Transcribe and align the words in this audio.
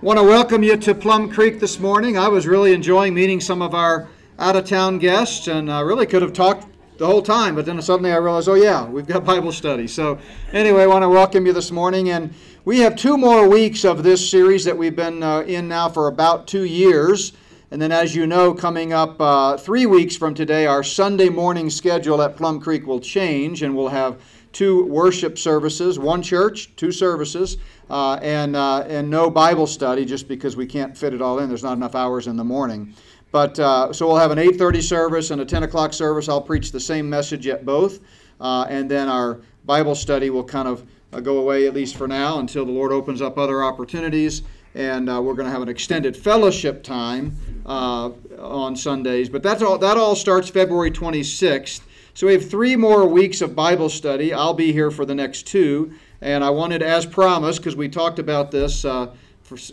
Want 0.00 0.16
to 0.20 0.22
welcome 0.22 0.62
you 0.62 0.76
to 0.76 0.94
Plum 0.94 1.28
Creek 1.28 1.58
this 1.58 1.80
morning. 1.80 2.16
I 2.16 2.28
was 2.28 2.46
really 2.46 2.72
enjoying 2.72 3.14
meeting 3.14 3.40
some 3.40 3.60
of 3.60 3.74
our 3.74 4.06
out 4.38 4.54
of 4.54 4.64
town 4.64 4.98
guests 4.98 5.48
and 5.48 5.68
I 5.68 5.80
really 5.80 6.06
could 6.06 6.22
have 6.22 6.32
talked 6.32 6.68
the 6.98 7.06
whole 7.06 7.20
time, 7.20 7.56
but 7.56 7.66
then 7.66 7.82
suddenly 7.82 8.12
I 8.12 8.18
realized, 8.18 8.48
oh, 8.48 8.54
yeah, 8.54 8.86
we've 8.86 9.08
got 9.08 9.24
Bible 9.24 9.50
study. 9.50 9.88
So, 9.88 10.20
anyway, 10.52 10.84
I 10.84 10.86
want 10.86 11.02
to 11.02 11.08
welcome 11.08 11.46
you 11.46 11.52
this 11.52 11.72
morning. 11.72 12.10
And 12.10 12.32
we 12.64 12.78
have 12.78 12.94
two 12.94 13.18
more 13.18 13.48
weeks 13.48 13.84
of 13.84 14.04
this 14.04 14.30
series 14.30 14.64
that 14.66 14.78
we've 14.78 14.94
been 14.94 15.20
uh, 15.24 15.40
in 15.40 15.66
now 15.66 15.88
for 15.88 16.06
about 16.06 16.46
two 16.46 16.62
years. 16.62 17.32
And 17.72 17.82
then, 17.82 17.90
as 17.90 18.14
you 18.14 18.24
know, 18.24 18.54
coming 18.54 18.92
up 18.92 19.20
uh, 19.20 19.56
three 19.56 19.86
weeks 19.86 20.14
from 20.16 20.32
today, 20.32 20.66
our 20.66 20.84
Sunday 20.84 21.28
morning 21.28 21.70
schedule 21.70 22.22
at 22.22 22.36
Plum 22.36 22.60
Creek 22.60 22.86
will 22.86 23.00
change, 23.00 23.64
and 23.64 23.76
we'll 23.76 23.88
have 23.88 24.22
two 24.52 24.86
worship 24.86 25.38
services, 25.38 25.98
one 25.98 26.22
church, 26.22 26.74
two 26.76 26.92
services, 26.92 27.58
uh, 27.90 28.14
and, 28.22 28.54
uh, 28.56 28.84
and 28.88 29.08
no 29.08 29.30
Bible 29.30 29.66
study 29.66 30.04
just 30.04 30.28
because 30.28 30.56
we 30.56 30.66
can't 30.66 30.96
fit 30.96 31.14
it 31.14 31.22
all 31.22 31.38
in. 31.38 31.48
There's 31.48 31.62
not 31.62 31.76
enough 31.76 31.94
hours 31.94 32.26
in 32.26 32.36
the 32.36 32.44
morning. 32.44 32.94
But 33.30 33.58
uh, 33.58 33.92
so 33.92 34.06
we'll 34.06 34.16
have 34.16 34.30
an 34.30 34.38
8:30 34.38 34.82
service 34.82 35.30
and 35.30 35.40
a 35.40 35.44
10 35.44 35.62
o'clock 35.64 35.92
service. 35.92 36.28
I'll 36.28 36.40
preach 36.40 36.72
the 36.72 36.80
same 36.80 37.10
message 37.10 37.46
at 37.46 37.64
both, 37.64 38.00
uh, 38.40 38.66
and 38.70 38.90
then 38.90 39.08
our 39.08 39.40
Bible 39.66 39.94
study 39.94 40.30
will 40.30 40.44
kind 40.44 40.66
of 40.66 40.86
uh, 41.12 41.20
go 41.20 41.38
away 41.38 41.66
at 41.66 41.74
least 41.74 41.96
for 41.96 42.08
now 42.08 42.38
until 42.38 42.64
the 42.64 42.72
Lord 42.72 42.90
opens 42.90 43.20
up 43.20 43.36
other 43.36 43.62
opportunities. 43.62 44.42
And 44.74 45.10
uh, 45.10 45.20
we're 45.20 45.34
going 45.34 45.46
to 45.46 45.52
have 45.52 45.62
an 45.62 45.68
extended 45.68 46.16
fellowship 46.16 46.82
time 46.82 47.36
on 47.66 48.76
Sundays. 48.76 49.28
But 49.28 49.42
that's 49.42 49.62
all. 49.62 49.76
That 49.78 49.96
all 49.96 50.14
starts 50.14 50.48
February 50.48 50.90
26th. 50.90 51.80
So 52.18 52.26
we 52.26 52.32
have 52.32 52.50
three 52.50 52.74
more 52.74 53.06
weeks 53.06 53.40
of 53.42 53.54
Bible 53.54 53.88
study. 53.88 54.32
I'll 54.32 54.52
be 54.52 54.72
here 54.72 54.90
for 54.90 55.04
the 55.04 55.14
next 55.14 55.46
two, 55.46 55.94
and 56.20 56.42
I 56.42 56.50
wanted, 56.50 56.82
as 56.82 57.06
promised, 57.06 57.60
because 57.60 57.76
we 57.76 57.88
talked 57.88 58.18
about 58.18 58.50
this 58.50 58.84
uh, 58.84 59.14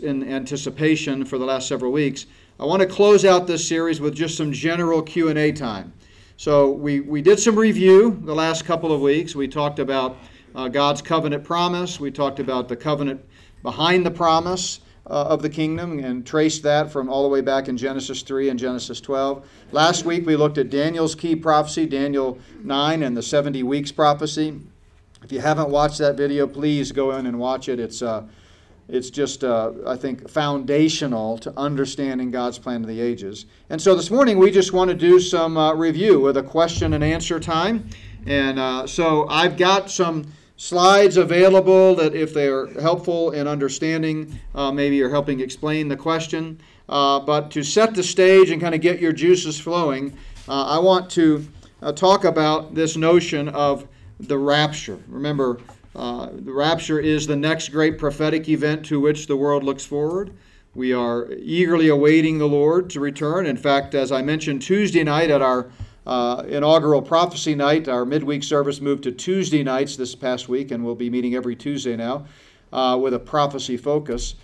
in 0.02 0.28
anticipation 0.28 1.24
for 1.24 1.38
the 1.38 1.44
last 1.44 1.68
several 1.68 1.92
weeks. 1.92 2.26
I 2.58 2.64
want 2.64 2.80
to 2.80 2.86
close 2.86 3.24
out 3.24 3.46
this 3.46 3.66
series 3.66 4.00
with 4.00 4.14
just 4.14 4.36
some 4.36 4.52
general 4.52 5.02
Q&A 5.02 5.52
time. 5.52 5.92
So 6.38 6.70
we, 6.70 7.00
we 7.00 7.20
did 7.20 7.38
some 7.38 7.56
review 7.56 8.20
the 8.24 8.34
last 8.34 8.64
couple 8.64 8.92
of 8.92 9.00
weeks. 9.00 9.34
We 9.34 9.48
talked 9.48 9.78
about 9.78 10.16
uh, 10.54 10.68
God's 10.68 11.02
covenant 11.02 11.44
promise. 11.44 12.00
We 12.00 12.10
talked 12.10 12.40
about 12.40 12.68
the 12.68 12.76
covenant 12.76 13.24
behind 13.62 14.06
the 14.06 14.10
promise 14.10 14.80
uh, 15.06 15.24
of 15.24 15.42
the 15.42 15.50
kingdom 15.50 15.98
and 15.98 16.26
traced 16.26 16.62
that 16.62 16.90
from 16.90 17.08
all 17.08 17.22
the 17.22 17.28
way 17.28 17.40
back 17.40 17.68
in 17.68 17.76
Genesis 17.76 18.22
3 18.22 18.48
and 18.48 18.58
Genesis 18.58 19.00
12. 19.00 19.48
Last 19.72 20.04
week 20.04 20.26
we 20.26 20.36
looked 20.36 20.58
at 20.58 20.70
Daniel's 20.70 21.14
key 21.14 21.36
prophecy, 21.36 21.86
Daniel 21.86 22.38
9 22.62 23.02
and 23.02 23.16
the 23.16 23.22
70 23.22 23.62
weeks 23.62 23.92
prophecy. 23.92 24.60
If 25.24 25.32
you 25.32 25.40
haven't 25.40 25.70
watched 25.70 25.98
that 25.98 26.16
video, 26.16 26.46
please 26.46 26.92
go 26.92 27.12
in 27.12 27.26
and 27.26 27.38
watch 27.38 27.68
it. 27.68 27.80
It's 27.80 28.02
uh, 28.02 28.24
it's 28.88 29.10
just, 29.10 29.42
uh, 29.42 29.72
I 29.84 29.96
think, 29.96 30.28
foundational 30.28 31.38
to 31.38 31.52
understanding 31.56 32.30
God's 32.30 32.56
plan 32.58 32.82
of 32.82 32.88
the 32.88 33.00
ages. 33.00 33.46
And 33.68 33.82
so 33.82 33.96
this 33.96 34.12
morning 34.12 34.38
we 34.38 34.52
just 34.52 34.72
want 34.72 34.90
to 34.90 34.96
do 34.96 35.18
some 35.18 35.56
uh, 35.56 35.74
review 35.74 36.20
with 36.20 36.36
a 36.36 36.42
question 36.42 36.92
and 36.92 37.02
answer 37.02 37.40
time. 37.40 37.88
And 38.26 38.60
uh, 38.60 38.86
so 38.86 39.26
I've 39.28 39.56
got 39.56 39.90
some 39.90 40.26
slides 40.56 41.16
available 41.16 41.96
that, 41.96 42.14
if 42.14 42.32
they're 42.32 42.68
helpful 42.80 43.32
in 43.32 43.48
understanding, 43.48 44.38
uh, 44.54 44.70
maybe 44.70 44.94
you're 44.94 45.10
helping 45.10 45.40
explain 45.40 45.88
the 45.88 45.96
question. 45.96 46.60
Uh, 46.88 47.18
but 47.18 47.50
to 47.50 47.64
set 47.64 47.94
the 47.94 48.04
stage 48.04 48.50
and 48.50 48.60
kind 48.60 48.74
of 48.74 48.80
get 48.80 49.00
your 49.00 49.12
juices 49.12 49.58
flowing, 49.58 50.16
I 50.46 50.78
want 50.78 51.10
to 51.10 51.44
talk 51.96 52.24
about 52.24 52.76
this 52.76 52.96
notion 52.96 53.48
of 53.48 53.88
the 54.20 54.38
rapture. 54.38 54.98
Remember, 55.08 55.58
uh, 55.94 56.28
the 56.32 56.52
rapture 56.52 56.98
is 57.00 57.26
the 57.26 57.36
next 57.36 57.70
great 57.70 57.98
prophetic 57.98 58.48
event 58.48 58.84
to 58.86 59.00
which 59.00 59.26
the 59.26 59.36
world 59.36 59.64
looks 59.64 59.84
forward. 59.84 60.32
We 60.74 60.92
are 60.92 61.30
eagerly 61.32 61.88
awaiting 61.88 62.38
the 62.38 62.48
Lord 62.48 62.90
to 62.90 63.00
return. 63.00 63.46
In 63.46 63.56
fact, 63.56 63.94
as 63.94 64.12
I 64.12 64.20
mentioned 64.22 64.60
Tuesday 64.60 65.02
night 65.02 65.30
at 65.30 65.40
our 65.40 65.70
uh, 66.06 66.44
inaugural 66.46 67.00
prophecy 67.00 67.54
night, 67.54 67.88
our 67.88 68.04
midweek 68.04 68.42
service 68.42 68.80
moved 68.80 69.04
to 69.04 69.12
Tuesday 69.12 69.62
nights 69.62 69.96
this 69.96 70.14
past 70.14 70.48
week, 70.48 70.70
and 70.70 70.84
we'll 70.84 70.94
be 70.94 71.10
meeting 71.10 71.34
every 71.34 71.56
Tuesday 71.56 71.96
now 71.96 72.26
uh, 72.72 72.98
with 73.00 73.14
a 73.14 73.18
prophecy 73.18 73.76
focus. 73.76 74.34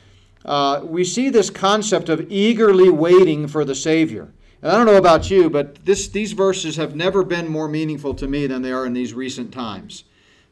Uh, 0.45 0.81
we 0.85 1.05
see 1.05 1.29
this 1.29 1.51
concept 1.51 2.09
of 2.09 2.31
eagerly 2.33 2.89
waiting 2.89 3.47
for 3.47 3.65
the 3.65 3.75
Savior. 3.75 4.33
And 4.63 4.71
I 4.71 4.77
don't 4.77 4.87
know 4.87 4.97
about 4.97 5.29
you, 5.29 5.51
but 5.51 5.85
this, 5.85 6.07
these 6.07 6.33
verses 6.33 6.77
have 6.77 6.95
never 6.95 7.25
been 7.25 7.49
more 7.49 7.67
meaningful 7.67 8.15
to 8.15 8.29
me 8.29 8.47
than 8.47 8.63
they 8.63 8.71
are 8.71 8.87
in 8.87 8.93
these 8.93 9.13
recent 9.13 9.53
times 9.53 10.05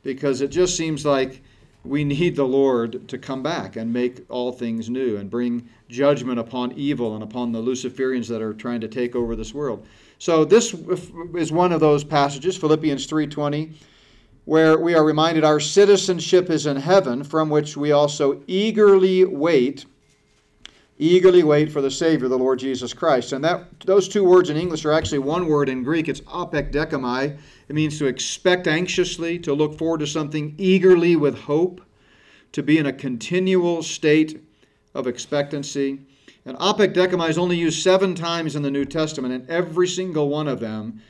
because 0.03 0.41
it 0.41 0.49
just 0.49 0.77
seems 0.77 1.07
like 1.07 1.43
we 1.85 2.03
need 2.03 2.35
the 2.35 2.45
Lord 2.45 3.09
to 3.09 3.17
come 3.17 3.43
back 3.43 3.77
and 3.77 3.93
make 3.93 4.27
all 4.29 4.51
things 4.51 4.91
new 4.91 5.17
and 5.17 5.31
bring 5.31 5.69
judgment 5.89 6.41
upon 6.41 6.73
evil 6.73 7.15
and 7.15 7.23
upon 7.23 7.53
the 7.53 7.63
Luciferians 7.63 8.27
that 8.29 8.43
are 8.43 8.53
trying 8.53 8.81
to 8.81 8.89
take 8.89 9.15
over 9.15 9.37
this 9.37 9.55
world. 9.55 9.87
So 10.19 10.45
this 10.45 10.75
is 11.35 11.53
one 11.53 11.73
of 11.73 11.81
those 11.81 12.03
passages, 12.03 12.57
Philippians 12.57 13.07
3:20, 13.07 13.73
where 14.45 14.77
we 14.77 14.95
are 14.95 15.05
reminded 15.05 15.45
our 15.45 15.61
citizenship 15.61 16.51
is 16.51 16.67
in 16.67 16.77
heaven, 16.77 17.23
from 17.23 17.49
which 17.49 17.77
we 17.77 17.93
also 17.93 18.43
eagerly 18.47 19.25
wait 19.25 19.87
eagerly 21.01 21.43
wait 21.43 21.73
for 21.73 21.81
the 21.81 21.91
Savior, 21.91 22.29
the 22.29 22.39
Lord 22.39 22.59
Jesus 22.59 22.93
Christ. 22.93 23.33
And 23.33 23.43
that 23.43 23.81
those 23.81 24.07
two 24.07 24.23
words 24.23 24.51
in 24.51 24.57
English 24.59 24.85
are 24.85 24.93
actually 24.93 25.21
one 25.21 25.47
word 25.47 25.71
in 25.71 25.83
Greek. 25.83 26.09
It's 26.09 26.21
apekdekomai. 26.21 27.39
It 27.69 27.75
means 27.75 27.99
to 27.99 28.07
expect 28.07 28.67
anxiously, 28.67 29.39
to 29.41 29.55
look 29.55 29.79
forward 29.79 30.01
to 30.01 30.07
something 30.07 30.55
eagerly 30.59 31.17
with 31.17 31.39
hope, 31.39 31.81
to 32.53 32.63
be 32.63 32.77
in 32.77 32.87
a 32.87 32.93
continual 32.93 33.83
state 33.83 34.45
of 34.95 35.07
expectancy. 35.07 36.01
And 36.45 36.59
apekdekomai 36.59 37.31
is 37.31 37.39
only 37.39 37.57
used 37.57 37.83
seven 37.83 38.15
times 38.15 38.55
in 38.55 38.63
the 38.63 38.71
New 38.71 38.85
Testament, 38.85 39.33
and 39.33 39.49
every 39.49 39.89
single 39.89 40.29
one 40.29 40.49
of 40.49 40.61
them 40.61 41.01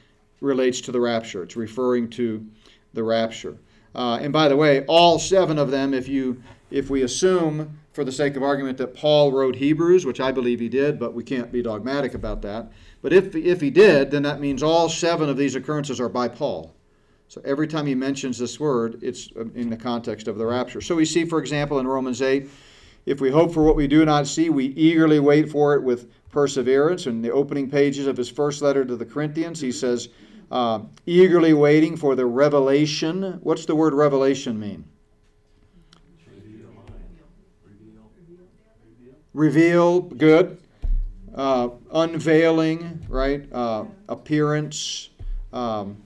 relates 0.40 0.80
to 0.82 0.92
the 0.92 1.00
rapture. 1.00 1.42
It's 1.42 1.56
referring 1.56 2.10
to 2.10 2.46
the 2.94 3.02
rapture. 3.02 3.56
Uh, 3.92 4.20
and 4.22 4.32
by 4.32 4.48
the 4.48 4.56
way, 4.56 4.84
all 4.86 5.18
seven 5.18 5.58
of 5.58 5.72
them, 5.72 5.92
if 5.94 6.08
you 6.08 6.40
if 6.70 6.88
we 6.88 7.02
assume 7.02 7.79
for 7.92 8.04
the 8.04 8.12
sake 8.12 8.36
of 8.36 8.42
argument 8.42 8.78
that 8.78 8.94
Paul 8.94 9.32
wrote 9.32 9.56
Hebrews, 9.56 10.06
which 10.06 10.20
I 10.20 10.30
believe 10.30 10.60
he 10.60 10.68
did, 10.68 10.98
but 10.98 11.12
we 11.12 11.24
can't 11.24 11.50
be 11.50 11.62
dogmatic 11.62 12.14
about 12.14 12.42
that. 12.42 12.70
But 13.02 13.12
if, 13.12 13.34
if 13.34 13.60
he 13.60 13.70
did, 13.70 14.10
then 14.10 14.22
that 14.22 14.40
means 14.40 14.62
all 14.62 14.88
seven 14.88 15.28
of 15.28 15.36
these 15.36 15.56
occurrences 15.56 16.00
are 16.00 16.08
by 16.08 16.28
Paul. 16.28 16.74
So 17.28 17.40
every 17.44 17.66
time 17.66 17.86
he 17.86 17.94
mentions 17.94 18.38
this 18.38 18.58
word, 18.58 18.98
it's 19.02 19.28
in 19.54 19.70
the 19.70 19.76
context 19.76 20.28
of 20.28 20.36
the 20.36 20.46
rapture. 20.46 20.80
So 20.80 20.96
we 20.96 21.04
see, 21.04 21.24
for 21.24 21.38
example, 21.38 21.78
in 21.78 21.86
Romans 21.86 22.22
8, 22.22 22.48
if 23.06 23.20
we 23.20 23.30
hope 23.30 23.54
for 23.54 23.62
what 23.62 23.76
we 23.76 23.86
do 23.86 24.04
not 24.04 24.26
see, 24.26 24.50
we 24.50 24.66
eagerly 24.66 25.20
wait 25.20 25.50
for 25.50 25.74
it 25.74 25.82
with 25.82 26.10
perseverance. 26.30 27.06
In 27.06 27.22
the 27.22 27.30
opening 27.30 27.70
pages 27.70 28.06
of 28.06 28.16
his 28.16 28.28
first 28.28 28.62
letter 28.62 28.84
to 28.84 28.96
the 28.96 29.04
Corinthians, 29.04 29.60
he 29.60 29.72
says, 29.72 30.08
uh, 30.50 30.80
eagerly 31.06 31.52
waiting 31.52 31.96
for 31.96 32.14
the 32.14 32.26
revelation. 32.26 33.38
What's 33.42 33.64
the 33.64 33.76
word 33.76 33.94
revelation 33.94 34.58
mean? 34.58 34.84
Reveal, 39.34 40.00
good. 40.00 40.58
Uh, 41.34 41.70
unveiling, 41.92 43.04
right? 43.08 43.50
Uh, 43.52 43.84
appearance. 44.08 45.10
Um, 45.52 45.96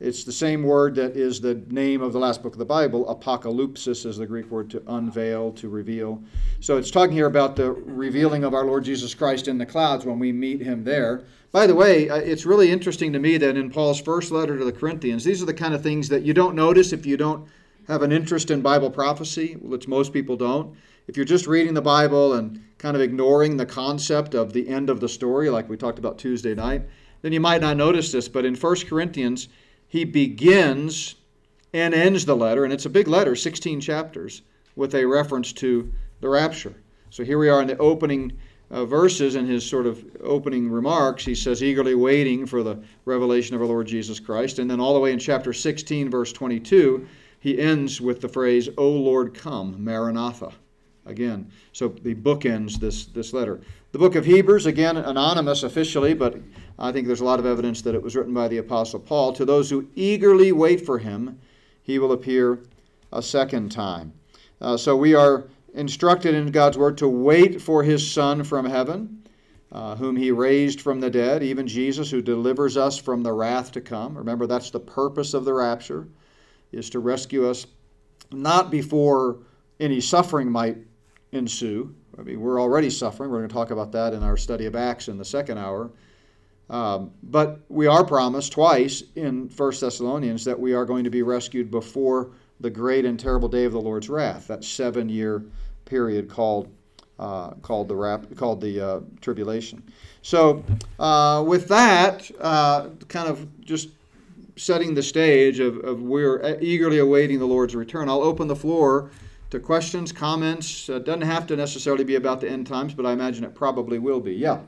it's 0.00 0.22
the 0.22 0.32
same 0.32 0.62
word 0.62 0.94
that 0.94 1.16
is 1.16 1.40
the 1.40 1.56
name 1.68 2.02
of 2.02 2.12
the 2.12 2.20
last 2.20 2.40
book 2.40 2.52
of 2.52 2.60
the 2.60 2.64
Bible. 2.64 3.04
Apocalypsis 3.06 4.06
is 4.06 4.16
the 4.16 4.26
Greek 4.26 4.48
word 4.48 4.70
to 4.70 4.82
unveil, 4.86 5.50
to 5.52 5.68
reveal. 5.68 6.22
So 6.60 6.76
it's 6.76 6.92
talking 6.92 7.14
here 7.14 7.26
about 7.26 7.56
the 7.56 7.72
revealing 7.72 8.44
of 8.44 8.54
our 8.54 8.64
Lord 8.64 8.84
Jesus 8.84 9.12
Christ 9.12 9.48
in 9.48 9.58
the 9.58 9.66
clouds 9.66 10.06
when 10.06 10.20
we 10.20 10.30
meet 10.30 10.60
him 10.60 10.84
there. 10.84 11.24
By 11.50 11.66
the 11.66 11.74
way, 11.74 12.08
uh, 12.08 12.16
it's 12.16 12.46
really 12.46 12.70
interesting 12.70 13.12
to 13.12 13.18
me 13.18 13.38
that 13.38 13.56
in 13.56 13.70
Paul's 13.70 14.00
first 14.00 14.30
letter 14.30 14.56
to 14.56 14.64
the 14.64 14.72
Corinthians, 14.72 15.24
these 15.24 15.42
are 15.42 15.46
the 15.46 15.54
kind 15.54 15.74
of 15.74 15.82
things 15.82 16.08
that 16.10 16.22
you 16.22 16.32
don't 16.32 16.54
notice 16.54 16.92
if 16.92 17.04
you 17.04 17.16
don't 17.16 17.48
have 17.88 18.02
an 18.02 18.12
interest 18.12 18.50
in 18.50 18.60
Bible 18.60 18.90
prophecy, 18.90 19.54
which 19.54 19.88
most 19.88 20.12
people 20.12 20.36
don't. 20.36 20.76
If 21.06 21.16
you're 21.16 21.24
just 21.24 21.46
reading 21.46 21.72
the 21.72 21.82
Bible 21.82 22.34
and 22.34 22.62
kind 22.76 22.94
of 22.94 23.00
ignoring 23.00 23.56
the 23.56 23.66
concept 23.66 24.34
of 24.34 24.52
the 24.52 24.68
end 24.68 24.90
of 24.90 25.00
the 25.00 25.08
story, 25.08 25.48
like 25.48 25.68
we 25.68 25.76
talked 25.76 25.98
about 25.98 26.18
Tuesday 26.18 26.54
night, 26.54 26.82
then 27.22 27.32
you 27.32 27.40
might 27.40 27.62
not 27.62 27.78
notice 27.78 28.12
this. 28.12 28.28
But 28.28 28.44
in 28.44 28.54
1 28.54 28.76
Corinthians, 28.86 29.48
he 29.88 30.04
begins 30.04 31.14
and 31.72 31.94
ends 31.94 32.26
the 32.26 32.36
letter, 32.36 32.64
and 32.64 32.72
it's 32.72 32.86
a 32.86 32.90
big 32.90 33.08
letter, 33.08 33.34
16 33.34 33.80
chapters, 33.80 34.42
with 34.76 34.94
a 34.94 35.04
reference 35.04 35.52
to 35.54 35.90
the 36.20 36.28
rapture. 36.28 36.74
So 37.10 37.24
here 37.24 37.38
we 37.38 37.48
are 37.48 37.62
in 37.62 37.68
the 37.68 37.78
opening 37.78 38.32
uh, 38.70 38.84
verses, 38.84 39.34
in 39.34 39.46
his 39.46 39.64
sort 39.64 39.86
of 39.86 40.04
opening 40.22 40.70
remarks, 40.70 41.24
he 41.24 41.34
says, 41.34 41.62
eagerly 41.62 41.94
waiting 41.94 42.44
for 42.44 42.62
the 42.62 42.78
revelation 43.06 43.56
of 43.56 43.62
our 43.62 43.66
Lord 43.66 43.86
Jesus 43.86 44.20
Christ. 44.20 44.58
And 44.58 44.70
then 44.70 44.78
all 44.78 44.92
the 44.92 45.00
way 45.00 45.12
in 45.12 45.18
chapter 45.18 45.54
16, 45.54 46.10
verse 46.10 46.34
22, 46.34 47.06
he 47.40 47.58
ends 47.58 48.00
with 48.00 48.20
the 48.20 48.28
phrase, 48.28 48.68
O 48.76 48.88
Lord, 48.88 49.34
come, 49.34 49.82
Maranatha 49.82 50.52
again. 51.06 51.50
So 51.72 51.88
the 51.88 52.14
book 52.14 52.46
ends 52.46 52.78
this, 52.78 53.06
this 53.06 53.32
letter. 53.32 53.60
The 53.92 53.98
book 53.98 54.14
of 54.14 54.24
Hebrews, 54.24 54.66
again, 54.66 54.96
anonymous 54.96 55.62
officially, 55.62 56.14
but 56.14 56.36
I 56.78 56.92
think 56.92 57.06
there's 57.06 57.22
a 57.22 57.24
lot 57.24 57.40
of 57.40 57.46
evidence 57.46 57.82
that 57.82 57.94
it 57.94 58.02
was 58.02 58.14
written 58.14 58.34
by 58.34 58.48
the 58.48 58.58
Apostle 58.58 59.00
Paul. 59.00 59.32
To 59.32 59.44
those 59.44 59.70
who 59.70 59.88
eagerly 59.96 60.52
wait 60.52 60.84
for 60.84 60.98
him, 60.98 61.38
he 61.82 61.98
will 61.98 62.12
appear 62.12 62.60
a 63.12 63.22
second 63.22 63.70
time. 63.72 64.12
Uh, 64.60 64.76
so 64.76 64.94
we 64.96 65.14
are 65.14 65.44
instructed 65.74 66.34
in 66.34 66.50
God's 66.50 66.76
word 66.76 66.98
to 66.98 67.08
wait 67.08 67.62
for 67.62 67.82
his 67.82 68.08
Son 68.08 68.44
from 68.44 68.66
heaven, 68.66 69.22
uh, 69.72 69.96
whom 69.96 70.16
he 70.16 70.30
raised 70.30 70.80
from 70.80 71.00
the 71.00 71.10
dead, 71.10 71.42
even 71.42 71.66
Jesus, 71.66 72.10
who 72.10 72.20
delivers 72.20 72.76
us 72.76 72.98
from 72.98 73.22
the 73.22 73.32
wrath 73.32 73.72
to 73.72 73.80
come. 73.80 74.16
Remember, 74.16 74.46
that's 74.46 74.70
the 74.70 74.80
purpose 74.80 75.34
of 75.34 75.44
the 75.44 75.54
rapture, 75.54 76.06
is 76.72 76.90
to 76.90 76.98
rescue 76.98 77.48
us 77.48 77.66
not 78.32 78.70
before 78.70 79.38
any 79.80 80.00
suffering 80.00 80.50
might 80.50 80.76
ensue. 81.32 81.94
I 82.18 82.22
mean, 82.22 82.40
we're 82.40 82.60
already 82.60 82.90
suffering. 82.90 83.30
We're 83.30 83.38
going 83.38 83.48
to 83.48 83.54
talk 83.54 83.70
about 83.70 83.92
that 83.92 84.12
in 84.12 84.22
our 84.22 84.36
study 84.36 84.66
of 84.66 84.74
Acts 84.74 85.08
in 85.08 85.18
the 85.18 85.24
second 85.24 85.58
hour. 85.58 85.90
Um, 86.70 87.12
but 87.22 87.60
we 87.68 87.86
are 87.86 88.04
promised 88.04 88.52
twice 88.52 89.02
in 89.14 89.48
1 89.48 89.72
Thessalonians 89.80 90.44
that 90.44 90.58
we 90.58 90.74
are 90.74 90.84
going 90.84 91.04
to 91.04 91.10
be 91.10 91.22
rescued 91.22 91.70
before 91.70 92.32
the 92.60 92.68
great 92.68 93.04
and 93.04 93.18
terrible 93.18 93.48
day 93.48 93.64
of 93.64 93.72
the 93.72 93.80
Lord's 93.80 94.08
wrath, 94.08 94.48
that 94.48 94.64
seven 94.64 95.08
year 95.08 95.44
period 95.84 96.28
called. 96.28 96.72
Uh, 97.18 97.50
called 97.62 97.88
the 97.88 97.96
rap, 97.96 98.24
called 98.36 98.60
the 98.60 98.80
uh, 98.80 99.00
tribulation. 99.20 99.82
So, 100.22 100.62
uh, 101.00 101.42
with 101.44 101.66
that, 101.66 102.30
uh, 102.38 102.90
kind 103.08 103.28
of 103.28 103.60
just 103.64 103.88
setting 104.58 104.94
the 104.94 105.02
stage 105.02 105.60
of, 105.60 105.78
of 105.78 106.02
we're 106.02 106.58
eagerly 106.60 106.98
awaiting 106.98 107.38
the 107.38 107.46
Lord's 107.46 107.74
return. 107.74 108.08
I'll 108.08 108.22
open 108.22 108.48
the 108.48 108.56
floor 108.56 109.10
to 109.50 109.58
questions, 109.58 110.12
comments. 110.12 110.88
It 110.88 111.04
doesn't 111.04 111.22
have 111.22 111.46
to 111.46 111.56
necessarily 111.56 112.04
be 112.04 112.16
about 112.16 112.40
the 112.40 112.50
end 112.50 112.66
times, 112.66 112.92
but 112.92 113.06
I 113.06 113.12
imagine 113.12 113.44
it 113.44 113.54
probably 113.54 113.98
will 113.98 114.20
be. 114.20 114.34
Yeah. 114.34 114.60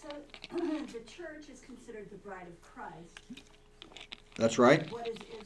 So, 0.00 0.08
the 0.56 1.00
church 1.06 1.48
is 1.52 1.60
considered 1.60 2.08
the 2.10 2.16
bride 2.16 2.46
of 2.46 2.62
Christ. 2.62 3.42
That's 4.36 4.58
right. 4.58 4.90
What 4.90 5.08
is 5.08 5.16
Israel? 5.16 5.38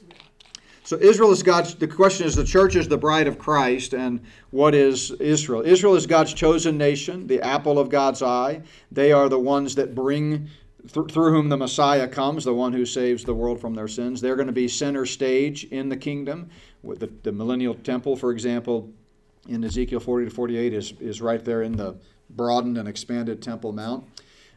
so 0.85 0.99
Israel 0.99 1.33
is 1.33 1.43
God's. 1.43 1.75
The 1.75 1.89
question 1.89 2.27
is, 2.27 2.35
the 2.37 2.45
church 2.45 2.77
is 2.77 2.87
the 2.87 2.99
bride 2.99 3.27
of 3.27 3.39
Christ, 3.39 3.95
and 3.95 4.21
what 4.51 4.75
is 4.75 5.11
Israel? 5.13 5.63
Israel 5.63 5.97
is 5.97 6.07
God's 6.07 6.35
chosen 6.35 6.77
nation, 6.77 7.27
the 7.27 7.41
apple 7.41 7.79
of 7.79 7.89
God's 7.89 8.23
eye. 8.23 8.63
They 8.93 9.11
are 9.11 9.29
the 9.29 9.39
ones 9.39 9.75
that 9.77 9.95
bring, 9.95 10.49
th- 10.83 11.11
through 11.11 11.33
whom 11.33 11.49
the 11.49 11.57
Messiah 11.57 12.09
comes, 12.09 12.45
the 12.45 12.55
one 12.55 12.73
who 12.73 12.85
saves 12.85 13.25
the 13.25 13.35
world 13.35 13.61
from 13.61 13.75
their 13.75 13.89
sins. 13.89 14.21
They're 14.21 14.37
going 14.37 14.47
to 14.47 14.53
be 14.53 14.69
center 14.69 15.07
stage 15.07 15.65
in 15.65 15.89
the 15.89 15.97
kingdom. 15.97 16.51
The, 16.85 17.11
the 17.23 17.33
millennial 17.33 17.75
temple, 17.75 18.17
for 18.17 18.31
example, 18.31 18.91
in 19.49 19.65
Ezekiel 19.65 20.01
40 20.01 20.27
to 20.27 20.31
48, 20.31 20.75
is 20.75 20.95
is 21.01 21.21
right 21.21 21.45
there 21.45 21.63
in 21.63 21.77
the 21.77 21.97
broadened 22.31 22.79
and 22.79 22.89
expanded 22.89 23.43
Temple 23.43 23.73
Mount. 23.73 24.05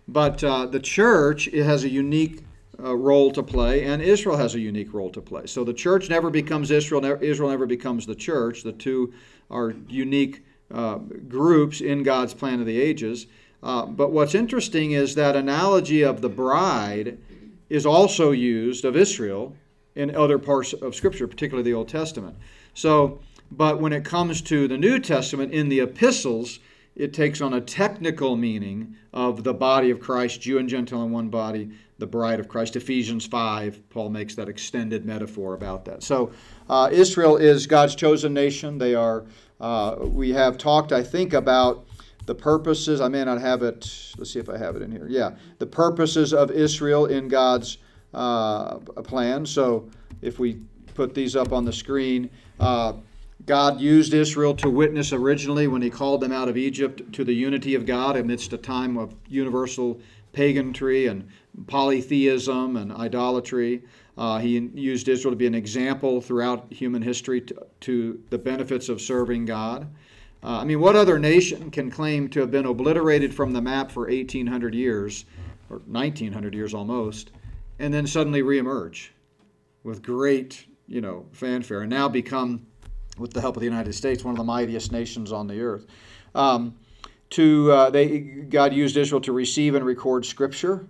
But 0.08 0.44
uh, 0.44 0.66
the 0.68 0.80
church 0.80 1.48
it 1.48 1.64
has 1.64 1.84
a 1.84 1.90
unique 1.90 2.44
uh, 2.80 2.96
role 2.96 3.32
to 3.32 3.44
play, 3.44 3.84
and 3.86 4.02
Israel 4.02 4.38
has 4.38 4.56
a 4.56 4.60
unique 4.60 4.94
role 4.94 5.10
to 5.12 5.22
play. 5.22 5.46
So 5.46 5.64
the 5.64 5.74
church 5.74 6.10
never 6.10 6.30
becomes 6.30 6.72
Israel, 6.72 7.02
never, 7.02 7.24
Israel 7.24 7.50
never 7.50 7.66
becomes 7.66 8.06
the 8.06 8.16
church. 8.16 8.64
The 8.64 8.74
two 8.74 9.14
are 9.50 9.74
unique 9.88 10.44
uh, 10.74 10.96
groups 10.98 11.82
in 11.82 12.04
God's 12.04 12.34
plan 12.34 12.60
of 12.60 12.66
the 12.66 12.80
ages. 12.80 13.28
Uh, 13.64 13.86
but 13.86 14.12
what's 14.12 14.36
interesting 14.36 14.92
is 14.92 15.16
that 15.16 15.36
analogy 15.36 16.02
of 16.02 16.22
the 16.22 16.30
bride 16.30 17.18
is 17.70 17.86
also 17.86 18.32
used 18.32 18.86
of 18.86 18.96
Israel 18.96 19.56
in 19.96 20.16
other 20.16 20.38
parts 20.38 20.74
of 20.74 20.94
Scripture, 20.94 21.28
particularly 21.28 21.70
the 21.70 21.76
Old 21.76 21.88
Testament. 21.88 22.36
So, 22.74 23.20
but 23.52 23.80
when 23.80 23.94
it 23.94 24.04
comes 24.04 24.42
to 24.44 24.68
the 24.68 24.78
New 24.78 25.00
Testament 25.00 25.54
in 25.54 25.70
the 25.70 25.80
epistles, 25.80 26.60
it 26.96 27.14
takes 27.14 27.42
on 27.42 27.54
a 27.54 27.62
technical 27.62 28.36
meaning 28.36 28.96
of 29.14 29.44
the 29.44 29.54
body 29.54 29.92
of 29.92 30.00
Christ, 30.00 30.42
Jew 30.42 30.58
and 30.58 30.70
Gentile 30.70 31.04
in 31.04 31.12
one 31.12 31.30
body, 31.30 31.72
the 31.98 32.08
bride 32.08 32.40
of 32.40 32.48
Christ. 32.48 32.76
Ephesians 32.76 33.26
5, 33.26 33.90
Paul 33.90 34.10
makes 34.10 34.36
that 34.36 34.50
extended 34.50 35.06
metaphor 35.06 35.54
about 35.54 35.86
that. 35.86 36.04
So 36.04 36.32
uh, 36.70 36.90
Israel 36.92 37.38
is 37.38 37.68
God's 37.68 37.96
chosen 37.96 38.34
nation. 38.34 38.78
They 38.78 38.96
are, 38.96 39.26
uh, 39.60 39.96
we 40.02 40.32
have 40.32 40.58
talked, 40.58 40.92
I 40.92 41.04
think, 41.04 41.34
about 41.34 41.86
the 42.26 42.36
purposes. 42.36 43.02
I 43.02 43.08
may 43.08 43.24
not 43.24 43.40
have 43.40 43.64
it, 43.64 44.14
let's 44.18 44.32
see 44.32 44.40
if 44.40 44.50
I 44.50 44.58
have 44.58 44.76
it 44.76 44.82
in 44.82 44.92
here. 44.92 45.08
Yeah, 45.10 45.32
the 45.60 45.66
purposes 45.66 46.34
of 46.34 46.52
Israel 46.52 47.06
in 47.06 47.28
God's 47.28 47.78
uh, 48.14 48.78
plan. 48.78 49.46
So 49.46 49.90
if 50.22 50.40
we 50.40 50.62
put 50.94 51.14
these 51.14 51.36
up 51.36 51.52
on 51.52 51.66
the 51.66 51.74
screen, 51.74 52.30
uh, 52.60 52.94
God 53.46 53.80
used 53.80 54.14
Israel 54.14 54.56
to 54.56 54.70
witness 54.70 55.14
originally 55.14 55.68
when 55.68 55.82
he 55.82 55.90
called 55.90 56.22
them 56.22 56.32
out 56.32 56.50
of 56.50 56.58
Egypt 56.58 57.14
to 57.14 57.24
the 57.24 57.34
unity 57.34 57.76
of 57.76 57.86
God 57.86 58.16
amidst 58.16 58.54
a 58.54 58.58
time 58.58 58.98
of 58.98 59.14
universal 59.28 60.00
paganry 60.34 61.08
and 61.08 61.28
polytheism 61.68 62.78
and 62.78 62.92
idolatry. 62.92 63.84
Uh, 64.18 64.40
he 64.40 64.58
used 64.74 65.08
Israel 65.10 65.32
to 65.32 65.38
be 65.38 65.48
an 65.48 65.56
example 65.56 66.22
throughout 66.22 66.72
human 66.72 67.02
history 67.02 67.42
to, 67.42 67.68
to 67.82 68.24
the 68.30 68.38
benefits 68.38 68.90
of 68.90 69.02
serving 69.02 69.46
God. 69.46 69.88
Uh, 70.46 70.60
I 70.60 70.64
mean, 70.64 70.80
what 70.80 70.96
other 70.96 71.18
nation 71.18 71.72
can 71.72 71.90
claim 71.90 72.30
to 72.30 72.40
have 72.42 72.52
been 72.52 72.68
obliterated 72.68 73.34
from 73.34 73.52
the 73.52 73.62
map 73.62 73.90
for 73.90 74.04
1,800 74.04 74.76
years, 74.76 75.26
or 75.72 75.78
1,900 75.88 76.54
years 76.54 76.72
almost, 76.72 77.32
and 77.80 77.92
then 77.92 78.06
suddenly 78.06 78.44
reemerge 78.44 79.10
with 79.84 80.04
great, 80.04 80.68
you 80.88 81.02
know, 81.02 81.26
fanfare, 81.32 81.82
and 81.82 81.90
now 81.90 82.08
become, 82.08 82.64
with 83.18 83.34
the 83.34 83.42
help 83.42 83.56
of 83.56 83.62
the 83.62 83.66
United 83.66 83.94
States, 83.94 84.24
one 84.24 84.34
of 84.34 84.38
the 84.38 84.44
mightiest 84.44 84.92
nations 84.92 85.32
on 85.32 85.48
the 85.48 85.60
earth? 85.62 85.88
Um, 86.36 86.76
to 87.32 87.72
uh, 87.72 87.90
they, 87.90 88.20
God 88.20 88.72
used 88.72 88.98
Israel 88.98 89.22
to 89.22 89.32
receive 89.32 89.74
and 89.74 89.84
record 89.84 90.28
Scripture. 90.28 90.86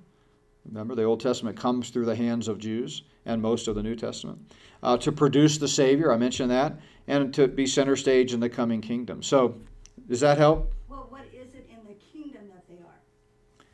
Remember, 0.66 0.96
the 0.96 1.04
Old 1.04 1.22
Testament 1.22 1.58
comes 1.58 1.92
through 1.92 2.06
the 2.06 2.16
hands 2.16 2.50
of 2.50 2.58
Jews 2.58 3.04
and 3.26 3.42
most 3.42 3.70
of 3.70 3.76
the 3.76 3.84
New 3.84 3.96
Testament. 3.96 4.52
Uh, 4.84 4.98
to 4.98 5.14
produce 5.14 5.58
the 5.58 5.68
Savior, 5.68 6.12
I 6.12 6.18
mentioned 6.18 6.52
that, 6.52 6.78
and 7.08 7.34
to 7.34 7.48
be 7.48 7.68
center 7.68 7.96
stage 7.96 8.34
in 8.34 8.40
the 8.40 8.50
coming 8.50 8.82
kingdom. 8.82 9.22
So, 9.22 9.56
does 10.08 10.20
that 10.22 10.38
help? 10.38 10.74
Well, 10.90 11.08
what 11.10 11.26
is 11.34 11.54
it 11.54 11.70
in 11.70 11.88
the 11.88 11.96
kingdom 11.96 12.48
that 12.50 12.68
they 12.68 12.76
are? 12.76 13.66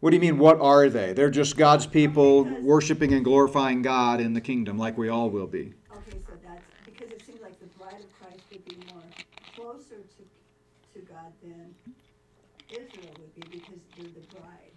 What 0.00 0.10
do 0.10 0.16
you 0.16 0.20
mean, 0.20 0.38
what 0.38 0.60
are 0.60 0.88
they? 0.88 1.12
They're 1.12 1.30
just 1.30 1.56
God's 1.56 1.86
oh, 1.86 1.90
people 1.90 2.44
because, 2.44 2.62
worshiping 2.62 3.12
and 3.12 3.24
glorifying 3.24 3.82
God 3.82 4.20
in 4.20 4.32
the 4.32 4.40
kingdom, 4.40 4.78
like 4.78 4.96
we 4.96 5.08
all 5.08 5.30
will 5.30 5.46
be. 5.46 5.74
Okay, 5.92 6.18
so 6.26 6.32
that's 6.44 6.64
because 6.84 7.10
it 7.10 7.24
seems 7.24 7.40
like 7.42 7.58
the 7.60 7.66
bride 7.78 8.00
of 8.00 8.20
Christ 8.20 8.42
would 8.52 8.64
be 8.64 8.76
more 8.92 9.02
closer 9.54 9.96
to, 9.96 10.98
to 11.00 11.06
God 11.06 11.32
than 11.42 11.74
Israel 12.70 13.14
would 13.18 13.34
be 13.34 13.58
because 13.58 13.80
they're 13.96 14.06
the 14.06 14.36
bride. 14.36 14.70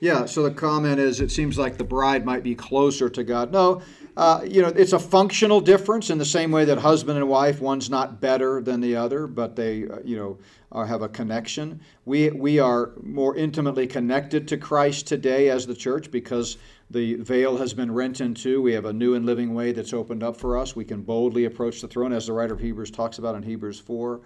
Yeah, 0.00 0.24
so 0.24 0.42
the 0.42 0.50
comment 0.50 0.98
is 0.98 1.20
it 1.20 1.30
seems 1.30 1.58
like 1.58 1.76
the 1.76 1.84
bride 1.84 2.24
might 2.24 2.42
be 2.42 2.54
closer 2.54 3.10
to 3.10 3.22
God. 3.22 3.52
No, 3.52 3.82
uh, 4.20 4.42
you 4.46 4.60
know, 4.60 4.68
it's 4.68 4.92
a 4.92 4.98
functional 4.98 5.62
difference 5.62 6.10
in 6.10 6.18
the 6.18 6.26
same 6.26 6.52
way 6.52 6.66
that 6.66 6.76
husband 6.76 7.16
and 7.16 7.26
wife, 7.26 7.58
one's 7.58 7.88
not 7.88 8.20
better 8.20 8.60
than 8.60 8.78
the 8.78 8.94
other, 8.94 9.26
but 9.26 9.56
they, 9.56 9.88
uh, 9.88 9.96
you 10.04 10.14
know, 10.14 10.38
are, 10.72 10.84
have 10.84 11.00
a 11.00 11.08
connection. 11.08 11.80
We, 12.04 12.28
we 12.28 12.58
are 12.58 12.90
more 13.02 13.34
intimately 13.34 13.86
connected 13.86 14.46
to 14.48 14.58
Christ 14.58 15.06
today 15.06 15.48
as 15.48 15.66
the 15.66 15.74
church 15.74 16.10
because 16.10 16.58
the 16.90 17.14
veil 17.14 17.56
has 17.56 17.72
been 17.72 17.90
rent 17.90 18.20
in 18.20 18.34
two. 18.34 18.60
We 18.60 18.74
have 18.74 18.84
a 18.84 18.92
new 18.92 19.14
and 19.14 19.24
living 19.24 19.54
way 19.54 19.72
that's 19.72 19.94
opened 19.94 20.22
up 20.22 20.36
for 20.36 20.58
us. 20.58 20.76
We 20.76 20.84
can 20.84 21.00
boldly 21.00 21.46
approach 21.46 21.80
the 21.80 21.88
throne, 21.88 22.12
as 22.12 22.26
the 22.26 22.34
writer 22.34 22.52
of 22.52 22.60
Hebrews 22.60 22.90
talks 22.90 23.16
about 23.16 23.36
in 23.36 23.42
Hebrews 23.42 23.80
4. 23.80 24.20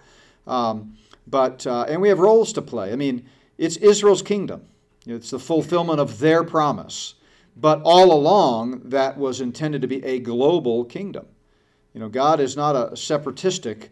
Um, 0.45 0.97
but, 1.27 1.65
uh, 1.65 1.85
and 1.87 2.01
we 2.01 2.09
have 2.09 2.19
roles 2.19 2.51
to 2.51 2.61
play. 2.61 2.91
I 2.91 2.97
mean, 2.97 3.25
it's 3.57 3.77
Israel's 3.77 4.21
kingdom. 4.21 4.65
It's 5.07 5.29
the 5.29 5.39
fulfillment 5.39 6.01
of 6.01 6.19
their 6.19 6.43
promise. 6.43 7.13
But 7.55 7.81
all 7.83 8.11
along, 8.11 8.81
that 8.85 9.17
was 9.17 9.41
intended 9.41 9.81
to 9.81 9.87
be 9.87 10.03
a 10.03 10.19
global 10.19 10.83
kingdom. 10.83 11.25
You 11.93 12.01
know, 12.01 12.09
God 12.09 12.39
is 12.39 12.57
not 12.57 12.75
a 12.75 12.95
separatistic 12.97 13.91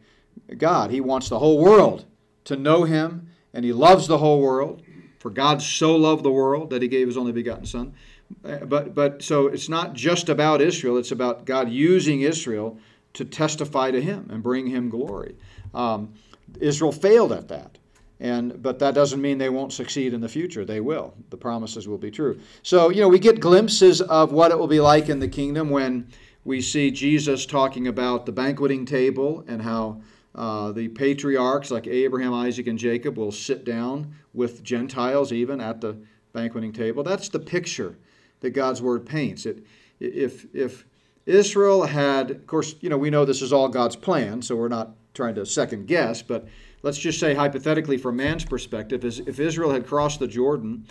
God. 0.58 0.92
He 0.92 1.00
wants 1.00 1.30
the 1.30 1.40
whole 1.40 1.58
world 1.58 2.06
to 2.46 2.58
know 2.58 2.84
Him, 2.84 3.30
and 3.54 3.64
He 3.64 3.72
loves 3.72 4.08
the 4.08 4.18
whole 4.18 4.42
world. 4.42 4.84
For 5.20 5.30
God 5.30 5.62
so 5.62 5.96
loved 5.96 6.24
the 6.24 6.32
world 6.32 6.70
that 6.72 6.82
He 6.82 6.90
gave 6.90 7.08
His 7.08 7.16
only 7.16 7.32
begotten 7.32 7.66
Son. 7.66 7.94
But, 8.42 8.94
but 8.94 9.22
so 9.22 9.48
it's 9.48 9.70
not 9.70 9.94
just 9.94 10.28
about 10.28 10.62
Israel, 10.62 10.98
it's 10.98 11.12
about 11.12 11.46
God 11.46 11.70
using 11.70 12.22
Israel 12.22 12.78
to 13.14 13.24
testify 13.24 13.92
to 13.92 14.02
Him 14.02 14.28
and 14.30 14.44
bring 14.44 14.68
Him 14.68 14.90
glory. 14.90 15.36
Um, 15.74 16.14
Israel 16.60 16.92
failed 16.92 17.32
at 17.32 17.48
that. 17.48 17.78
And, 18.20 18.62
but 18.62 18.80
that 18.80 18.94
doesn't 18.94 19.22
mean 19.22 19.38
they 19.38 19.50
won't 19.50 19.74
succeed 19.74 20.14
in 20.14 20.22
the 20.22 20.30
future. 20.30 20.64
They 20.64 20.80
will. 20.80 21.14
The 21.30 21.38
promises 21.38 21.88
will 21.88 21.98
be 21.98 22.12
true. 22.12 22.40
So, 22.62 22.90
you 22.90 23.02
know, 23.02 23.10
we 23.10 23.20
get 23.20 23.40
glimpses 23.40 24.02
of 24.02 24.32
what 24.32 24.52
it 24.52 24.58
will 24.58 24.68
be 24.68 24.80
like 24.80 25.10
in 25.10 25.20
the 25.20 25.28
kingdom 25.28 25.70
when 25.70 26.08
we 26.46 26.62
see 26.62 26.92
Jesus 26.92 27.46
talking 27.46 27.88
about 27.88 28.26
the 28.26 28.32
banqueting 28.32 28.86
table 28.86 29.44
and 29.48 29.62
how 29.62 30.02
uh, 30.36 30.72
the 30.72 30.88
patriarchs 30.90 31.72
like 31.72 31.88
Abraham, 31.88 32.34
Isaac, 32.34 32.68
and 32.68 32.78
Jacob 32.78 33.18
will 33.18 33.32
sit 33.32 33.66
down 33.66 34.16
with 34.34 34.64
Gentiles 34.64 35.32
even 35.32 35.62
at 35.62 35.82
the 35.82 35.98
banqueting 36.34 36.74
table. 36.74 37.04
That's 37.04 37.30
the 37.30 37.40
picture 37.40 37.98
that 38.40 38.52
God's 38.52 38.82
word 38.82 39.06
paints. 39.06 39.46
It, 39.46 39.66
if, 40.00 40.46
if 40.54 40.86
Israel 41.26 41.84
had, 41.84 42.32
of 42.32 42.48
course, 42.48 42.76
you 42.82 42.90
know, 42.90 42.98
we 42.98 43.10
know 43.10 43.26
this 43.26 43.42
is 43.42 43.54
all 43.54 43.70
God's 43.70 43.96
plan, 43.96 44.42
so 44.42 44.56
we're 44.56 44.68
not 44.68 44.96
trying 45.14 45.36
to 45.36 45.46
second 45.46 45.88
guess, 45.88 46.22
but 46.22 46.48
let's 46.82 46.98
just 46.98 47.20
say 47.20 47.34
hypothetically 47.34 47.98
from 47.98 48.16
man's 48.16 48.46
perspective, 48.46 49.06
is 49.06 49.20
if 49.20 49.40
Israel 49.40 49.72
had 49.72 49.86
crossed 49.86 50.20
the 50.20 50.28
Jordan 50.28 50.86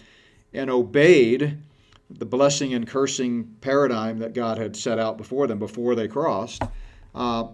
and 0.52 0.70
obeyed 0.70 1.58
the 2.10 2.26
blessing 2.26 2.74
and 2.74 2.86
cursing 2.86 3.56
paradigm 3.60 4.18
that 4.18 4.34
God 4.34 4.58
had 4.58 4.76
set 4.76 4.98
out 4.98 5.16
before 5.16 5.46
them 5.46 5.58
before 5.58 5.94
they 5.94 6.08
crossed, 6.08 6.62
uh, 7.14 7.48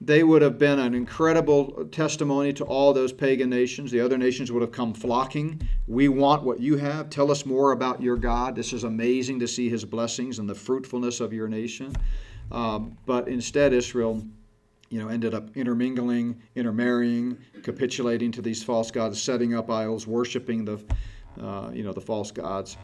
they 0.00 0.22
would 0.22 0.42
have 0.42 0.58
been 0.58 0.78
an 0.78 0.94
incredible 0.94 1.86
testimony 1.90 2.52
to 2.52 2.64
all 2.64 2.92
those 2.92 3.12
pagan 3.12 3.48
nations. 3.48 3.90
The 3.90 4.00
other 4.00 4.18
nations 4.18 4.52
would 4.52 4.60
have 4.60 4.72
come 4.72 4.92
flocking. 4.92 5.66
We 5.86 6.08
want 6.08 6.42
what 6.42 6.60
you 6.60 6.76
have. 6.76 7.08
Tell 7.08 7.30
us 7.30 7.46
more 7.46 7.72
about 7.72 8.02
your 8.02 8.16
God. 8.16 8.54
This 8.54 8.72
is 8.72 8.84
amazing 8.84 9.40
to 9.40 9.48
see 9.48 9.70
his 9.70 9.84
blessings 9.84 10.38
and 10.38 10.48
the 10.48 10.54
fruitfulness 10.54 11.20
of 11.20 11.32
your 11.32 11.48
nation. 11.48 11.94
Um, 12.52 12.98
but 13.06 13.28
instead, 13.28 13.72
Israel 13.72 14.22
you 14.94 15.00
know, 15.02 15.08
ended 15.08 15.34
up 15.34 15.56
intermingling, 15.56 16.40
intermarrying, 16.54 17.36
capitulating 17.64 18.30
to 18.30 18.40
these 18.40 18.62
false 18.62 18.92
gods, 18.92 19.20
setting 19.20 19.52
up 19.52 19.68
idols, 19.68 20.06
worshiping 20.06 20.64
the, 20.64 20.78
uh, 21.42 21.68
you 21.74 21.82
know, 21.82 21.92
the 21.92 22.00
false 22.00 22.30
gods. 22.30 22.76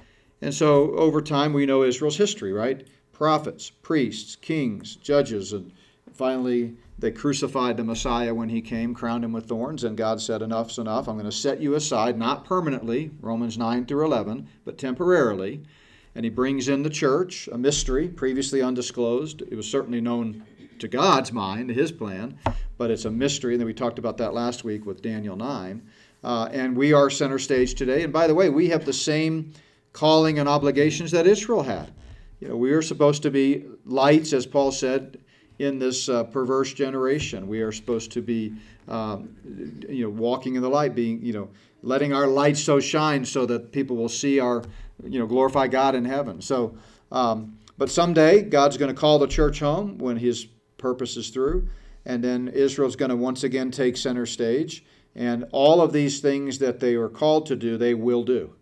And 0.43 0.53
so 0.53 0.91
over 0.97 1.23
time, 1.23 1.53
we 1.53 1.67
know 1.67 1.85
Israel's 1.85 2.17
history, 2.17 2.53
right? 2.53 2.85
Prophets, 3.13 3.71
priests, 3.71 4.35
kings, 4.35 4.97
judges, 4.97 5.53
and 5.53 5.71
finally 6.13 6.75
they 6.99 7.13
crucified 7.13 7.77
the 7.77 7.85
Messiah 7.85 8.35
when 8.35 8.49
he 8.49 8.61
came, 8.61 8.93
crowned 8.93 9.25
him 9.25 9.33
with 9.33 9.47
thorns, 9.47 9.85
and 9.85 9.97
God 9.97 10.21
said, 10.21 10.43
Enough's 10.43 10.79
enough. 10.81 11.07
I'm 11.07 11.15
going 11.15 11.31
to 11.31 11.33
set 11.33 11.61
you 11.61 11.77
aside, 11.77 12.19
not 12.19 12.45
permanently, 12.45 13.13
Romans 13.21 13.57
9 13.57 13.87
through 13.87 14.05
11, 14.05 14.49
but 14.65 14.79
temporarily. 14.79 15.63
And 16.17 16.25
he 16.25 16.31
brings 16.31 16.69
in 16.69 16.83
the 16.83 16.91
church, 16.91 17.49
a 17.53 17.57
mystery 17.57 18.09
previously 18.09 18.61
undisclosed. 18.61 19.43
It 19.43 19.55
was 19.55 19.71
certainly 19.71 20.01
known 20.01 20.43
to 20.81 20.89
God's 20.89 21.33
mind, 21.33 21.71
his 21.71 21.93
plan, 21.93 22.39
but 22.79 22.91
it's 22.91 23.05
a 23.05 23.11
mystery. 23.11 23.55
And 23.55 23.61
then 23.61 23.67
we 23.67 23.75
talked 23.75 23.99
about 23.99 24.17
that 24.19 24.35
last 24.35 24.65
week 24.65 24.87
with 24.87 25.03
Daniel 25.03 25.37
9. 25.37 25.83
Uh, 26.23 26.49
and 26.53 26.77
we 26.77 26.93
are 26.93 27.09
center 27.09 27.39
stage 27.39 27.75
today. 27.75 28.03
And 28.03 28.13
by 28.13 28.27
the 28.27 28.35
way, 28.35 28.51
we 28.51 28.69
have 28.69 28.85
the 28.85 28.93
same 28.93 29.53
calling 29.93 30.39
and 30.39 30.49
obligations 30.49 31.11
that 31.13 31.27
Israel 31.27 31.63
had. 31.63 31.93
You 32.41 32.49
know, 32.49 32.57
we 32.57 32.73
are 32.73 32.83
supposed 32.83 33.23
to 33.23 33.31
be 33.31 33.65
lights, 33.85 34.33
as 34.33 34.47
Paul 34.47 34.73
said, 34.73 35.19
in 35.59 35.79
this 35.79 36.09
uh, 36.09 36.25
perverse 36.25 36.73
generation. 36.73 37.47
We 37.47 37.61
are 37.61 37.73
supposed 37.73 38.13
to 38.13 38.23
be, 38.23 38.55
um, 38.89 39.37
you 39.89 40.05
know, 40.05 40.11
walking 40.11 40.55
in 40.55 40.63
the 40.63 40.69
light, 40.69 40.95
being, 40.95 41.23
you 41.23 41.33
know, 41.33 41.51
letting 41.83 42.13
our 42.13 42.27
light 42.27 42.57
so 42.57 42.81
shine 42.81 43.25
so 43.25 43.47
that 43.47 43.73
people 43.73 43.97
will 43.97 44.09
see 44.09 44.41
our, 44.41 44.63
you 45.05 45.19
know, 45.19 45.27
glorify 45.27 45.67
God 45.69 45.95
in 45.95 46.05
heaven. 46.05 46.41
So, 46.41 46.77
um, 47.13 47.59
but 47.77 47.91
someday 47.91 48.43
God's 48.43 48.77
going 48.77 48.95
to 48.95 48.99
call 48.99 49.19
the 49.19 49.27
church 49.27 49.61
home 49.61 49.99
when 49.99 50.17
His 50.17 50.47
purpose 50.81 51.17
is 51.17 51.31
through, 51.31 51.69
and 52.05 52.25
then 52.25 52.49
Israel's 52.49 52.97
going 52.97 53.11
to 53.11 53.17
once 53.17 53.45
again 53.45 53.71
take 53.71 53.97
center 53.97 54.27
stage. 54.27 54.85
And 55.15 55.47
all 55.53 55.81
of 55.81 55.93
these 55.93 56.21
things 56.21 56.59
that 56.59 56.81
they 56.81 56.95
are 56.95 57.09
called 57.09 57.47
to 57.47 57.57
do, 57.57 57.77
they 57.77 57.95
will 57.95 58.23
do 58.23 58.55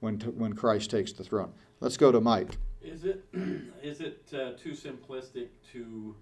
when, 0.00 0.20
when 0.20 0.52
Christ 0.52 0.90
takes 0.90 1.12
the 1.12 1.24
throne. 1.24 1.52
Let's 1.80 1.96
go 1.96 2.10
to 2.10 2.20
Mike. 2.20 2.56
Is 2.82 3.04
it 3.04 3.24
is 3.82 4.00
it 4.00 4.22
uh, 4.32 4.52
too 4.52 4.72
simplistic 4.72 5.48
to 5.72 6.14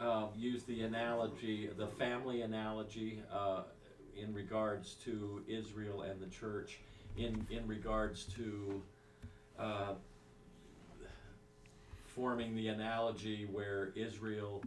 uh, 0.00 0.26
use 0.36 0.64
the 0.64 0.82
analogy, 0.82 1.70
the 1.76 1.86
family 1.86 2.42
analogy, 2.42 3.22
uh, 3.32 3.62
in 4.16 4.32
regards 4.34 4.94
to 5.04 5.42
Israel 5.48 6.02
and 6.02 6.20
the 6.20 6.26
church, 6.26 6.78
in 7.16 7.46
in 7.50 7.66
regards 7.66 8.24
to 8.24 8.82
uh, 9.58 9.94
forming 12.16 12.56
the 12.56 12.68
analogy 12.68 13.46
where 13.52 13.92
Israel 13.94 14.64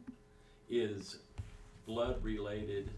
is 0.70 1.18
blood 1.88 2.24
related, 2.24 2.92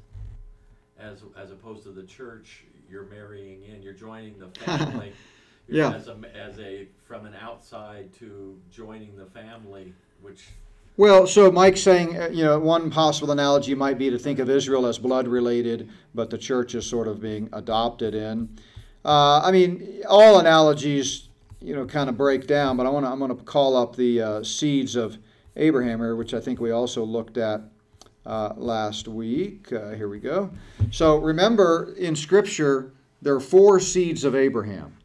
as 0.99 1.23
as 1.37 1.51
opposed 1.51 1.83
to 1.83 1.91
the 1.91 2.03
church, 2.03 2.65
you're 2.89 3.05
marrying 3.05 3.63
in, 3.63 3.81
you're 3.81 3.93
joining 3.93 4.37
the 4.37 4.47
family. 4.59 5.13
Yeah. 5.67 5.93
As 5.93 6.07
a, 6.09 6.17
as 6.35 6.59
a, 6.59 6.87
from 7.05 7.25
an 7.25 7.33
outside 7.39 8.11
to 8.19 8.59
joining 8.73 9.15
the 9.15 9.27
family, 9.27 9.93
which, 10.21 10.47
Well, 10.97 11.25
so 11.25 11.49
Mike's 11.49 11.81
saying, 11.81 12.19
uh, 12.19 12.29
you 12.29 12.43
know, 12.43 12.59
one 12.59 12.91
possible 12.91 13.31
analogy 13.31 13.73
might 13.73 13.97
be 13.97 14.09
to 14.09 14.19
think 14.19 14.39
of 14.39 14.49
Israel 14.49 14.85
as 14.85 14.97
blood 14.97 15.29
related, 15.29 15.87
but 16.13 16.29
the 16.29 16.37
church 16.37 16.75
is 16.75 16.85
sort 16.85 17.07
of 17.07 17.21
being 17.21 17.47
adopted 17.53 18.15
in. 18.15 18.49
Uh, 19.05 19.41
I 19.43 19.51
mean, 19.51 20.01
all 20.09 20.39
analogies, 20.39 21.29
you 21.61 21.75
know, 21.75 21.85
kind 21.85 22.09
of 22.09 22.17
break 22.17 22.47
down, 22.47 22.75
but 22.75 22.85
I 22.85 22.89
want 22.89 23.05
to 23.05 23.11
I'm 23.11 23.19
going 23.19 23.35
to 23.35 23.43
call 23.43 23.77
up 23.77 23.95
the 23.95 24.21
uh, 24.21 24.43
seeds 24.43 24.95
of 24.95 25.17
Abraham 25.55 25.99
here, 25.99 26.15
which 26.15 26.33
I 26.33 26.39
think 26.39 26.59
we 26.59 26.71
also 26.71 27.03
looked 27.03 27.37
at 27.37 27.61
uh, 28.25 28.53
last 28.55 29.07
week. 29.07 29.71
Uh, 29.71 29.91
here 29.91 30.09
we 30.09 30.19
go. 30.19 30.51
So 30.91 31.17
remember, 31.17 31.93
in 31.97 32.15
Scripture, 32.15 32.93
there 33.21 33.35
are 33.35 33.39
four 33.39 33.79
seeds 33.79 34.23
of 34.23 34.35
Abraham. 34.35 34.97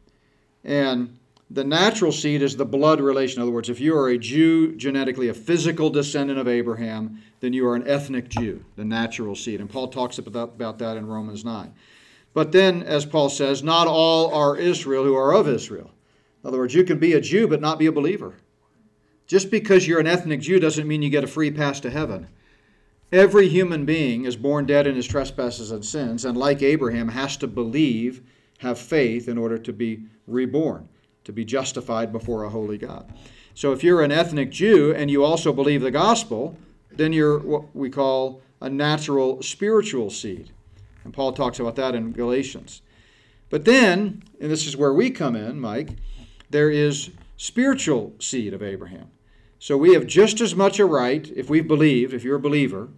And 0.63 1.17
the 1.49 1.63
natural 1.63 2.11
seed 2.11 2.41
is 2.41 2.57
the 2.57 2.65
blood 2.65 2.99
relation. 2.99 3.39
In 3.39 3.43
other 3.43 3.51
words, 3.51 3.69
if 3.69 3.79
you 3.79 3.95
are 3.95 4.09
a 4.09 4.17
Jew, 4.17 4.75
genetically 4.75 5.29
a 5.29 5.33
physical 5.33 5.89
descendant 5.89 6.39
of 6.39 6.47
Abraham, 6.47 7.21
then 7.39 7.53
you 7.53 7.67
are 7.67 7.75
an 7.75 7.87
ethnic 7.87 8.27
Jew, 8.29 8.65
the 8.75 8.83
natural 8.83 9.35
seed. 9.35 9.61
And 9.61 9.69
Paul 9.69 9.87
talks 9.87 10.17
about, 10.17 10.35
about 10.35 10.79
that 10.79 10.97
in 10.97 11.07
Romans 11.07 11.45
9. 11.45 11.73
But 12.33 12.51
then, 12.51 12.83
as 12.83 13.05
Paul 13.05 13.29
says, 13.29 13.63
not 13.63 13.87
all 13.87 14.33
are 14.33 14.57
Israel 14.57 15.03
who 15.03 15.15
are 15.15 15.33
of 15.33 15.47
Israel. 15.47 15.91
In 16.43 16.47
other 16.47 16.59
words, 16.59 16.73
you 16.73 16.83
can 16.83 16.99
be 16.99 17.13
a 17.13 17.21
Jew 17.21 17.47
but 17.47 17.61
not 17.61 17.79
be 17.79 17.87
a 17.87 17.91
believer. 17.91 18.35
Just 19.25 19.51
because 19.51 19.87
you're 19.87 19.99
an 19.99 20.07
ethnic 20.07 20.39
Jew 20.39 20.59
doesn't 20.59 20.87
mean 20.87 21.01
you 21.01 21.09
get 21.09 21.23
a 21.23 21.27
free 21.27 21.51
pass 21.51 21.79
to 21.81 21.89
heaven. 21.89 22.27
Every 23.11 23.47
human 23.47 23.85
being 23.85 24.25
is 24.25 24.35
born 24.35 24.65
dead 24.65 24.87
in 24.87 24.95
his 24.95 25.07
trespasses 25.07 25.71
and 25.71 25.83
sins, 25.83 26.25
and 26.25 26.37
like 26.37 26.61
Abraham, 26.61 27.09
has 27.09 27.37
to 27.37 27.47
believe, 27.47 28.21
have 28.59 28.77
faith 28.77 29.27
in 29.27 29.37
order 29.37 29.57
to 29.57 29.73
be 29.73 30.03
reborn, 30.27 30.89
to 31.23 31.31
be 31.31 31.45
justified 31.45 32.11
before 32.11 32.43
a 32.43 32.49
holy 32.49 32.77
God. 32.77 33.11
So 33.53 33.71
if 33.71 33.83
you're 33.83 34.01
an 34.01 34.11
ethnic 34.11 34.51
Jew 34.51 34.93
and 34.93 35.09
you 35.09 35.23
also 35.23 35.51
believe 35.51 35.81
the 35.81 35.91
gospel, 35.91 36.57
then 36.91 37.13
you're 37.13 37.39
what 37.39 37.75
we 37.75 37.89
call 37.89 38.41
a 38.61 38.69
natural 38.69 39.41
spiritual 39.41 40.09
seed. 40.09 40.51
And 41.03 41.13
Paul 41.13 41.31
talks 41.31 41.59
about 41.59 41.75
that 41.77 41.95
in 41.95 42.11
Galatians. 42.11 42.81
But 43.49 43.65
then, 43.65 44.23
and 44.41 44.51
this 44.51 44.67
is 44.67 44.75
where 44.75 44.93
we 44.93 45.09
come 45.09 45.35
in, 45.35 45.59
Mike, 45.59 45.91
there 46.49 46.69
is 46.69 47.11
spiritual 47.35 48.13
seed 48.19 48.53
of 48.53 48.63
Abraham. 48.63 49.09
So 49.59 49.77
we 49.77 49.93
have 49.93 50.05
just 50.05 50.39
as 50.39 50.55
much 50.55 50.79
a 50.79 50.85
right, 50.85 51.27
if 51.35 51.49
we've 51.49 51.67
believed, 51.67 52.13
if 52.13 52.23
you're 52.23 52.35
a 52.35 52.39
believer, 52.39 52.89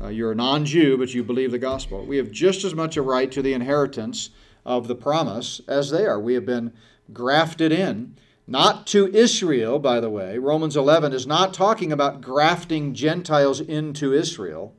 uh, 0.00 0.08
you're 0.08 0.32
a 0.32 0.36
non 0.36 0.64
Jew, 0.64 0.96
but 0.96 1.12
you 1.12 1.24
believe 1.24 1.50
the 1.50 1.58
gospel, 1.58 2.04
we 2.04 2.18
have 2.18 2.30
just 2.30 2.64
as 2.64 2.74
much 2.74 2.96
a 2.96 3.02
right 3.02 3.30
to 3.32 3.42
the 3.42 3.52
inheritance 3.52 4.30
of 4.64 4.86
the 4.86 4.94
promise 4.94 5.60
as 5.66 5.90
they 5.90 6.06
are. 6.06 6.20
We 6.20 6.34
have 6.34 6.46
been 6.46 6.72
grafted 7.12 7.72
in, 7.72 8.14
not 8.46 8.86
to 8.88 9.12
Israel, 9.14 9.78
by 9.78 9.98
the 10.00 10.10
way. 10.10 10.38
Romans 10.38 10.76
11 10.76 11.12
is 11.12 11.26
not 11.26 11.52
talking 11.52 11.90
about 11.90 12.20
grafting 12.20 12.94
Gentiles 12.94 13.60
into 13.60 14.14
Israel. 14.14 14.74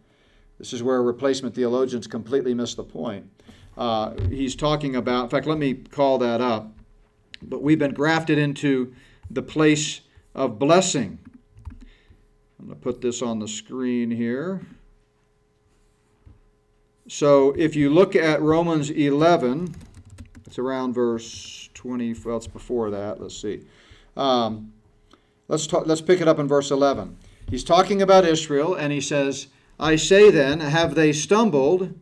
This 0.57 0.73
is 0.73 0.83
where 0.83 1.01
replacement 1.01 1.55
theologians 1.55 2.07
completely 2.07 2.53
miss 2.53 2.75
the 2.75 2.83
point. 2.83 3.29
Uh, 3.77 4.13
he's 4.29 4.55
talking 4.55 4.95
about, 4.95 5.25
in 5.25 5.29
fact, 5.29 5.47
let 5.47 5.57
me 5.57 5.73
call 5.73 6.17
that 6.19 6.41
up. 6.41 6.71
But 7.41 7.61
we've 7.61 7.79
been 7.79 7.93
grafted 7.93 8.37
into 8.37 8.93
the 9.29 9.41
place 9.41 10.01
of 10.35 10.59
blessing. 10.59 11.19
I'm 12.59 12.67
going 12.67 12.77
to 12.77 12.83
put 12.83 13.01
this 13.01 13.21
on 13.21 13.39
the 13.39 13.47
screen 13.47 14.11
here. 14.11 14.61
So 17.07 17.55
if 17.57 17.75
you 17.75 17.89
look 17.89 18.15
at 18.15 18.41
Romans 18.41 18.89
11, 18.89 19.73
it's 20.45 20.59
around 20.59 20.93
verse 20.93 21.69
20. 21.73 22.13
Well, 22.25 22.37
it's 22.37 22.47
before 22.47 22.91
that. 22.91 23.21
Let's 23.21 23.37
see. 23.37 23.61
Um, 24.17 24.73
let's 25.47 25.65
talk, 25.65 25.87
let's 25.87 26.01
pick 26.01 26.21
it 26.21 26.27
up 26.27 26.39
in 26.39 26.47
verse 26.47 26.71
11. 26.71 27.17
He's 27.49 27.63
talking 27.63 28.01
about 28.01 28.25
Israel, 28.25 28.75
and 28.75 28.93
he 28.93 29.01
says, 29.01 29.47
"I 29.79 29.95
say 29.95 30.29
then, 30.29 30.59
have 30.59 30.93
they 30.93 31.13
stumbled?" 31.13 31.93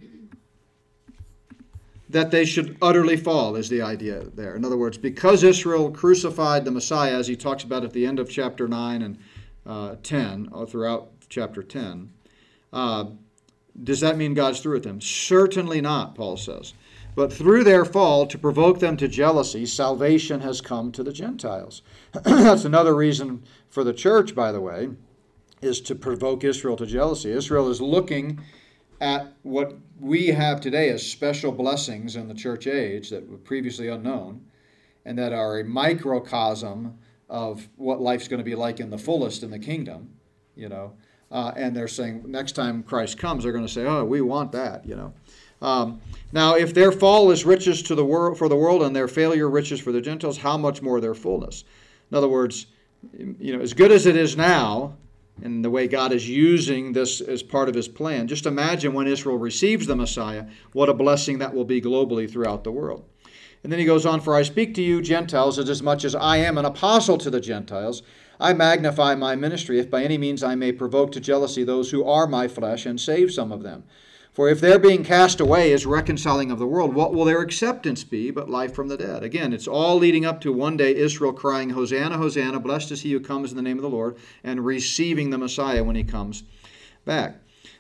That 2.10 2.32
they 2.32 2.46
should 2.46 2.78
utterly 2.82 3.18
fall 3.18 3.56
is 3.56 3.70
the 3.70 3.82
idea 3.82 4.24
there. 4.34 4.56
In 4.56 4.64
other 4.64 4.78
words, 4.78 4.98
because 4.98 5.44
Israel 5.44 5.92
crucified 5.92 6.64
the 6.64 6.72
Messiah, 6.72 7.18
as 7.18 7.28
he 7.28 7.36
talks 7.36 7.64
about 7.64 7.84
at 7.84 7.92
the 7.92 8.06
end 8.06 8.20
of 8.20 8.30
chapter 8.30 8.68
9 8.68 9.02
and 9.02 9.18
uh, 9.66 9.96
10, 10.04 10.50
or 10.54 10.66
throughout 10.66 11.10
chapter 11.28 11.62
10, 11.62 12.10
uh, 12.72 13.06
does 13.84 14.00
that 14.00 14.18
mean 14.18 14.34
God's 14.34 14.62
through 14.62 14.76
with 14.76 14.84
them? 14.84 15.02
Certainly 15.02 15.82
not, 15.82 16.16
Paul 16.16 16.38
says. 16.38 16.74
But 17.16 17.34
through 17.34 17.64
their 17.64 17.84
fall, 17.84 18.28
to 18.28 18.38
provoke 18.38 18.80
them 18.80 18.96
to 18.98 19.08
jealousy, 19.08 19.66
salvation 19.66 20.42
has 20.42 20.62
come 20.62 20.92
to 20.92 21.04
the 21.04 21.12
Gentiles. 21.12 21.82
That's 22.24 22.64
another 22.64 22.96
reason 22.96 23.44
for 23.70 23.84
the 23.84 23.94
church, 23.94 24.36
by 24.36 24.52
the 24.52 24.62
way, 24.62 24.90
is 25.62 25.82
to 25.82 25.96
provoke 25.96 26.44
Israel 26.44 26.78
to 26.78 26.86
jealousy. 26.86 27.32
Israel 27.32 27.70
is 27.70 27.82
looking 27.82 28.40
at 29.00 29.34
what 29.44 29.76
we 30.00 30.28
have 30.28 30.62
today 30.62 30.90
as 30.90 31.06
special 31.06 31.52
blessings 31.52 32.16
in 32.16 32.28
the 32.28 32.34
church 32.34 32.68
age 32.68 33.10
that 33.10 33.28
were 33.30 33.38
previously 33.38 33.88
unknown 33.88 34.42
and 35.06 35.18
that 35.18 35.34
are 35.34 35.60
a 35.60 35.64
microcosm 35.64 36.98
of 37.30 37.68
what 37.76 38.02
life's 38.02 38.28
going 38.28 38.40
to 38.40 38.44
be 38.44 38.56
like 38.56 38.80
in 38.80 38.90
the 38.90 38.98
fullest 38.98 39.44
in 39.44 39.52
the 39.52 39.60
kingdom, 39.60 40.10
you 40.56 40.70
know. 40.70 40.94
Uh, 41.30 41.52
and 41.56 41.76
they're 41.76 41.88
saying 41.88 42.24
next 42.26 42.54
time 42.54 42.84
Christ 42.84 43.18
comes, 43.18 43.44
they're 43.44 43.52
going 43.52 43.66
to 43.66 43.72
say, 43.72 43.86
"Oh, 43.86 44.06
we 44.06 44.22
want 44.22 44.54
that," 44.54 44.86
you 44.86 44.96
know. 44.96 45.14
Um, 45.62 46.00
now, 46.32 46.56
if 46.56 46.74
their 46.74 46.92
fall 46.92 47.32
is 47.32 47.46
riches 47.46 47.82
to 47.84 47.96
the 47.96 48.06
world 48.06 48.38
for 48.38 48.48
the 48.48 48.56
world 48.56 48.84
and 48.84 48.96
their 48.96 49.08
failure 49.08 49.50
riches 49.50 49.80
for 49.80 49.92
the 49.92 50.00
Gentiles, 50.00 50.38
how 50.38 50.58
much 50.58 50.82
more 50.82 51.02
their 51.02 51.16
fullness? 51.16 51.66
In 52.12 52.18
other 52.18 52.30
words, 52.30 52.68
you 53.18 53.56
know, 53.56 53.62
as 53.62 53.74
good 53.74 53.92
as 53.92 54.06
it 54.06 54.16
is 54.16 54.38
now, 54.38 54.96
and 55.42 55.64
the 55.64 55.70
way 55.70 55.88
God 55.88 56.12
is 56.12 56.28
using 56.28 56.94
this 56.94 57.22
as 57.22 57.44
part 57.44 57.70
of 57.70 57.76
his 57.76 57.88
plan. 57.88 58.28
Just 58.28 58.46
imagine 58.46 58.94
when 58.94 59.08
Israel 59.08 59.38
receives 59.38 59.88
the 59.88 59.96
Messiah, 59.96 60.46
what 60.74 60.90
a 60.90 60.94
blessing 60.94 61.38
that 61.40 61.54
will 61.54 61.66
be 61.66 61.82
globally 61.82 62.30
throughout 62.30 62.64
the 62.64 62.72
world. 62.72 63.06
And 63.64 63.72
then 63.72 63.80
he 63.80 63.86
goes 63.86 64.06
on, 64.06 64.22
For 64.22 64.36
I 64.36 64.44
speak 64.44 64.74
to 64.76 64.82
you, 64.82 65.02
Gentiles, 65.02 65.60
as 65.60 65.84
much 65.84 66.06
as 66.06 66.16
I 66.16 66.38
am 66.38 66.58
an 66.58 66.66
apostle 66.66 67.18
to 67.18 67.30
the 67.30 67.42
Gentiles. 67.42 68.02
I 68.40 68.54
magnify 68.54 69.16
my 69.16 69.36
ministry, 69.36 69.80
if 69.80 69.90
by 69.90 70.04
any 70.04 70.18
means 70.18 70.44
I 70.44 70.56
may 70.56 70.72
provoke 70.72 71.12
to 71.14 71.20
jealousy 71.20 71.64
those 71.64 71.92
who 71.92 72.04
are 72.04 72.28
my 72.28 72.48
flesh 72.48 72.86
and 72.86 73.02
save 73.02 73.32
some 73.32 73.52
of 73.52 73.64
them. 73.64 73.84
For 74.38 74.48
if 74.48 74.62
their 74.62 74.78
being 74.78 75.04
cast 75.04 75.40
away 75.40 75.72
is 75.72 75.88
reconciling 75.88 76.52
of 76.52 76.60
the 76.60 76.68
world, 76.68 76.94
what 76.94 77.12
will 77.12 77.26
their 77.26 77.42
acceptance 77.42 78.04
be 78.04 78.30
but 78.30 78.52
life 78.52 78.72
from 78.72 78.88
the 78.88 78.96
dead? 78.96 79.24
Again, 79.24 79.52
it's 79.52 79.68
all 79.68 79.98
leading 79.98 80.26
up 80.26 80.42
to 80.42 80.54
one 80.54 80.78
day 80.78 80.96
Israel 80.96 81.34
crying, 81.34 81.72
Hosanna, 81.72 82.20
Hosanna, 82.20 82.60
blessed 82.60 82.92
is 82.92 83.02
he 83.02 83.14
who 83.14 83.20
comes 83.20 83.50
in 83.50 83.58
the 83.58 83.64
name 83.64 83.80
of 83.80 83.82
the 83.82 83.90
Lord, 83.90 84.16
and 84.44 84.64
receiving 84.64 85.32
the 85.32 85.40
Messiah 85.40 85.84
when 85.84 85.96
he 85.96 86.04
comes 86.04 86.44
back. 87.04 87.38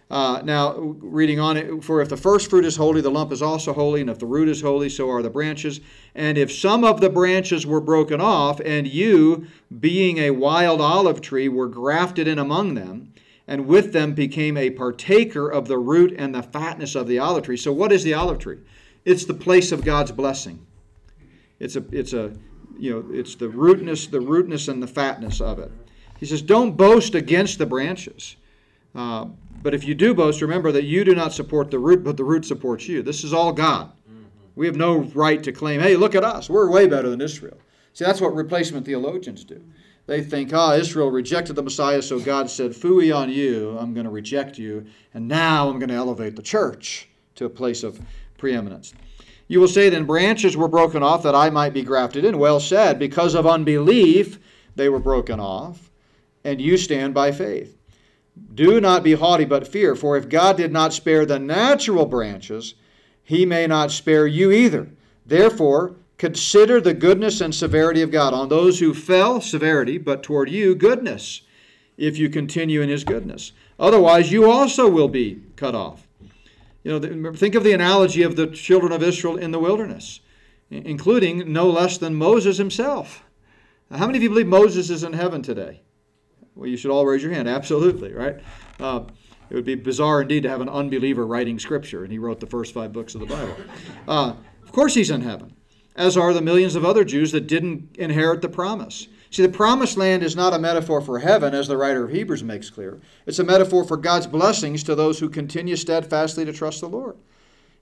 Uh, 0.09 0.41
now, 0.43 0.73
reading 0.79 1.39
on 1.39 1.57
it, 1.57 1.83
for 1.83 2.01
if 2.01 2.09
the 2.09 2.17
first 2.17 2.49
fruit 2.49 2.65
is 2.65 2.77
holy, 2.77 3.01
the 3.01 3.11
lump 3.11 3.31
is 3.31 3.43
also 3.43 3.71
holy, 3.71 4.01
and 4.01 4.09
if 4.09 4.17
the 4.17 4.25
root 4.25 4.49
is 4.49 4.61
holy, 4.61 4.89
so 4.89 5.11
are 5.11 5.21
the 5.21 5.29
branches. 5.29 5.79
And 6.15 6.39
if 6.39 6.51
some 6.51 6.83
of 6.83 7.01
the 7.01 7.09
branches 7.11 7.67
were 7.67 7.81
broken 7.81 8.19
off, 8.19 8.59
and 8.65 8.87
you, 8.87 9.45
being 9.79 10.17
a 10.17 10.31
wild 10.31 10.81
olive 10.81 11.21
tree, 11.21 11.49
were 11.49 11.67
grafted 11.67 12.27
in 12.27 12.39
among 12.39 12.73
them, 12.73 13.13
and 13.47 13.65
with 13.65 13.93
them 13.93 14.13
became 14.13 14.57
a 14.57 14.69
partaker 14.69 15.49
of 15.49 15.67
the 15.67 15.77
root 15.77 16.13
and 16.17 16.35
the 16.35 16.43
fatness 16.43 16.95
of 16.95 17.07
the 17.07 17.17
olive 17.17 17.43
tree. 17.43 17.57
So, 17.57 17.71
what 17.71 17.91
is 17.91 18.03
the 18.03 18.13
olive 18.13 18.39
tree? 18.39 18.59
It's 19.05 19.25
the 19.25 19.33
place 19.33 19.71
of 19.71 19.85
God's 19.85 20.11
blessing. 20.11 20.65
It's 21.59 21.75
a, 21.75 21.85
it's 21.91 22.13
a, 22.13 22.33
you 22.77 22.91
know, 22.91 23.05
it's 23.17 23.35
the 23.35 23.49
rootness, 23.49 24.07
the 24.07 24.19
rootness 24.19 24.67
and 24.67 24.83
the 24.83 24.87
fatness 24.87 25.39
of 25.39 25.59
it. 25.59 25.71
He 26.19 26.25
says, 26.25 26.41
"Don't 26.41 26.75
boast 26.75 27.15
against 27.15 27.57
the 27.57 27.65
branches." 27.65 28.35
Uh, 28.93 29.27
but 29.63 29.73
if 29.73 29.85
you 29.85 29.95
do 29.95 30.13
boast, 30.13 30.41
remember 30.41 30.71
that 30.71 30.83
you 30.83 31.03
do 31.03 31.15
not 31.15 31.33
support 31.33 31.71
the 31.71 31.79
root, 31.79 32.03
but 32.03 32.17
the 32.17 32.23
root 32.23 32.45
supports 32.45 32.87
you. 32.87 33.01
This 33.01 33.23
is 33.23 33.33
all 33.33 33.53
God. 33.53 33.91
We 34.55 34.65
have 34.65 34.75
no 34.75 34.99
right 35.13 35.41
to 35.43 35.51
claim, 35.51 35.79
"Hey, 35.79 35.95
look 35.95 36.15
at 36.15 36.23
us. 36.23 36.49
We're 36.49 36.69
way 36.69 36.87
better 36.87 37.09
than 37.09 37.21
Israel." 37.21 37.57
See, 37.93 38.05
that's 38.05 38.21
what 38.21 38.35
replacement 38.35 38.85
theologians 38.85 39.43
do. 39.43 39.61
They 40.07 40.23
think, 40.23 40.53
ah, 40.53 40.73
Israel 40.73 41.11
rejected 41.11 41.57
the 41.57 41.63
Messiah, 41.63 42.01
so 42.01 42.19
God 42.19 42.49
said, 42.49 42.71
Fooey 42.71 43.15
on 43.15 43.29
you, 43.29 43.77
I'm 43.77 43.93
going 43.93 44.05
to 44.05 44.09
reject 44.09 44.57
you, 44.57 44.85
and 45.13 45.27
now 45.27 45.69
I'm 45.69 45.79
going 45.79 45.89
to 45.89 45.95
elevate 45.95 46.37
the 46.37 46.41
church 46.41 47.09
to 47.35 47.45
a 47.45 47.49
place 47.49 47.83
of 47.83 47.99
preeminence. 48.37 48.93
You 49.49 49.59
will 49.59 49.67
say, 49.67 49.89
then 49.89 50.05
branches 50.05 50.55
were 50.55 50.69
broken 50.69 51.03
off 51.03 51.23
that 51.23 51.35
I 51.35 51.49
might 51.49 51.73
be 51.73 51.83
grafted 51.83 52.23
in. 52.23 52.37
Well 52.39 52.61
said, 52.61 52.99
because 52.99 53.35
of 53.35 53.45
unbelief 53.45 54.39
they 54.75 54.87
were 54.87 54.99
broken 54.99 55.41
off, 55.41 55.91
and 56.43 56.61
you 56.61 56.77
stand 56.77 57.13
by 57.13 57.33
faith. 57.33 57.77
Do 58.53 58.79
not 58.79 59.03
be 59.03 59.13
haughty, 59.13 59.45
but 59.45 59.67
fear, 59.67 59.93
for 59.95 60.15
if 60.15 60.29
God 60.29 60.55
did 60.55 60.71
not 60.71 60.93
spare 60.93 61.25
the 61.25 61.39
natural 61.39 62.05
branches, 62.05 62.75
he 63.23 63.45
may 63.45 63.67
not 63.67 63.91
spare 63.91 64.25
you 64.25 64.51
either. 64.51 64.89
Therefore, 65.25 65.95
Consider 66.17 66.81
the 66.81 66.95
goodness 66.95 67.41
and 67.41 67.53
severity 67.53 68.01
of 68.01 68.11
God. 68.11 68.33
On 68.33 68.49
those 68.49 68.79
who 68.79 68.93
fell, 68.93 69.39
severity, 69.39 69.97
but 69.97 70.23
toward 70.23 70.49
you, 70.49 70.73
goodness, 70.73 71.41
if 71.95 72.17
you 72.17 72.29
continue 72.29 72.81
in 72.81 72.89
his 72.89 73.03
goodness. 73.03 73.51
Otherwise, 73.79 74.31
you 74.31 74.49
also 74.49 74.89
will 74.89 75.09
be 75.09 75.43
cut 75.55 75.75
off. 75.75 76.07
You 76.83 76.99
know, 76.99 77.33
think 77.33 77.53
of 77.53 77.63
the 77.63 77.73
analogy 77.73 78.23
of 78.23 78.35
the 78.35 78.47
children 78.47 78.91
of 78.91 79.03
Israel 79.03 79.37
in 79.37 79.51
the 79.51 79.59
wilderness, 79.59 80.21
including 80.71 81.51
no 81.51 81.69
less 81.69 81.97
than 81.97 82.15
Moses 82.15 82.57
himself. 82.57 83.23
How 83.91 84.07
many 84.07 84.17
of 84.17 84.23
you 84.23 84.29
believe 84.29 84.47
Moses 84.47 84.89
is 84.89 85.03
in 85.03 85.13
heaven 85.13 85.41
today? 85.41 85.81
Well, 86.55 86.67
you 86.67 86.77
should 86.77 86.91
all 86.91 87.05
raise 87.05 87.21
your 87.21 87.31
hand. 87.31 87.47
Absolutely, 87.47 88.13
right? 88.13 88.39
Uh, 88.79 89.01
it 89.49 89.55
would 89.55 89.65
be 89.65 89.75
bizarre 89.75 90.23
indeed 90.23 90.43
to 90.43 90.49
have 90.49 90.61
an 90.61 90.69
unbeliever 90.69 91.27
writing 91.27 91.59
scripture, 91.59 92.03
and 92.03 92.11
he 92.11 92.17
wrote 92.17 92.39
the 92.39 92.47
first 92.47 92.73
five 92.73 92.91
books 92.91 93.15
of 93.15 93.21
the 93.21 93.27
Bible. 93.27 93.55
Uh, 94.07 94.33
of 94.63 94.71
course, 94.71 94.95
he's 94.95 95.11
in 95.11 95.21
heaven 95.21 95.56
as 95.97 96.15
are 96.15 96.31
the 96.31 96.41
millions 96.41 96.75
of 96.75 96.85
other 96.85 97.03
Jews 97.03 97.31
that 97.31 97.47
didn't 97.47 97.97
inherit 97.97 98.41
the 98.41 98.49
promise. 98.49 99.07
See, 99.31 99.41
the 99.41 99.49
promised 99.49 99.97
land 99.97 100.23
is 100.23 100.35
not 100.35 100.53
a 100.53 100.59
metaphor 100.59 101.01
for 101.01 101.19
heaven, 101.19 101.53
as 101.53 101.67
the 101.67 101.75
writer 101.75 102.05
of 102.05 102.11
Hebrews 102.11 102.43
makes 102.43 102.69
clear. 102.69 103.01
It's 103.25 103.39
a 103.39 103.43
metaphor 103.43 103.83
for 103.83 103.97
God's 103.97 104.27
blessings 104.27 104.83
to 104.83 104.95
those 104.95 105.19
who 105.19 105.27
continue 105.27 105.75
steadfastly 105.75 106.45
to 106.45 106.53
trust 106.53 106.79
the 106.79 106.87
Lord. 106.87 107.17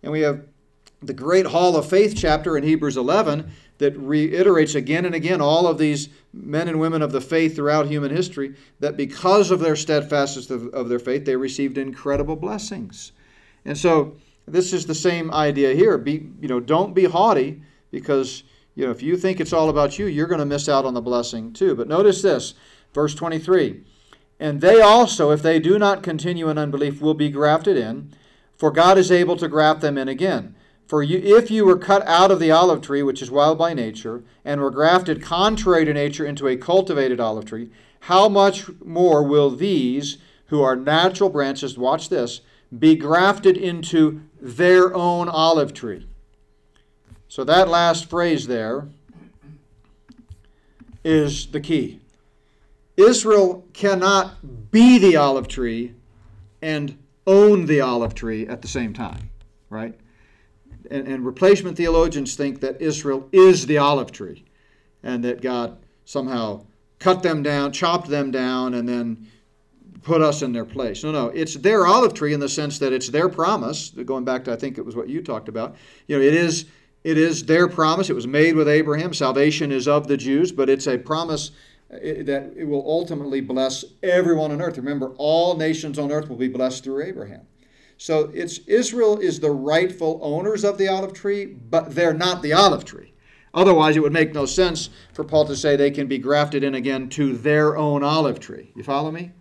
And 0.01 0.11
we 0.11 0.21
have 0.21 0.45
the 1.01 1.13
great 1.13 1.45
Hall 1.45 1.75
of 1.75 1.87
Faith 1.87 2.15
chapter 2.17 2.57
in 2.57 2.63
Hebrews 2.63 2.97
11 2.97 3.51
that 3.77 3.95
reiterates 3.97 4.75
again 4.75 5.05
and 5.05 5.13
again 5.13 5.41
all 5.41 5.67
of 5.67 5.77
these 5.77 6.09
men 6.33 6.67
and 6.67 6.79
women 6.79 7.01
of 7.01 7.11
the 7.11 7.21
faith 7.21 7.55
throughout 7.55 7.87
human 7.87 8.15
history 8.15 8.55
that 8.79 8.97
because 8.97 9.51
of 9.51 9.59
their 9.59 9.75
steadfastness 9.75 10.49
of, 10.49 10.89
their 10.89 10.99
faith, 10.99 11.25
they 11.25 11.35
received 11.35 11.77
incredible 11.77 12.37
blessings. 12.37 13.11
And 13.65 13.77
so 13.77 14.15
this 14.47 14.73
is 14.73 14.85
the 14.85 14.95
same 14.95 15.31
idea 15.31 15.73
here. 15.73 15.97
Be, 15.97 16.27
you 16.41 16.47
know, 16.47 16.59
don't 16.59 16.95
be 16.95 17.05
haughty 17.05 17.61
because 17.95 18.43
you 18.75 18.85
know 18.85 18.91
if 18.91 19.01
you 19.01 19.15
think 19.15 19.39
it's 19.39 19.53
all 19.53 19.69
about 19.69 19.97
you, 19.97 20.05
you're 20.05 20.27
going 20.27 20.39
to 20.39 20.45
miss 20.45 20.67
out 20.67 20.83
on 20.83 20.93
the 20.93 21.01
blessing 21.01 21.53
too. 21.53 21.75
But 21.75 21.87
notice 21.87 22.21
this, 22.21 22.53
verse 22.93 23.15
23. 23.15 23.83
And 24.37 24.59
they 24.59 24.81
also, 24.81 25.31
if 25.31 25.41
they 25.41 25.59
do 25.59 25.79
not 25.79 26.03
continue 26.03 26.49
in 26.49 26.57
unbelief, 26.57 27.01
will 27.01 27.13
be 27.13 27.29
grafted 27.29 27.77
in, 27.77 28.13
for 28.57 28.69
God 28.69 28.97
is 28.97 29.11
able 29.11 29.37
to 29.37 29.47
graft 29.47 29.79
them 29.79 29.97
in 29.97 30.09
again. 30.09 30.55
For 30.87 31.01
you, 31.01 31.19
if 31.37 31.49
you 31.49 31.65
were 31.65 31.77
cut 31.77 32.05
out 32.05 32.31
of 32.31 32.41
the 32.41 32.51
olive 32.51 32.81
tree, 32.81 33.01
which 33.01 33.21
is 33.21 33.31
wild 33.31 33.57
by 33.57 33.73
nature, 33.73 34.23
and 34.43 34.59
were 34.59 34.71
grafted 34.71 35.21
contrary 35.21 35.85
to 35.85 35.93
nature 35.93 36.25
into 36.25 36.47
a 36.49 36.57
cultivated 36.57 37.21
olive 37.21 37.45
tree, 37.45 37.69
how 38.01 38.27
much 38.27 38.69
more 38.83 39.23
will 39.23 39.49
these, 39.49 40.17
who 40.47 40.61
are 40.61 40.75
natural 40.75 41.29
branches, 41.29 41.77
watch 41.77 42.09
this, 42.09 42.41
be 42.77 42.95
grafted 42.95 43.55
into 43.55 44.21
their 44.39 44.93
own 44.93 45.29
olive 45.29 45.73
tree? 45.73 46.05
So 47.35 47.43
that 47.43 47.67
last 47.67 48.09
phrase 48.09 48.47
there 48.47 48.87
is 51.03 51.47
the 51.47 51.59
key. 51.59 51.99
Israel 52.95 53.65
cannot 53.73 54.71
be 54.71 54.99
the 54.99 55.17
olive 55.17 55.49
tree 55.49 55.95
and 56.61 56.97
own 57.27 57.65
the 57.65 57.81
olive 57.81 58.15
tree 58.15 58.47
at 58.47 58.61
the 58.61 58.69
same 58.69 58.93
time, 58.93 59.29
right? 59.69 59.99
And, 60.89 61.09
and, 61.09 61.25
replacement 61.25 61.75
theologians 61.75 62.35
think 62.35 62.61
that 62.61 62.81
Israel 62.81 63.27
is 63.33 63.65
the 63.65 63.79
olive 63.79 64.13
tree 64.13 64.45
and 65.03 65.21
that 65.25 65.41
God 65.41 65.77
somehow 66.05 66.63
cut 66.99 67.21
them 67.21 67.43
down, 67.43 67.73
chopped 67.73 68.07
them 68.07 68.31
down, 68.31 68.75
and 68.75 68.87
then 68.87 69.29
put 70.03 70.21
us 70.21 70.41
in 70.41 70.53
their 70.53 70.63
place. 70.63 71.03
No, 71.03 71.11
no, 71.11 71.27
it's 71.27 71.55
their 71.55 71.85
olive 71.85 72.13
tree 72.13 72.33
in 72.33 72.39
the 72.39 72.47
sense 72.47 72.79
that 72.79 72.93
it's 72.93 73.09
their 73.09 73.27
promise. 73.27 73.89
Going 73.89 74.23
back 74.23 74.45
to, 74.45 74.53
I 74.53 74.55
think 74.55 74.77
it 74.77 74.85
was 74.85 74.95
what 74.95 75.09
you 75.09 75.21
talked 75.21 75.49
about. 75.49 75.75
You 76.07 76.17
know, 76.17 76.23
it 76.23 76.33
is 76.33 76.67
it 77.05 77.19
is 77.19 77.45
their 77.45 77.67
promise. 77.67 78.09
It 78.09 78.15
was 78.15 78.25
made 78.25 78.55
with 78.55 78.67
Abraham. 78.67 79.13
Salvation 79.13 79.71
is 79.71 79.87
of 79.87 80.07
the 80.07 80.17
Jews, 80.17 80.51
but 80.51 80.71
it's 80.71 80.87
a 80.87 80.97
promise 80.97 81.51
uh, 81.93 81.97
that 82.01 82.51
it 82.57 82.67
will 82.67 82.83
ultimately 82.83 83.41
bless 83.41 83.85
everyone 84.01 84.51
on 84.51 84.59
earth. 84.59 84.77
Remember, 84.77 85.13
all 85.17 85.55
nations 85.55 85.99
on 85.99 86.11
earth 86.11 86.29
will 86.29 86.35
be 86.35 86.47
blessed 86.47 86.83
through 86.83 87.03
Abraham. 87.03 87.41
So 87.97 88.31
it's 88.33 88.57
Israel 88.65 89.19
is 89.19 89.39
the 89.39 89.51
rightful 89.51 90.19
owners 90.23 90.63
of 90.63 90.79
the 90.79 90.87
olive 90.87 91.13
tree, 91.13 91.45
but 91.45 91.93
they're 91.93 92.11
not 92.11 92.41
the 92.41 92.53
olive 92.53 92.85
tree. 92.85 93.13
Otherwise, 93.53 93.95
it 93.95 94.01
would 94.01 94.11
make 94.11 94.33
no 94.33 94.47
sense 94.47 94.89
for 95.13 95.23
Paul 95.23 95.45
to 95.45 95.55
say 95.55 95.75
they 95.75 95.91
can 95.91 96.07
be 96.07 96.17
grafted 96.17 96.63
in 96.63 96.73
again 96.73 97.07
to 97.09 97.37
their 97.37 97.77
own 97.77 98.03
olive 98.03 98.39
tree. 98.39 98.71
You 98.75 98.81
follow 98.81 99.11
me? 99.11 99.31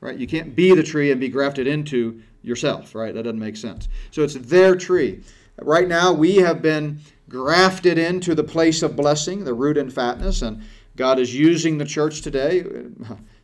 Right? 0.00 0.18
You 0.18 0.26
can't 0.26 0.54
be 0.54 0.74
the 0.74 0.82
tree 0.82 1.10
and 1.10 1.18
be 1.18 1.30
grafted 1.30 1.66
into 1.66 2.20
yourself, 2.42 2.94
right? 2.94 3.14
That 3.14 3.22
doesn't 3.22 3.38
make 3.38 3.56
sense. 3.56 3.88
So 4.10 4.22
it's 4.22 4.34
their 4.34 4.76
tree. 4.76 5.22
Right 5.60 5.86
now, 5.86 6.12
we 6.12 6.36
have 6.36 6.60
been 6.60 7.00
grafted 7.34 7.98
into 7.98 8.32
the 8.32 8.44
place 8.44 8.80
of 8.80 8.94
blessing, 8.94 9.42
the 9.42 9.52
root 9.52 9.76
and 9.76 9.92
fatness, 9.92 10.40
and 10.40 10.62
God 10.94 11.18
is 11.18 11.34
using 11.34 11.78
the 11.78 11.84
church 11.84 12.22
today, 12.22 12.64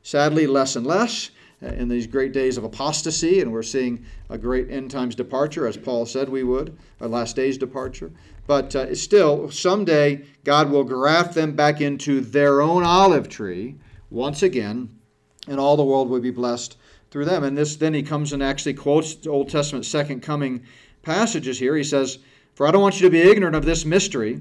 sadly, 0.04 0.46
less 0.46 0.76
and 0.76 0.86
less 0.86 1.32
uh, 1.60 1.66
in 1.70 1.88
these 1.88 2.06
great 2.06 2.32
days 2.32 2.56
of 2.56 2.62
apostasy, 2.62 3.40
and 3.40 3.50
we're 3.50 3.64
seeing 3.64 4.04
a 4.28 4.38
great 4.38 4.70
end 4.70 4.92
times 4.92 5.16
departure, 5.16 5.66
as 5.66 5.76
Paul 5.76 6.06
said 6.06 6.28
we 6.28 6.44
would, 6.44 6.78
a 7.00 7.08
last 7.08 7.34
days 7.34 7.58
departure. 7.58 8.12
But 8.46 8.76
uh, 8.76 8.94
still, 8.94 9.50
someday 9.50 10.24
God 10.44 10.70
will 10.70 10.84
graft 10.84 11.34
them 11.34 11.56
back 11.56 11.80
into 11.80 12.20
their 12.20 12.60
own 12.60 12.84
olive 12.84 13.28
tree 13.28 13.74
once 14.08 14.44
again, 14.44 14.88
and 15.48 15.58
all 15.58 15.76
the 15.76 15.84
world 15.84 16.08
will 16.08 16.20
be 16.20 16.30
blessed 16.30 16.76
through 17.10 17.24
them. 17.24 17.42
And 17.42 17.58
this, 17.58 17.74
then 17.74 17.94
he 17.94 18.04
comes 18.04 18.32
and 18.32 18.40
actually 18.40 18.74
quotes 18.74 19.26
Old 19.26 19.48
Testament 19.48 19.84
second 19.84 20.20
coming 20.22 20.62
passages 21.02 21.58
here. 21.58 21.74
He 21.74 21.82
says, 21.82 22.20
for 22.60 22.66
I 22.66 22.72
don't 22.72 22.82
want 22.82 23.00
you 23.00 23.06
to 23.06 23.10
be 23.10 23.22
ignorant 23.22 23.56
of 23.56 23.64
this 23.64 23.86
mystery. 23.86 24.38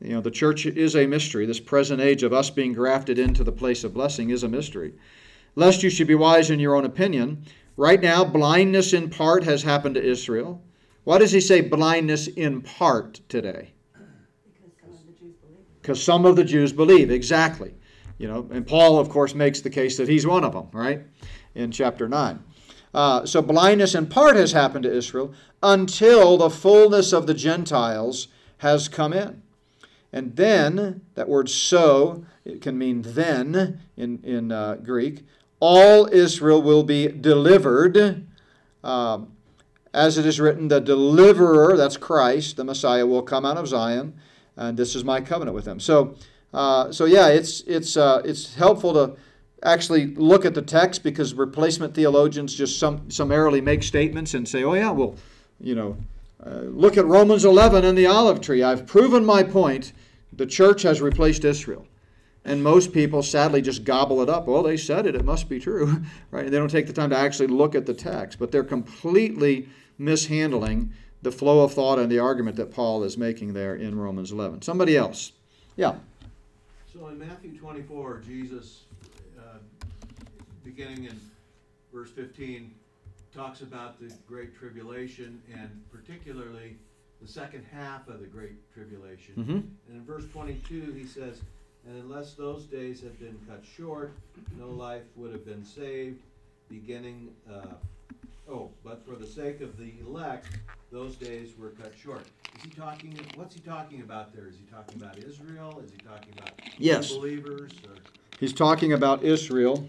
You 0.00 0.10
know, 0.10 0.20
the 0.20 0.30
church 0.30 0.66
is 0.66 0.94
a 0.94 1.04
mystery. 1.04 1.46
This 1.46 1.58
present 1.58 2.00
age 2.00 2.22
of 2.22 2.32
us 2.32 2.48
being 2.48 2.72
grafted 2.72 3.18
into 3.18 3.42
the 3.42 3.50
place 3.50 3.82
of 3.82 3.92
blessing 3.92 4.30
is 4.30 4.44
a 4.44 4.48
mystery. 4.48 4.94
Lest 5.56 5.82
you 5.82 5.90
should 5.90 6.06
be 6.06 6.14
wise 6.14 6.48
in 6.48 6.60
your 6.60 6.76
own 6.76 6.84
opinion. 6.84 7.44
Right 7.76 8.00
now, 8.00 8.24
blindness 8.24 8.92
in 8.92 9.10
part 9.10 9.42
has 9.42 9.64
happened 9.64 9.96
to 9.96 10.00
Israel. 10.00 10.62
Why 11.02 11.18
does 11.18 11.32
he 11.32 11.40
say 11.40 11.60
blindness 11.60 12.28
in 12.28 12.62
part 12.62 13.18
today? 13.28 13.72
Because 15.82 16.00
some 16.00 16.24
of 16.24 16.36
the 16.36 16.44
Jews 16.44 16.72
believe. 16.72 17.10
Exactly. 17.10 17.74
You 18.18 18.28
know, 18.28 18.48
and 18.52 18.64
Paul, 18.64 18.96
of 18.96 19.08
course, 19.08 19.34
makes 19.34 19.60
the 19.60 19.70
case 19.70 19.96
that 19.96 20.08
he's 20.08 20.24
one 20.24 20.44
of 20.44 20.52
them, 20.52 20.68
right? 20.72 21.00
in 21.56 21.72
chapter 21.72 22.08
9. 22.08 22.38
Uh, 22.94 23.26
so 23.26 23.42
blindness 23.42 23.94
in 23.94 24.06
part 24.06 24.36
has 24.36 24.52
happened 24.52 24.84
to 24.84 24.92
Israel 24.92 25.34
until 25.62 26.36
the 26.38 26.50
fullness 26.50 27.12
of 27.12 27.26
the 27.26 27.34
Gentiles 27.34 28.28
has 28.58 28.88
come 28.88 29.12
in. 29.12 29.42
And 30.12 30.36
then, 30.36 31.02
that 31.14 31.28
word 31.28 31.50
so, 31.50 32.24
it 32.44 32.62
can 32.62 32.78
mean 32.78 33.02
then 33.02 33.80
in, 33.96 34.20
in 34.22 34.52
uh, 34.52 34.76
Greek, 34.76 35.26
all 35.60 36.06
Israel 36.12 36.62
will 36.62 36.84
be 36.84 37.08
delivered. 37.08 38.26
Um, 38.82 39.32
as 39.92 40.18
it 40.18 40.26
is 40.26 40.38
written, 40.38 40.68
the 40.68 40.80
deliverer, 40.80 41.76
that's 41.76 41.96
Christ, 41.96 42.56
the 42.56 42.64
Messiah, 42.64 43.06
will 43.06 43.22
come 43.22 43.44
out 43.44 43.56
of 43.56 43.66
Zion, 43.66 44.14
and 44.56 44.76
this 44.76 44.94
is 44.94 45.04
my 45.04 45.20
covenant 45.20 45.54
with 45.54 45.64
them. 45.64 45.80
So, 45.80 46.16
uh, 46.54 46.92
so 46.92 47.04
yeah, 47.06 47.28
it's, 47.28 47.62
it's, 47.62 47.96
uh, 47.96 48.22
it's 48.24 48.54
helpful 48.54 48.92
to 48.94 49.16
actually 49.62 50.06
look 50.14 50.44
at 50.44 50.54
the 50.54 50.62
text 50.62 51.02
because 51.02 51.34
replacement 51.34 51.94
theologians 51.94 52.54
just 52.54 52.78
some, 52.78 53.10
summarily 53.10 53.60
make 53.60 53.82
statements 53.82 54.34
and 54.34 54.48
say, 54.48 54.64
oh, 54.64 54.74
yeah, 54.74 54.90
well, 54.90 55.16
you 55.60 55.74
know, 55.74 55.96
uh, 56.44 56.60
look 56.60 56.96
at 56.96 57.06
Romans 57.06 57.44
11 57.44 57.84
and 57.84 57.96
the 57.96 58.06
olive 58.06 58.40
tree. 58.40 58.62
I've 58.62 58.86
proven 58.86 59.24
my 59.24 59.42
point. 59.42 59.92
The 60.32 60.46
church 60.46 60.82
has 60.82 61.00
replaced 61.00 61.44
Israel. 61.44 61.86
And 62.44 62.62
most 62.62 62.92
people 62.92 63.22
sadly 63.24 63.60
just 63.60 63.82
gobble 63.82 64.22
it 64.22 64.28
up. 64.28 64.46
Well, 64.46 64.62
they 64.62 64.76
said 64.76 65.06
it, 65.06 65.16
it 65.16 65.24
must 65.24 65.48
be 65.48 65.58
true. 65.58 66.02
right? 66.30 66.44
And 66.44 66.54
they 66.54 66.58
don't 66.58 66.70
take 66.70 66.86
the 66.86 66.92
time 66.92 67.10
to 67.10 67.16
actually 67.16 67.48
look 67.48 67.74
at 67.74 67.86
the 67.86 67.94
text, 67.94 68.38
but 68.38 68.52
they're 68.52 68.62
completely 68.62 69.68
mishandling 69.98 70.92
the 71.22 71.32
flow 71.32 71.64
of 71.64 71.74
thought 71.74 71.98
and 71.98 72.12
the 72.12 72.20
argument 72.20 72.56
that 72.56 72.70
Paul 72.70 73.02
is 73.02 73.18
making 73.18 73.52
there 73.52 73.74
in 73.74 73.98
Romans 73.98 74.30
11. 74.30 74.62
Somebody 74.62 74.96
else. 74.96 75.32
Yeah. 75.74 75.96
So 76.92 77.08
in 77.08 77.18
Matthew 77.18 77.58
24, 77.58 78.22
Jesus, 78.24 78.84
beginning 80.66 81.04
in 81.04 81.18
verse 81.94 82.10
15, 82.10 82.74
talks 83.32 83.60
about 83.60 84.00
the 84.00 84.12
Great 84.26 84.54
Tribulation 84.58 85.40
and 85.54 85.70
particularly 85.92 86.76
the 87.22 87.28
second 87.28 87.64
half 87.72 88.08
of 88.08 88.20
the 88.20 88.26
Great 88.26 88.56
Tribulation. 88.74 89.34
Mhm. 89.36 89.48
And 89.88 89.96
in 89.96 90.04
verse 90.04 90.26
22, 90.32 90.92
he 90.92 91.06
says, 91.06 91.40
And 91.88 92.02
unless 92.02 92.34
those 92.34 92.64
days 92.64 93.00
had 93.00 93.16
been 93.20 93.38
cut 93.46 93.64
short, 93.64 94.12
no 94.58 94.68
life 94.68 95.04
would 95.14 95.30
have 95.30 95.44
been 95.44 95.64
saved, 95.64 96.20
beginning, 96.68 97.32
uh, 97.48 97.74
oh, 98.48 98.72
but 98.82 99.06
for 99.06 99.14
the 99.14 99.26
sake 99.26 99.60
of 99.60 99.78
the 99.78 99.92
elect, 100.00 100.48
those 100.90 101.14
days 101.14 101.56
were 101.56 101.70
cut 101.70 101.92
short. 101.96 102.26
Is 102.56 102.64
he 102.64 102.70
talking, 102.70 103.16
what's 103.36 103.54
he 103.54 103.60
talking 103.60 104.00
about 104.00 104.34
there? 104.34 104.48
Is 104.48 104.56
he 104.56 104.64
talking 104.68 105.00
about 105.00 105.16
Israel? 105.18 105.80
Is 105.84 105.92
he 105.92 105.98
talking 105.98 106.32
about 106.36 106.60
Yes. 106.76 107.12
believers? 107.14 107.70
Or? 107.84 107.96
He's 108.40 108.52
talking 108.52 108.92
about 108.92 109.22
Israel 109.22 109.88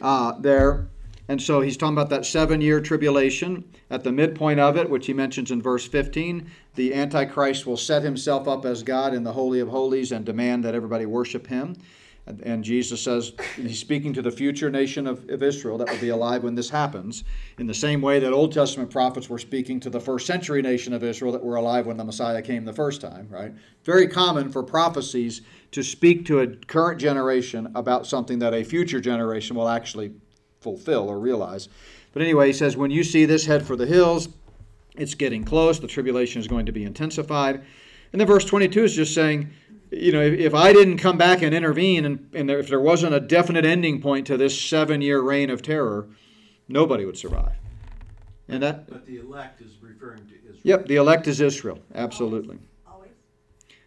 uh, 0.00 0.32
there. 0.38 0.88
And 1.28 1.40
so 1.40 1.60
he's 1.60 1.76
talking 1.76 1.96
about 1.96 2.10
that 2.10 2.26
seven 2.26 2.60
year 2.60 2.80
tribulation. 2.80 3.64
At 3.90 4.04
the 4.04 4.12
midpoint 4.12 4.60
of 4.60 4.76
it, 4.76 4.90
which 4.90 5.06
he 5.06 5.14
mentions 5.14 5.50
in 5.50 5.62
verse 5.62 5.86
15, 5.86 6.50
the 6.74 6.92
Antichrist 6.92 7.66
will 7.66 7.76
set 7.76 8.02
himself 8.02 8.46
up 8.48 8.64
as 8.64 8.82
God 8.82 9.14
in 9.14 9.22
the 9.22 9.32
Holy 9.32 9.60
of 9.60 9.68
Holies 9.68 10.12
and 10.12 10.24
demand 10.24 10.64
that 10.64 10.74
everybody 10.74 11.06
worship 11.06 11.46
him. 11.46 11.76
And, 12.26 12.64
Jesus 12.64 13.02
says, 13.02 13.32
he's 13.54 13.78
speaking 13.78 14.14
to 14.14 14.22
the 14.22 14.30
future 14.30 14.70
nation 14.70 15.06
of, 15.06 15.28
of 15.28 15.42
Israel 15.42 15.76
that 15.76 15.90
will 15.90 15.98
be 15.98 16.08
alive 16.08 16.42
when 16.42 16.54
this 16.54 16.70
happens, 16.70 17.22
in 17.58 17.66
the 17.66 17.74
same 17.74 18.00
way 18.00 18.18
that 18.18 18.32
Old 18.32 18.50
Testament 18.50 18.90
prophets 18.90 19.28
were 19.28 19.38
speaking 19.38 19.78
to 19.80 19.90
the 19.90 20.00
first 20.00 20.26
century 20.26 20.62
nation 20.62 20.94
of 20.94 21.04
Israel 21.04 21.32
that 21.32 21.44
were 21.44 21.56
alive 21.56 21.86
when 21.86 21.98
the 21.98 22.04
Messiah 22.04 22.40
came 22.40 22.64
the 22.64 22.72
first 22.72 23.02
time, 23.02 23.28
right? 23.28 23.52
Very 23.84 24.08
common 24.08 24.50
for 24.50 24.62
prophecies 24.62 25.42
to 25.72 25.82
speak 25.82 26.24
to 26.24 26.40
a 26.40 26.46
current 26.46 26.98
generation 26.98 27.70
about 27.74 28.06
something 28.06 28.38
that 28.38 28.54
a 28.54 28.64
future 28.64 29.00
generation 29.00 29.54
will 29.54 29.68
actually 29.68 30.14
fulfill 30.62 31.10
or 31.10 31.18
realize. 31.18 31.68
But 32.14 32.22
anyway, 32.22 32.46
he 32.46 32.52
says, 32.54 32.74
when 32.74 32.90
you 32.90 33.04
see 33.04 33.26
this, 33.26 33.44
head 33.44 33.66
for 33.66 33.76
the 33.76 33.86
hills. 33.86 34.30
It's 34.96 35.14
getting 35.14 35.44
close. 35.44 35.78
The 35.78 35.88
tribulation 35.88 36.40
is 36.40 36.48
going 36.48 36.66
to 36.66 36.72
be 36.72 36.84
intensified. 36.84 37.62
And 38.12 38.20
then 38.20 38.28
verse 38.28 38.44
22 38.44 38.84
is 38.84 38.94
just 38.94 39.12
saying, 39.12 39.50
you 39.96 40.12
know, 40.12 40.20
if, 40.20 40.38
if 40.38 40.54
I 40.54 40.72
didn't 40.72 40.98
come 40.98 41.16
back 41.16 41.42
and 41.42 41.54
intervene, 41.54 42.04
and, 42.04 42.30
and 42.34 42.48
there, 42.48 42.58
if 42.58 42.68
there 42.68 42.80
wasn't 42.80 43.14
a 43.14 43.20
definite 43.20 43.64
ending 43.64 44.00
point 44.00 44.26
to 44.28 44.36
this 44.36 44.58
seven 44.60 45.00
year 45.00 45.20
reign 45.20 45.50
of 45.50 45.62
terror, 45.62 46.08
nobody 46.68 47.04
would 47.04 47.18
survive. 47.18 47.52
And 48.48 48.62
that, 48.62 48.88
But 48.88 49.06
the 49.06 49.18
elect 49.18 49.60
is 49.62 49.72
referring 49.80 50.26
to 50.26 50.34
Israel. 50.34 50.60
yep, 50.62 50.86
the 50.86 50.96
elect 50.96 51.26
is 51.26 51.40
Israel. 51.40 51.78
Absolutely. 51.94 52.58
Always? 52.86 53.10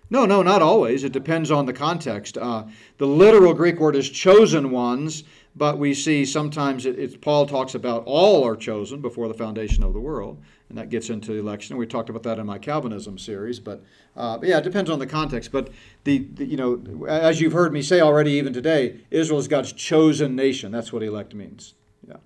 No, 0.10 0.26
no, 0.26 0.42
not 0.42 0.62
always. 0.62 1.04
It 1.04 1.12
depends 1.12 1.52
on 1.52 1.66
the 1.66 1.74
context. 1.74 2.38
Uh, 2.38 2.64
the 2.98 3.06
literal 3.06 3.54
Greek 3.54 3.80
word 3.80 3.96
is 3.96 4.10
chosen 4.10 4.72
ones, 4.72 5.24
but 5.56 5.78
we 5.78 5.94
see 5.94 6.26
sometimes 6.26 6.86
it, 6.86 6.98
it's, 6.98 7.16
Paul 7.16 7.46
talks 7.46 7.76
about 7.76 8.04
all 8.06 8.44
are 8.46 8.56
chosen 8.56 9.00
before 9.02 9.28
the 9.28 9.34
foundation 9.36 9.84
of 9.84 9.94
the 9.94 10.00
world, 10.00 10.42
and 10.70 10.78
that 10.78 10.90
gets 10.90 11.10
into 11.10 11.32
the 11.32 11.40
election. 11.40 11.78
We 11.78 11.88
talked 11.88 12.10
about 12.10 12.24
that 12.24 12.40
in 12.40 12.46
my 12.46 12.58
Calvinism 12.58 13.18
series, 13.18 13.60
but, 13.60 13.84
uh, 14.16 14.38
but 14.38 14.50
yeah, 14.50 14.58
it 14.58 14.64
depends 14.64 14.90
on 14.90 15.00
the 15.00 15.08
context. 15.08 15.52
But 15.52 15.70
the, 16.04 16.28
the 16.34 16.46
you 16.46 16.58
know, 16.58 17.06
as 17.08 17.40
you've 17.40 17.54
heard 17.54 17.72
me 17.72 17.82
say 17.82 18.02
already, 18.02 18.32
even 18.34 18.54
today, 18.54 19.02
Israel 19.10 19.40
is 19.40 19.48
God's 19.48 19.72
chosen 19.72 20.36
nation. 20.36 20.72
That's 20.72 20.92
what 20.92 21.04
elect 21.04 21.34
means. 21.34 21.74
Yeah. 22.08 22.18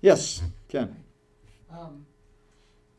Yes, 0.00 0.42
Ken. 0.68 0.96
Um, 1.70 2.06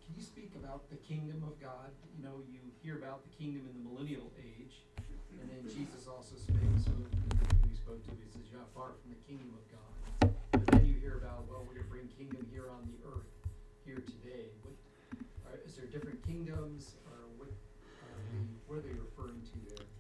can 0.06 0.16
you 0.16 0.24
speak 0.24 0.52
about 0.64 0.90
the 0.90 0.98
kingdom 0.98 1.44
of 1.44 1.60
God? 1.60 1.90
You 2.18 2.24
know, 2.24 2.36
you 2.52 2.60
hear 2.84 2.98
about 2.98 3.22
the 3.24 3.44
kingdom 3.44 3.69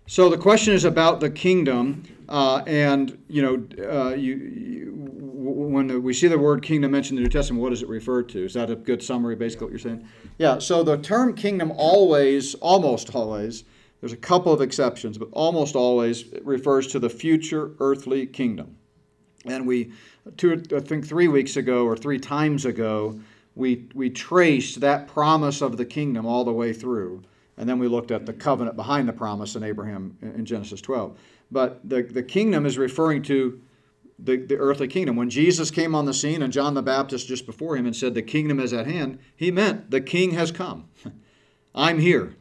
So 0.09 0.27
the 0.27 0.39
question 0.39 0.73
is 0.73 0.85
about 0.85 1.19
the 1.19 1.29
kingdom, 1.29 2.01
uh, 2.27 2.63
and 2.65 3.15
you 3.27 3.43
know, 3.43 3.87
uh, 3.87 4.15
you, 4.15 4.35
you, 4.37 4.91
when 4.91 6.01
we 6.01 6.15
see 6.15 6.27
the 6.27 6.39
word 6.39 6.63
kingdom 6.63 6.89
mentioned 6.89 7.19
in 7.19 7.23
the 7.23 7.29
New 7.29 7.31
Testament, 7.31 7.61
what 7.61 7.69
does 7.69 7.83
it 7.83 7.89
refer 7.89 8.23
to? 8.23 8.43
Is 8.43 8.55
that 8.55 8.71
a 8.71 8.75
good 8.75 9.03
summary, 9.03 9.35
basically, 9.35 9.65
what 9.65 9.71
you're 9.71 9.79
saying? 9.79 10.07
Yeah. 10.39 10.57
So 10.57 10.81
the 10.81 10.97
term 10.97 11.35
kingdom 11.35 11.71
always, 11.77 12.55
almost 12.55 13.13
always, 13.13 13.65
there's 14.01 14.11
a 14.11 14.17
couple 14.17 14.51
of 14.51 14.61
exceptions, 14.61 15.19
but 15.19 15.29
almost 15.31 15.75
always 15.75 16.25
refers 16.41 16.87
to 16.87 16.97
the 16.97 17.09
future 17.11 17.73
earthly 17.79 18.25
kingdom. 18.25 18.77
And 19.45 19.67
we, 19.67 19.91
two, 20.37 20.63
I 20.75 20.79
think 20.79 21.05
three 21.05 21.27
weeks 21.27 21.55
ago 21.55 21.85
or 21.85 21.95
three 21.95 22.17
times 22.17 22.65
ago, 22.65 23.19
we 23.53 23.85
we 23.93 24.09
traced 24.09 24.79
that 24.79 25.07
promise 25.07 25.61
of 25.61 25.77
the 25.77 25.85
kingdom 25.85 26.25
all 26.25 26.43
the 26.43 26.51
way 26.51 26.73
through. 26.73 27.21
And 27.59 27.67
then 27.67 27.77
we 27.77 27.89
looked 27.89 28.09
at 28.09 28.25
the 28.25 28.33
covenant 28.33 28.77
behind 28.77 29.07
the 29.07 29.13
promise 29.13 29.55
in 29.55 29.63
Abraham 29.63 30.17
in 30.21 30.45
Genesis 30.45 30.79
12. 30.79 31.19
But 31.51 31.87
the, 31.87 32.03
the 32.03 32.23
kingdom 32.23 32.65
is 32.65 32.77
referring 32.77 33.21
to 33.23 33.61
the, 34.17 34.37
the 34.37 34.55
earthly 34.55 34.87
kingdom. 34.87 35.17
When 35.17 35.29
Jesus 35.29 35.69
came 35.69 35.93
on 35.93 36.05
the 36.05 36.13
scene 36.13 36.41
and 36.41 36.53
John 36.53 36.73
the 36.73 36.81
Baptist 36.81 37.27
just 37.27 37.45
before 37.45 37.75
him 37.75 37.85
and 37.85 37.95
said, 37.95 38.13
The 38.13 38.21
kingdom 38.21 38.61
is 38.61 38.71
at 38.71 38.87
hand, 38.87 39.19
he 39.35 39.51
meant 39.51 39.91
the 39.91 39.99
king 39.99 40.31
has 40.31 40.51
come. 40.51 40.87
I'm 41.75 41.99
here. 41.99 42.37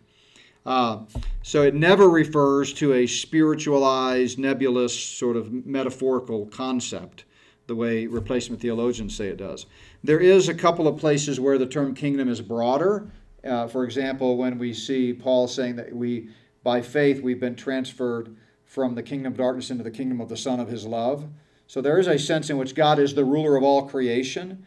Uh, 0.65 1.01
so 1.43 1.63
it 1.63 1.75
never 1.75 2.09
refers 2.09 2.73
to 2.75 2.93
a 2.93 3.07
spiritualized, 3.07 4.39
nebulous, 4.39 4.99
sort 4.99 5.37
of 5.37 5.53
metaphorical 5.67 6.47
concept 6.47 7.25
the 7.67 7.75
way 7.75 8.07
replacement 8.07 8.63
theologians 8.63 9.17
say 9.17 9.29
it 9.29 9.37
does. 9.37 9.67
There 10.03 10.21
is 10.21 10.49
a 10.49 10.55
couple 10.55 10.87
of 10.89 10.97
places 10.97 11.41
where 11.41 11.59
the 11.59 11.67
term 11.67 11.95
kingdom 11.95 12.29
is 12.29 12.41
broader. 12.41 13.11
Uh, 13.45 13.67
for 13.67 13.85
example, 13.85 14.37
when 14.37 14.59
we 14.59 14.73
see 14.73 15.13
Paul 15.13 15.47
saying 15.49 15.77
that 15.77 15.95
we, 15.95 16.31
by 16.63 16.83
faith, 16.83 17.23
we've 17.23 17.41
been 17.41 17.57
transferred 17.57 18.37
from 18.65 18.95
the 18.95 19.03
kingdom 19.03 19.33
of 19.33 19.39
darkness 19.39 19.71
into 19.71 19.85
the 19.85 19.91
kingdom 19.91 20.21
of 20.21 20.29
the 20.29 20.37
Son 20.37 20.61
of 20.61 20.69
His 20.69 20.87
love. 20.87 21.29
So 21.67 21.81
there 21.81 21.99
is 21.99 22.07
a 22.07 22.19
sense 22.19 22.51
in 22.51 22.57
which 22.57 22.75
God 22.75 22.99
is 22.99 23.15
the 23.15 23.25
ruler 23.25 23.57
of 23.57 23.63
all 23.63 23.89
creation, 23.89 24.67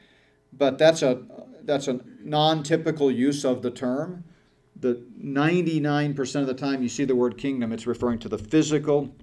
but 0.53 0.77
that's 0.77 1.01
a 1.01 1.23
that's 1.63 1.87
a 1.87 1.99
non-typical 2.23 3.11
use 3.11 3.43
of 3.45 3.61
the 3.61 3.71
term. 3.71 4.23
The 4.75 5.03
99% 5.23 6.41
of 6.41 6.47
the 6.47 6.55
time 6.55 6.81
you 6.81 6.89
see 6.89 7.05
the 7.05 7.15
word 7.15 7.37
kingdom, 7.37 7.71
it's 7.71 7.85
referring 7.85 8.17
to 8.19 8.29
the 8.29 8.37
physical, 8.39 9.13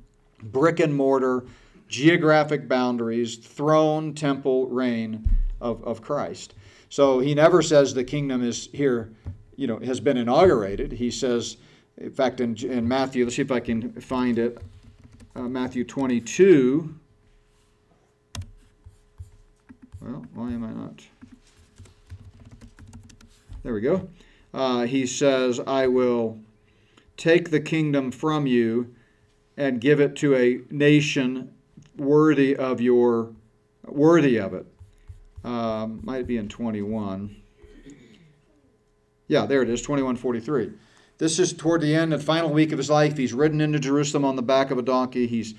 brick 0.40 0.78
and 0.78 0.94
mortar, 0.94 1.46
geographic 1.88 2.68
boundaries, 2.68 3.36
throne, 3.36 4.14
temple, 4.14 4.68
reign 4.68 5.28
of, 5.60 5.82
of 5.82 6.00
Christ. 6.00 6.54
So 6.88 7.18
he 7.18 7.34
never 7.34 7.60
says 7.60 7.92
the 7.92 8.04
kingdom 8.04 8.42
is 8.42 8.68
here, 8.72 9.12
you 9.58 9.66
know, 9.66 9.80
has 9.80 9.98
been 9.98 10.16
inaugurated. 10.16 10.92
He 10.92 11.10
says, 11.10 11.56
in 11.96 12.12
fact, 12.12 12.40
in, 12.40 12.56
in 12.58 12.86
Matthew, 12.86 13.24
let's 13.24 13.34
see 13.34 13.42
if 13.42 13.50
I 13.50 13.58
can 13.58 13.90
find 14.00 14.38
it. 14.38 14.56
Uh, 15.34 15.42
Matthew 15.42 15.84
22. 15.84 16.94
Well, 20.00 20.24
why 20.32 20.52
am 20.52 20.64
I 20.64 20.72
not? 20.72 21.02
There 23.64 23.74
we 23.74 23.80
go. 23.80 24.08
Uh, 24.54 24.86
he 24.86 25.06
says, 25.06 25.58
I 25.66 25.88
will 25.88 26.38
take 27.16 27.50
the 27.50 27.60
kingdom 27.60 28.12
from 28.12 28.46
you 28.46 28.94
and 29.56 29.80
give 29.80 29.98
it 29.98 30.14
to 30.16 30.36
a 30.36 30.60
nation 30.70 31.52
worthy 31.96 32.54
of 32.54 32.80
your 32.80 33.32
worthy 33.84 34.36
of 34.36 34.54
it. 34.54 34.66
Um, 35.42 35.98
might 36.04 36.28
be 36.28 36.36
in 36.36 36.48
21. 36.48 37.34
Yeah, 39.28 39.46
there 39.46 39.62
it 39.62 39.68
is, 39.68 39.82
2143. 39.82 40.72
This 41.18 41.38
is 41.38 41.52
toward 41.52 41.80
the 41.80 41.94
end, 41.94 42.12
the 42.12 42.18
final 42.18 42.50
week 42.50 42.72
of 42.72 42.78
his 42.78 42.88
life. 42.88 43.16
He's 43.16 43.32
ridden 43.32 43.60
into 43.60 43.78
Jerusalem 43.78 44.24
on 44.24 44.36
the 44.36 44.42
back 44.42 44.70
of 44.70 44.78
a 44.78 44.82
donkey. 44.82 45.26
He's 45.26 45.54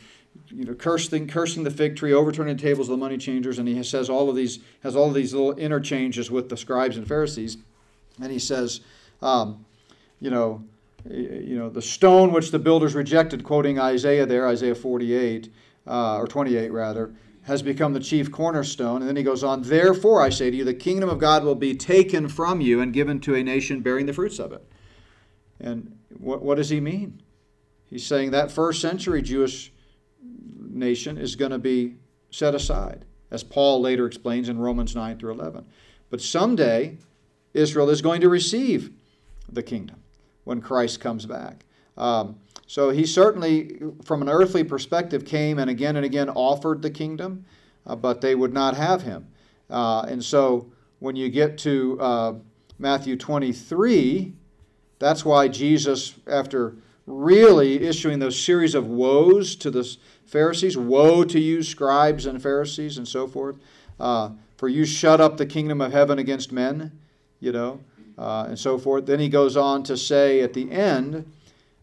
you 0.47 0.65
know, 0.65 0.73
cursing, 0.73 1.27
cursing 1.27 1.63
the 1.63 1.71
fig 1.71 1.95
tree, 1.95 2.13
overturning 2.13 2.55
the 2.57 2.61
tables 2.61 2.87
of 2.87 2.93
the 2.93 2.97
money 2.97 3.17
changers, 3.17 3.59
and 3.59 3.67
he 3.67 3.81
says 3.83 4.09
all 4.09 4.29
of 4.29 4.35
these, 4.35 4.59
has 4.81 4.95
all 4.95 5.09
of 5.09 5.13
these 5.13 5.33
little 5.33 5.53
interchanges 5.55 6.31
with 6.31 6.49
the 6.49 6.57
scribes 6.57 6.97
and 6.97 7.07
Pharisees. 7.07 7.57
And 8.21 8.31
he 8.31 8.39
says, 8.39 8.81
um, 9.21 9.65
you 10.19 10.29
know, 10.29 10.63
you 11.09 11.57
know, 11.57 11.69
the 11.69 11.81
stone 11.81 12.31
which 12.31 12.51
the 12.51 12.59
builders 12.59 12.95
rejected, 12.95 13.43
quoting 13.43 13.79
Isaiah 13.79 14.25
there, 14.25 14.47
Isaiah 14.47 14.75
48, 14.75 15.51
uh, 15.87 16.17
or 16.17 16.27
28 16.27 16.71
rather, 16.71 17.13
has 17.49 17.63
become 17.63 17.93
the 17.93 17.99
chief 17.99 18.31
cornerstone. 18.31 19.01
And 19.01 19.09
then 19.09 19.15
he 19.15 19.23
goes 19.23 19.43
on, 19.43 19.63
Therefore, 19.63 20.21
I 20.21 20.29
say 20.29 20.51
to 20.51 20.55
you, 20.55 20.63
the 20.63 20.73
kingdom 20.73 21.09
of 21.09 21.17
God 21.17 21.43
will 21.43 21.55
be 21.55 21.75
taken 21.75 22.29
from 22.29 22.61
you 22.61 22.79
and 22.79 22.93
given 22.93 23.19
to 23.21 23.33
a 23.33 23.43
nation 23.43 23.81
bearing 23.81 24.05
the 24.05 24.13
fruits 24.13 24.37
of 24.37 24.51
it. 24.51 24.63
And 25.59 25.97
what, 26.19 26.43
what 26.43 26.55
does 26.55 26.69
he 26.69 26.79
mean? 26.79 27.23
He's 27.85 28.05
saying 28.05 28.29
that 28.31 28.51
first 28.51 28.79
century 28.81 29.23
Jewish 29.23 29.73
nation 30.59 31.17
is 31.17 31.35
going 31.35 31.49
to 31.49 31.57
be 31.57 31.95
set 32.29 32.53
aside, 32.53 33.05
as 33.31 33.43
Paul 33.43 33.81
later 33.81 34.05
explains 34.05 34.47
in 34.47 34.59
Romans 34.59 34.95
9 34.95 35.17
through 35.17 35.31
11. 35.31 35.65
But 36.11 36.21
someday, 36.21 36.99
Israel 37.55 37.89
is 37.89 38.03
going 38.03 38.21
to 38.21 38.29
receive 38.29 38.91
the 39.51 39.63
kingdom 39.63 40.03
when 40.43 40.61
Christ 40.61 40.99
comes 40.99 41.25
back. 41.25 41.65
Um, 41.97 42.39
so 42.69 42.91
he 42.91 43.07
certainly, 43.07 43.81
from 44.05 44.21
an 44.21 44.29
earthly 44.29 44.63
perspective, 44.63 45.25
came 45.25 45.57
and 45.57 45.71
again 45.71 45.95
and 45.95 46.05
again 46.05 46.29
offered 46.29 46.83
the 46.83 46.91
kingdom, 46.91 47.43
uh, 47.87 47.95
but 47.95 48.21
they 48.21 48.35
would 48.35 48.53
not 48.53 48.77
have 48.77 49.01
him. 49.01 49.25
Uh, 49.71 50.05
and 50.07 50.23
so 50.23 50.71
when 50.99 51.15
you 51.15 51.29
get 51.29 51.57
to 51.57 51.99
uh, 51.99 52.33
Matthew 52.77 53.17
23, 53.17 54.33
that's 54.99 55.25
why 55.25 55.47
Jesus, 55.47 56.13
after 56.27 56.75
really 57.07 57.87
issuing 57.87 58.19
those 58.19 58.39
series 58.39 58.75
of 58.75 58.85
woes 58.85 59.55
to 59.55 59.71
the 59.71 59.97
Pharisees, 60.27 60.77
woe 60.77 61.23
to 61.23 61.39
you, 61.39 61.63
scribes 61.63 62.27
and 62.27 62.39
Pharisees, 62.39 62.99
and 62.99 63.07
so 63.07 63.25
forth, 63.25 63.55
uh, 63.99 64.29
for 64.57 64.69
you 64.69 64.85
shut 64.85 65.19
up 65.19 65.37
the 65.37 65.45
kingdom 65.47 65.81
of 65.81 65.91
heaven 65.91 66.19
against 66.19 66.51
men, 66.51 66.91
you 67.39 67.51
know, 67.51 67.79
uh, 68.19 68.45
and 68.47 68.59
so 68.59 68.77
forth. 68.77 69.07
Then 69.07 69.19
he 69.19 69.27
goes 69.27 69.57
on 69.57 69.81
to 69.85 69.97
say 69.97 70.41
at 70.41 70.53
the 70.53 70.71
end, 70.71 71.25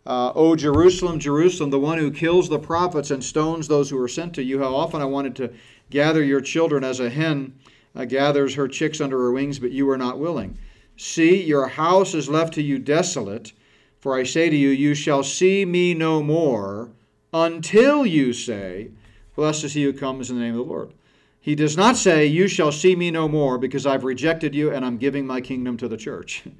uh, 0.06 0.32
O 0.34 0.54
Jerusalem, 0.54 1.18
Jerusalem, 1.18 1.70
the 1.70 1.80
one 1.80 1.98
who 1.98 2.10
kills 2.10 2.48
the 2.48 2.58
prophets 2.58 3.10
and 3.10 3.22
stones 3.22 3.66
those 3.66 3.90
who 3.90 4.00
are 4.00 4.08
sent 4.08 4.34
to 4.34 4.42
you, 4.42 4.60
how 4.60 4.74
often 4.74 5.02
I 5.02 5.06
wanted 5.06 5.34
to 5.36 5.52
gather 5.90 6.22
your 6.22 6.40
children 6.40 6.84
as 6.84 7.00
a 7.00 7.10
hen 7.10 7.58
uh, 7.94 8.04
gathers 8.04 8.54
her 8.54 8.68
chicks 8.68 9.00
under 9.00 9.18
her 9.18 9.32
wings, 9.32 9.58
but 9.58 9.72
you 9.72 9.86
were 9.86 9.98
not 9.98 10.18
willing. 10.18 10.58
See, 10.96 11.42
your 11.42 11.66
house 11.68 12.14
is 12.14 12.28
left 12.28 12.54
to 12.54 12.62
you 12.62 12.78
desolate, 12.78 13.52
for 13.98 14.16
I 14.16 14.22
say 14.22 14.48
to 14.48 14.56
you, 14.56 14.68
you 14.68 14.94
shall 14.94 15.24
see 15.24 15.64
me 15.64 15.92
no 15.94 16.22
more 16.22 16.90
until 17.32 18.06
you 18.06 18.32
say, 18.32 18.90
Blessed 19.34 19.64
is 19.64 19.74
he 19.74 19.84
who 19.84 19.92
comes 19.92 20.30
in 20.30 20.36
the 20.36 20.42
name 20.42 20.58
of 20.58 20.66
the 20.66 20.72
Lord. 20.72 20.92
He 21.40 21.54
does 21.54 21.76
not 21.76 21.96
say, 21.96 22.26
You 22.26 22.48
shall 22.48 22.72
see 22.72 22.96
me 22.96 23.10
no 23.10 23.28
more 23.28 23.58
because 23.58 23.86
I've 23.86 24.04
rejected 24.04 24.54
you 24.54 24.72
and 24.72 24.84
I'm 24.84 24.96
giving 24.96 25.26
my 25.26 25.40
kingdom 25.40 25.76
to 25.78 25.88
the 25.88 25.96
church. 25.96 26.44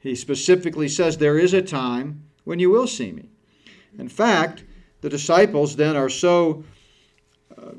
He 0.00 0.14
specifically 0.14 0.88
says, 0.88 1.18
There 1.18 1.40
is 1.40 1.52
a 1.52 1.60
time 1.60 2.27
when 2.48 2.58
you 2.58 2.70
will 2.70 2.86
see 2.86 3.12
me. 3.12 3.28
In 3.98 4.08
fact, 4.08 4.64
the 5.02 5.10
disciples 5.10 5.76
then 5.76 5.96
are 5.96 6.08
so, 6.08 6.64
uh, 7.58 7.72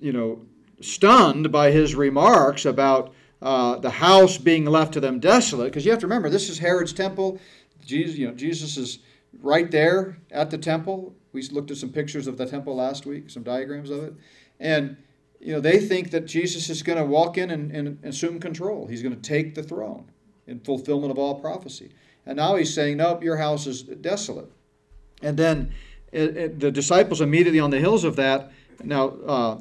you 0.00 0.14
know, 0.14 0.40
stunned 0.80 1.52
by 1.52 1.70
his 1.70 1.94
remarks 1.94 2.64
about 2.64 3.12
uh, 3.42 3.76
the 3.76 3.90
house 3.90 4.38
being 4.38 4.64
left 4.64 4.94
to 4.94 5.00
them 5.00 5.20
desolate, 5.20 5.66
because 5.66 5.84
you 5.84 5.90
have 5.90 6.00
to 6.00 6.06
remember 6.06 6.30
this 6.30 6.48
is 6.48 6.58
Herod's 6.58 6.94
temple. 6.94 7.38
Jesus, 7.84 8.16
you 8.16 8.26
know, 8.26 8.32
Jesus 8.32 8.78
is 8.78 9.00
right 9.42 9.70
there 9.70 10.16
at 10.30 10.50
the 10.50 10.56
temple. 10.56 11.14
We 11.34 11.42
looked 11.48 11.70
at 11.70 11.76
some 11.76 11.90
pictures 11.90 12.26
of 12.26 12.38
the 12.38 12.46
temple 12.46 12.74
last 12.74 13.04
week, 13.04 13.28
some 13.28 13.42
diagrams 13.42 13.90
of 13.90 14.04
it, 14.04 14.14
and 14.58 14.96
you 15.38 15.52
know 15.52 15.60
they 15.60 15.78
think 15.78 16.12
that 16.12 16.24
Jesus 16.24 16.70
is 16.70 16.82
going 16.82 16.96
to 16.96 17.04
walk 17.04 17.36
in 17.36 17.50
and, 17.50 17.70
and 17.72 18.02
assume 18.02 18.40
control. 18.40 18.86
He's 18.86 19.02
going 19.02 19.14
to 19.14 19.20
take 19.20 19.54
the 19.54 19.62
throne 19.62 20.10
in 20.46 20.60
fulfillment 20.60 21.10
of 21.10 21.18
all 21.18 21.34
prophecy. 21.34 21.90
And 22.26 22.36
now 22.36 22.56
he's 22.56 22.72
saying, 22.72 22.96
Nope, 22.96 23.22
your 23.22 23.36
house 23.36 23.66
is 23.66 23.82
desolate. 23.82 24.50
And 25.22 25.36
then 25.36 25.72
it, 26.12 26.36
it, 26.36 26.60
the 26.60 26.70
disciples 26.70 27.20
immediately 27.20 27.60
on 27.60 27.70
the 27.70 27.80
hills 27.80 28.04
of 28.04 28.16
that. 28.16 28.52
Now, 28.82 29.08
uh, 29.26 29.58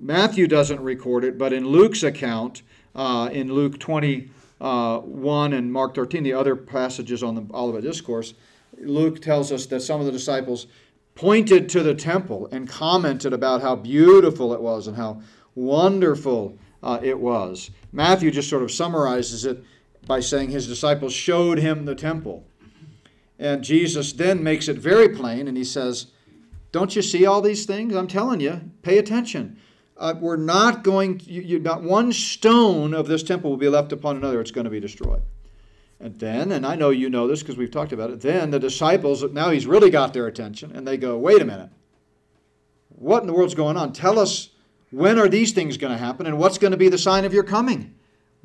Matthew 0.00 0.46
doesn't 0.46 0.80
record 0.80 1.24
it, 1.24 1.38
but 1.38 1.52
in 1.52 1.66
Luke's 1.66 2.02
account, 2.02 2.62
uh, 2.94 3.28
in 3.32 3.52
Luke 3.52 3.78
21 3.78 5.52
and 5.52 5.72
Mark 5.72 5.94
13, 5.94 6.22
the 6.22 6.32
other 6.32 6.56
passages 6.56 7.22
on 7.22 7.34
the 7.34 7.46
Olivet 7.54 7.82
Discourse, 7.82 8.34
Luke 8.78 9.20
tells 9.20 9.52
us 9.52 9.66
that 9.66 9.80
some 9.80 10.00
of 10.00 10.06
the 10.06 10.12
disciples 10.12 10.66
pointed 11.14 11.68
to 11.70 11.82
the 11.82 11.94
temple 11.94 12.48
and 12.52 12.68
commented 12.68 13.32
about 13.32 13.62
how 13.62 13.74
beautiful 13.74 14.52
it 14.52 14.60
was 14.60 14.86
and 14.86 14.96
how 14.96 15.20
wonderful 15.54 16.56
uh, 16.82 17.00
it 17.02 17.18
was. 17.18 17.70
Matthew 17.92 18.30
just 18.30 18.50
sort 18.50 18.62
of 18.62 18.70
summarizes 18.70 19.44
it 19.44 19.64
by 20.06 20.20
saying 20.20 20.50
his 20.50 20.66
disciples 20.66 21.12
showed 21.12 21.58
him 21.58 21.84
the 21.84 21.94
temple. 21.94 22.46
And 23.38 23.62
Jesus 23.62 24.12
then 24.12 24.42
makes 24.42 24.68
it 24.68 24.78
very 24.78 25.08
plain 25.08 25.46
and 25.46 25.56
he 25.56 25.64
says, 25.64 26.06
Don't 26.72 26.96
you 26.96 27.02
see 27.02 27.26
all 27.26 27.42
these 27.42 27.66
things? 27.66 27.94
I'm 27.94 28.06
telling 28.06 28.40
you, 28.40 28.70
pay 28.82 28.98
attention. 28.98 29.58
Uh, 29.98 30.14
we're 30.18 30.36
not 30.36 30.84
going, 30.84 31.18
to, 31.18 31.30
you, 31.30 31.42
you, 31.42 31.58
not 31.58 31.82
one 31.82 32.12
stone 32.12 32.94
of 32.94 33.08
this 33.08 33.22
temple 33.22 33.50
will 33.50 33.56
be 33.56 33.68
left 33.68 33.92
upon 33.92 34.16
another. 34.16 34.40
It's 34.40 34.50
going 34.50 34.66
to 34.66 34.70
be 34.70 34.80
destroyed. 34.80 35.22
And 35.98 36.18
then, 36.18 36.52
and 36.52 36.66
I 36.66 36.76
know 36.76 36.90
you 36.90 37.08
know 37.08 37.26
this 37.26 37.40
because 37.40 37.56
we've 37.56 37.70
talked 37.70 37.92
about 37.92 38.10
it, 38.10 38.20
then 38.20 38.50
the 38.50 38.58
disciples, 38.58 39.22
now 39.32 39.48
he's 39.50 39.66
really 39.66 39.88
got 39.88 40.12
their 40.12 40.26
attention, 40.26 40.72
and 40.74 40.86
they 40.86 40.98
go, 40.98 41.16
Wait 41.16 41.40
a 41.40 41.46
minute. 41.46 41.70
What 42.90 43.22
in 43.22 43.26
the 43.26 43.32
world's 43.32 43.54
going 43.54 43.76
on? 43.76 43.92
Tell 43.92 44.18
us 44.18 44.50
when 44.90 45.18
are 45.18 45.28
these 45.28 45.52
things 45.52 45.76
going 45.76 45.92
to 45.92 45.98
happen 45.98 46.26
and 46.26 46.38
what's 46.38 46.58
going 46.58 46.70
to 46.70 46.76
be 46.76 46.88
the 46.88 46.98
sign 46.98 47.24
of 47.24 47.34
your 47.34 47.44
coming? 47.44 47.94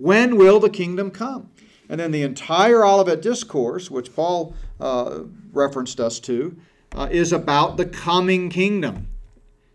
When 0.01 0.35
will 0.35 0.59
the 0.59 0.69
kingdom 0.69 1.11
come? 1.11 1.51
And 1.87 1.99
then 1.99 2.09
the 2.09 2.23
entire 2.23 2.83
Olivet 2.83 3.21
Discourse, 3.21 3.91
which 3.91 4.15
Paul 4.15 4.55
uh, 4.79 5.19
referenced 5.53 5.99
us 5.99 6.19
to, 6.21 6.57
uh, 6.95 7.07
is 7.11 7.31
about 7.31 7.77
the 7.77 7.85
coming 7.85 8.49
kingdom. 8.49 9.07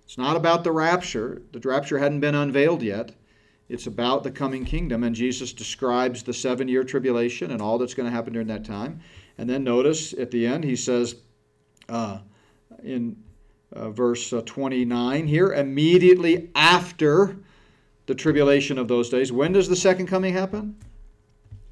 It's 0.05 0.19
not 0.19 0.35
about 0.35 0.65
the 0.65 0.73
rapture. 0.73 1.43
The 1.53 1.61
rapture 1.61 1.99
hadn't 1.99 2.21
been 2.21 2.35
unveiled 2.35 2.83
yet. 2.83 3.12
It's 3.69 3.87
about 3.87 4.25
the 4.25 4.33
coming 4.33 4.65
kingdom, 4.65 5.05
and 5.05 5.15
Jesus 5.15 5.53
describes 5.53 6.25
the 6.25 6.33
seven 6.33 6.67
year 6.67 6.83
tribulation 6.83 7.53
and 7.53 7.62
all 7.62 7.79
that's 7.79 7.95
going 7.95 8.09
to 8.09 8.15
happen 8.15 8.33
during 8.33 8.49
that 8.49 8.65
time. 8.65 9.01
And 9.39 9.49
then 9.49 9.62
notice 9.62 10.12
at 10.12 10.33
the 10.33 10.45
end, 10.45 10.65
he 10.65 10.75
says 10.75 11.17
uh, 11.89 12.19
in 12.83 13.17
uh, 13.73 13.91
verse 13.91 14.33
uh, 14.33 14.43
29 14.45 15.29
here, 15.29 15.53
immediately 15.53 16.51
after 16.57 17.37
the 18.07 18.14
tribulation 18.14 18.79
of 18.79 18.88
those 18.88 19.09
days. 19.11 19.33
When 19.33 19.53
does 19.53 19.69
the 19.69 19.77
second 19.77 20.07
coming 20.07 20.33
happen? 20.33 20.77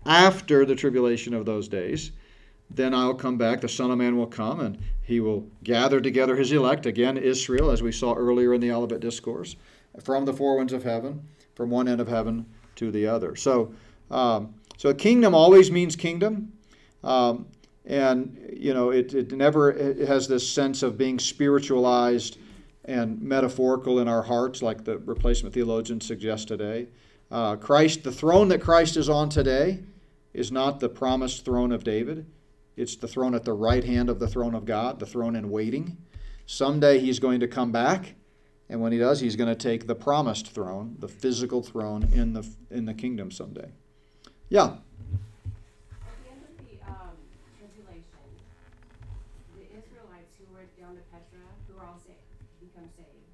After 0.06 0.66
the 0.66 0.74
tribulation 0.74 1.32
of 1.34 1.46
those 1.46 1.68
days. 1.68 2.12
Then 2.70 2.94
I'll 2.94 3.14
come 3.14 3.38
back, 3.38 3.60
the 3.60 3.68
Son 3.68 3.90
of 3.90 3.98
Man 3.98 4.16
will 4.16 4.26
come, 4.26 4.60
and 4.60 4.78
he 5.02 5.20
will 5.20 5.46
gather 5.62 6.00
together 6.00 6.34
his 6.34 6.50
elect, 6.50 6.86
again, 6.86 7.16
Israel, 7.16 7.70
as 7.70 7.82
we 7.82 7.92
saw 7.92 8.14
earlier 8.14 8.54
in 8.54 8.60
the 8.60 8.72
Olivet 8.72 9.00
Discourse, 9.00 9.56
from 10.02 10.24
the 10.24 10.32
four 10.32 10.56
winds 10.56 10.72
of 10.72 10.82
heaven, 10.82 11.22
from 11.54 11.70
one 11.70 11.88
end 11.88 12.00
of 12.00 12.08
heaven 12.08 12.46
to 12.76 12.90
the 12.90 13.06
other. 13.06 13.36
So, 13.36 13.72
um, 14.10 14.54
so 14.76 14.88
a 14.88 14.94
kingdom 14.94 15.34
always 15.34 15.70
means 15.70 15.94
kingdom. 15.94 16.52
Um, 17.04 17.46
and, 17.84 18.50
you 18.56 18.72
know, 18.72 18.90
it, 18.90 19.14
it 19.14 19.32
never 19.32 19.70
it 19.70 20.08
has 20.08 20.26
this 20.26 20.48
sense 20.48 20.82
of 20.82 20.96
being 20.96 21.18
spiritualized 21.18 22.38
and 22.84 23.20
metaphorical 23.20 23.98
in 23.98 24.08
our 24.08 24.22
hearts, 24.22 24.62
like 24.62 24.84
the 24.84 24.98
replacement 24.98 25.54
theologians 25.54 26.06
suggest 26.06 26.48
today. 26.48 26.88
Uh, 27.30 27.56
Christ, 27.56 28.04
the 28.04 28.12
throne 28.12 28.48
that 28.48 28.60
Christ 28.60 28.96
is 28.96 29.08
on 29.08 29.28
today, 29.28 29.80
is 30.32 30.52
not 30.52 30.80
the 30.80 30.88
promised 30.88 31.44
throne 31.44 31.72
of 31.72 31.84
David. 31.84 32.26
It's 32.76 32.96
the 32.96 33.08
throne 33.08 33.34
at 33.34 33.44
the 33.44 33.52
right 33.52 33.84
hand 33.84 34.08
of 34.08 34.18
the 34.18 34.26
throne 34.26 34.54
of 34.54 34.64
God, 34.64 34.98
the 34.98 35.06
throne 35.06 35.36
in 35.36 35.50
waiting. 35.50 35.96
Someday 36.46 36.98
he's 36.98 37.20
going 37.20 37.40
to 37.40 37.48
come 37.48 37.72
back, 37.72 38.14
and 38.68 38.80
when 38.80 38.92
he 38.92 38.98
does, 38.98 39.20
he's 39.20 39.36
going 39.36 39.48
to 39.48 39.54
take 39.54 39.86
the 39.86 39.94
promised 39.94 40.50
throne, 40.50 40.96
the 40.98 41.08
physical 41.08 41.62
throne 41.62 42.08
in 42.12 42.32
the 42.32 42.46
in 42.70 42.84
the 42.84 42.94
kingdom 42.94 43.30
someday. 43.30 43.70
Yeah. 44.48 44.64
At 44.64 44.80
the 46.22 46.30
end 46.30 46.42
of 46.42 46.56
the 46.66 46.76
um, 46.90 47.16
tribulation, 47.56 48.26
the 49.56 49.64
Israelites 49.70 50.34
who 50.36 50.44
went 50.52 50.68
down 50.76 50.96
to 50.96 51.02
Petra, 51.10 51.46
who 51.68 51.78
are 51.78 51.86
all 51.86 52.00
saved, 52.04 52.18
become 52.60 52.90
saved, 52.98 53.30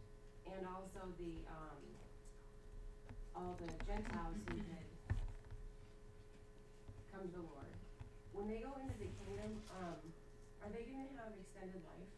and 0.46 0.66
also 0.68 1.08
the 1.18 1.32
um, 1.48 1.80
the 4.00 4.08
Gentiles 4.08 4.36
had 4.48 4.66
come 7.12 7.28
to 7.28 7.34
the 7.34 7.42
Lord. 7.42 7.66
When 8.32 8.48
they 8.48 8.60
go 8.60 8.70
into 8.80 8.94
the 8.98 9.08
kingdom, 9.24 9.60
um, 9.78 9.94
are 10.62 10.70
they 10.70 10.90
going 10.90 11.06
to 11.08 11.16
have 11.22 11.32
extended 11.40 11.82
life, 11.84 12.08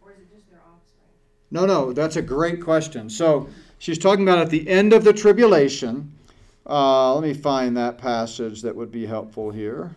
or 0.00 0.12
is 0.12 0.20
it 0.20 0.34
just 0.34 0.48
their 0.50 0.60
offspring? 0.60 1.12
No, 1.50 1.66
no, 1.66 1.92
that's 1.92 2.16
a 2.16 2.22
great 2.22 2.62
question. 2.62 3.10
So 3.10 3.48
she's 3.78 3.98
talking 3.98 4.22
about 4.22 4.38
at 4.38 4.50
the 4.50 4.68
end 4.68 4.92
of 4.92 5.04
the 5.04 5.12
tribulation. 5.12 6.12
Uh, 6.68 7.14
let 7.14 7.22
me 7.22 7.34
find 7.34 7.76
that 7.76 7.98
passage 7.98 8.62
that 8.62 8.74
would 8.74 8.90
be 8.90 9.06
helpful 9.06 9.50
here. 9.50 9.94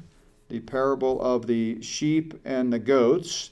The 0.49 0.59
parable 0.59 1.21
of 1.21 1.47
the 1.47 1.81
sheep 1.81 2.39
and 2.43 2.71
the 2.71 2.79
goats. 2.79 3.51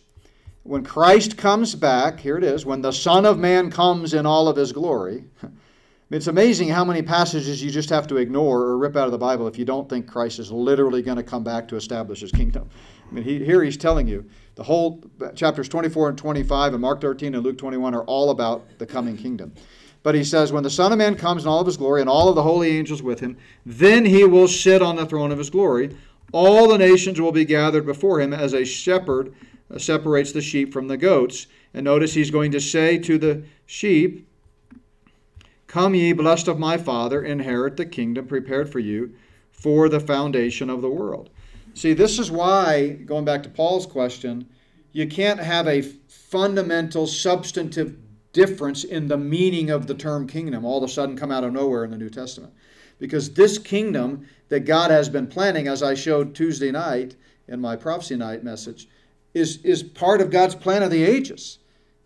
When 0.64 0.84
Christ 0.84 1.38
comes 1.38 1.74
back, 1.76 2.20
here 2.20 2.38
it 2.38 2.44
is, 2.44 2.66
when 2.66 2.82
the 2.82 2.92
Son 2.92 3.26
of 3.26 3.40
Man 3.40 3.72
comes 3.72 4.14
in 4.14 4.26
all 4.26 4.50
of 4.50 4.58
his 4.58 4.74
glory. 4.74 5.24
It's 6.10 6.28
amazing 6.28 6.70
how 6.70 6.86
many 6.86 7.02
passages 7.02 7.62
you 7.62 7.70
just 7.70 7.90
have 7.90 8.08
to 8.08 8.16
ignore 8.16 8.62
or 8.62 8.78
rip 8.78 8.96
out 8.96 9.08
of 9.08 9.12
the 9.12 9.18
Bible 9.18 9.46
if 9.46 9.58
you 9.58 9.66
don't 9.66 9.90
think 9.90 10.08
Christ 10.08 10.40
is 10.40 10.50
literally 10.50 11.02
going 11.02 11.18
to 11.18 11.24
come 11.24 11.44
back 11.44 11.68
to 11.68 11.76
establish 11.76 12.22
his 12.22 12.32
kingdom. 12.32 12.70
I 13.10 13.14
mean, 13.14 13.26
he, 13.26 13.44
here 13.44 13.62
he's 13.62 13.76
telling 13.76 14.08
you 14.08 14.24
the 14.56 14.64
whole 14.64 15.04
chapters 15.36 15.68
24 15.68 16.10
and 16.10 16.18
25 16.18 16.74
and 16.74 16.82
Mark 16.82 17.02
13 17.02 17.36
and 17.36 17.44
Luke 17.44 17.58
21 17.58 17.94
are 17.94 18.06
all 18.06 18.30
about 18.30 18.66
the 18.78 18.86
coming 18.86 19.18
kingdom. 19.18 19.54
But 20.02 20.16
he 20.16 20.24
says, 20.24 20.54
when 20.54 20.64
the 20.64 20.70
Son 20.70 20.94
of 20.94 20.98
Man 20.98 21.16
comes 21.16 21.44
in 21.44 21.50
all 21.50 21.60
of 21.60 21.68
his 21.68 21.76
glory 21.76 22.00
and 22.00 22.10
all 22.10 22.30
of 22.30 22.36
the 22.36 22.44
holy 22.44 22.78
angels 22.78 23.04
with 23.04 23.20
him, 23.20 23.36
then 23.66 24.06
he 24.06 24.24
will 24.24 24.48
sit 24.48 24.82
on 24.82 24.96
the 24.96 25.06
throne 25.06 25.34
of 25.34 25.38
his 25.38 25.50
glory. 25.50 25.98
All 26.32 26.70
the 26.70 26.78
nations 26.78 27.20
will 27.20 27.34
be 27.34 27.44
gathered 27.44 27.86
before 27.86 28.22
him 28.22 28.34
as 28.34 28.54
a 28.54 28.64
shepherd 28.64 29.36
uh, 29.70 29.78
separates 29.78 30.32
the 30.32 30.42
sheep 30.42 30.72
from 30.72 30.88
the 30.88 30.96
goats. 30.96 31.48
And 31.74 31.84
notice 31.84 32.14
he's 32.14 32.32
going 32.32 32.52
to 32.52 32.62
say 32.62 32.98
to 33.00 33.18
the 33.18 33.44
sheep, 33.66 34.27
Come 35.68 35.96
ye, 35.96 36.14
blessed 36.14 36.48
of 36.48 36.58
my 36.58 36.78
Father, 36.78 37.22
inherit 37.22 37.76
the 37.76 37.86
kingdom 37.86 38.26
prepared 38.26 38.72
for 38.72 38.80
you 38.80 39.14
for 39.52 39.90
the 39.90 40.00
foundation 40.00 40.70
of 40.70 40.82
the 40.82 40.90
world. 40.90 41.30
See, 41.74 41.94
this 41.94 42.18
is 42.18 42.32
why, 42.32 42.90
going 43.06 43.26
back 43.26 43.44
to 43.44 43.50
Paul's 43.50 43.86
question, 43.86 44.48
you 44.94 45.08
can't 45.08 45.40
have 45.40 45.68
a 45.68 45.82
fundamental, 45.82 47.06
substantive 47.06 47.98
difference 48.32 48.84
in 48.84 49.08
the 49.08 49.18
meaning 49.18 49.70
of 49.70 49.88
the 49.88 49.94
term 49.94 50.28
kingdom 50.28 50.64
all 50.64 50.78
of 50.78 50.90
a 50.90 50.92
sudden 50.92 51.18
come 51.18 51.32
out 51.32 51.44
of 51.44 51.54
nowhere 51.54 51.84
in 51.84 51.92
the 51.92 51.98
New 51.98 52.10
Testament. 52.10 52.54
Because 52.98 53.34
this 53.34 53.58
kingdom 53.58 54.26
that 54.50 54.62
God 54.62 54.90
has 54.90 55.10
been 55.10 55.28
planning, 55.28 55.68
as 55.68 55.84
I 55.84 55.94
showed 55.94 56.34
Tuesday 56.34 56.72
night 56.72 57.16
in 57.48 57.60
my 57.60 57.76
prophecy 57.76 58.16
night 58.16 58.44
message, 58.44 58.88
is, 59.34 59.58
is 59.64 59.84
part 59.84 60.22
of 60.22 60.32
God's 60.32 60.56
plan 60.56 60.82
of 60.82 60.92
the 60.92 61.04
ages. 61.04 61.60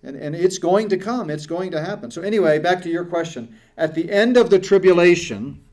And, 0.04 0.16
and 0.16 0.36
it's 0.36 0.58
going 0.58 0.90
to 0.90 0.98
come, 0.98 1.30
it's 1.30 1.46
going 1.46 1.72
to 1.72 1.82
happen. 1.82 2.10
So, 2.10 2.22
anyway, 2.22 2.58
back 2.60 2.82
to 2.84 2.90
your 2.90 3.06
question. 3.06 3.56
At 3.78 3.94
the 3.94 4.12
end 4.12 4.36
of 4.36 4.50
the 4.50 4.60
tribulation, 4.60 5.64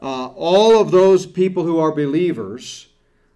uh, 0.00 0.26
all 0.26 0.78
of 0.78 0.90
those 0.90 1.24
people 1.26 1.62
who 1.64 1.78
are 1.78 1.92
believers 1.92 2.88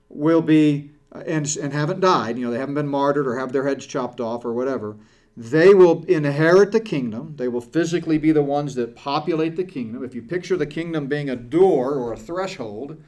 will 0.09 0.43
be, 0.43 0.91
uh, 1.13 1.23
and, 1.27 1.57
and 1.57 1.73
haven't 1.73 2.01
died, 2.01 2.37
you 2.37 2.45
know, 2.45 2.51
they 2.51 2.59
haven't 2.59 2.75
been 2.75 2.89
martyred 2.89 3.27
or 3.27 3.39
have 3.39 3.53
their 3.53 3.67
heads 3.67 3.87
chopped 3.87 4.21
off 4.21 4.45
or 4.45 4.53
whatever, 4.53 4.97
they 5.37 5.75
will 5.75 6.05
inherit 6.05 6.73
the 6.73 6.81
kingdom. 6.81 7.35
They 7.37 7.49
will 7.49 7.61
physically 7.61 8.17
be 8.17 8.33
the 8.33 8.43
ones 8.43 8.75
that 8.77 8.97
populate 8.97 9.57
the 9.57 9.65
kingdom. 9.65 10.03
If 10.03 10.15
you 10.15 10.23
picture 10.23 10.57
the 10.57 10.67
kingdom 10.67 11.07
being 11.07 11.29
a 11.29 11.37
door 11.37 11.95
or 11.95 12.13
a 12.13 12.17
threshold, 12.17 13.03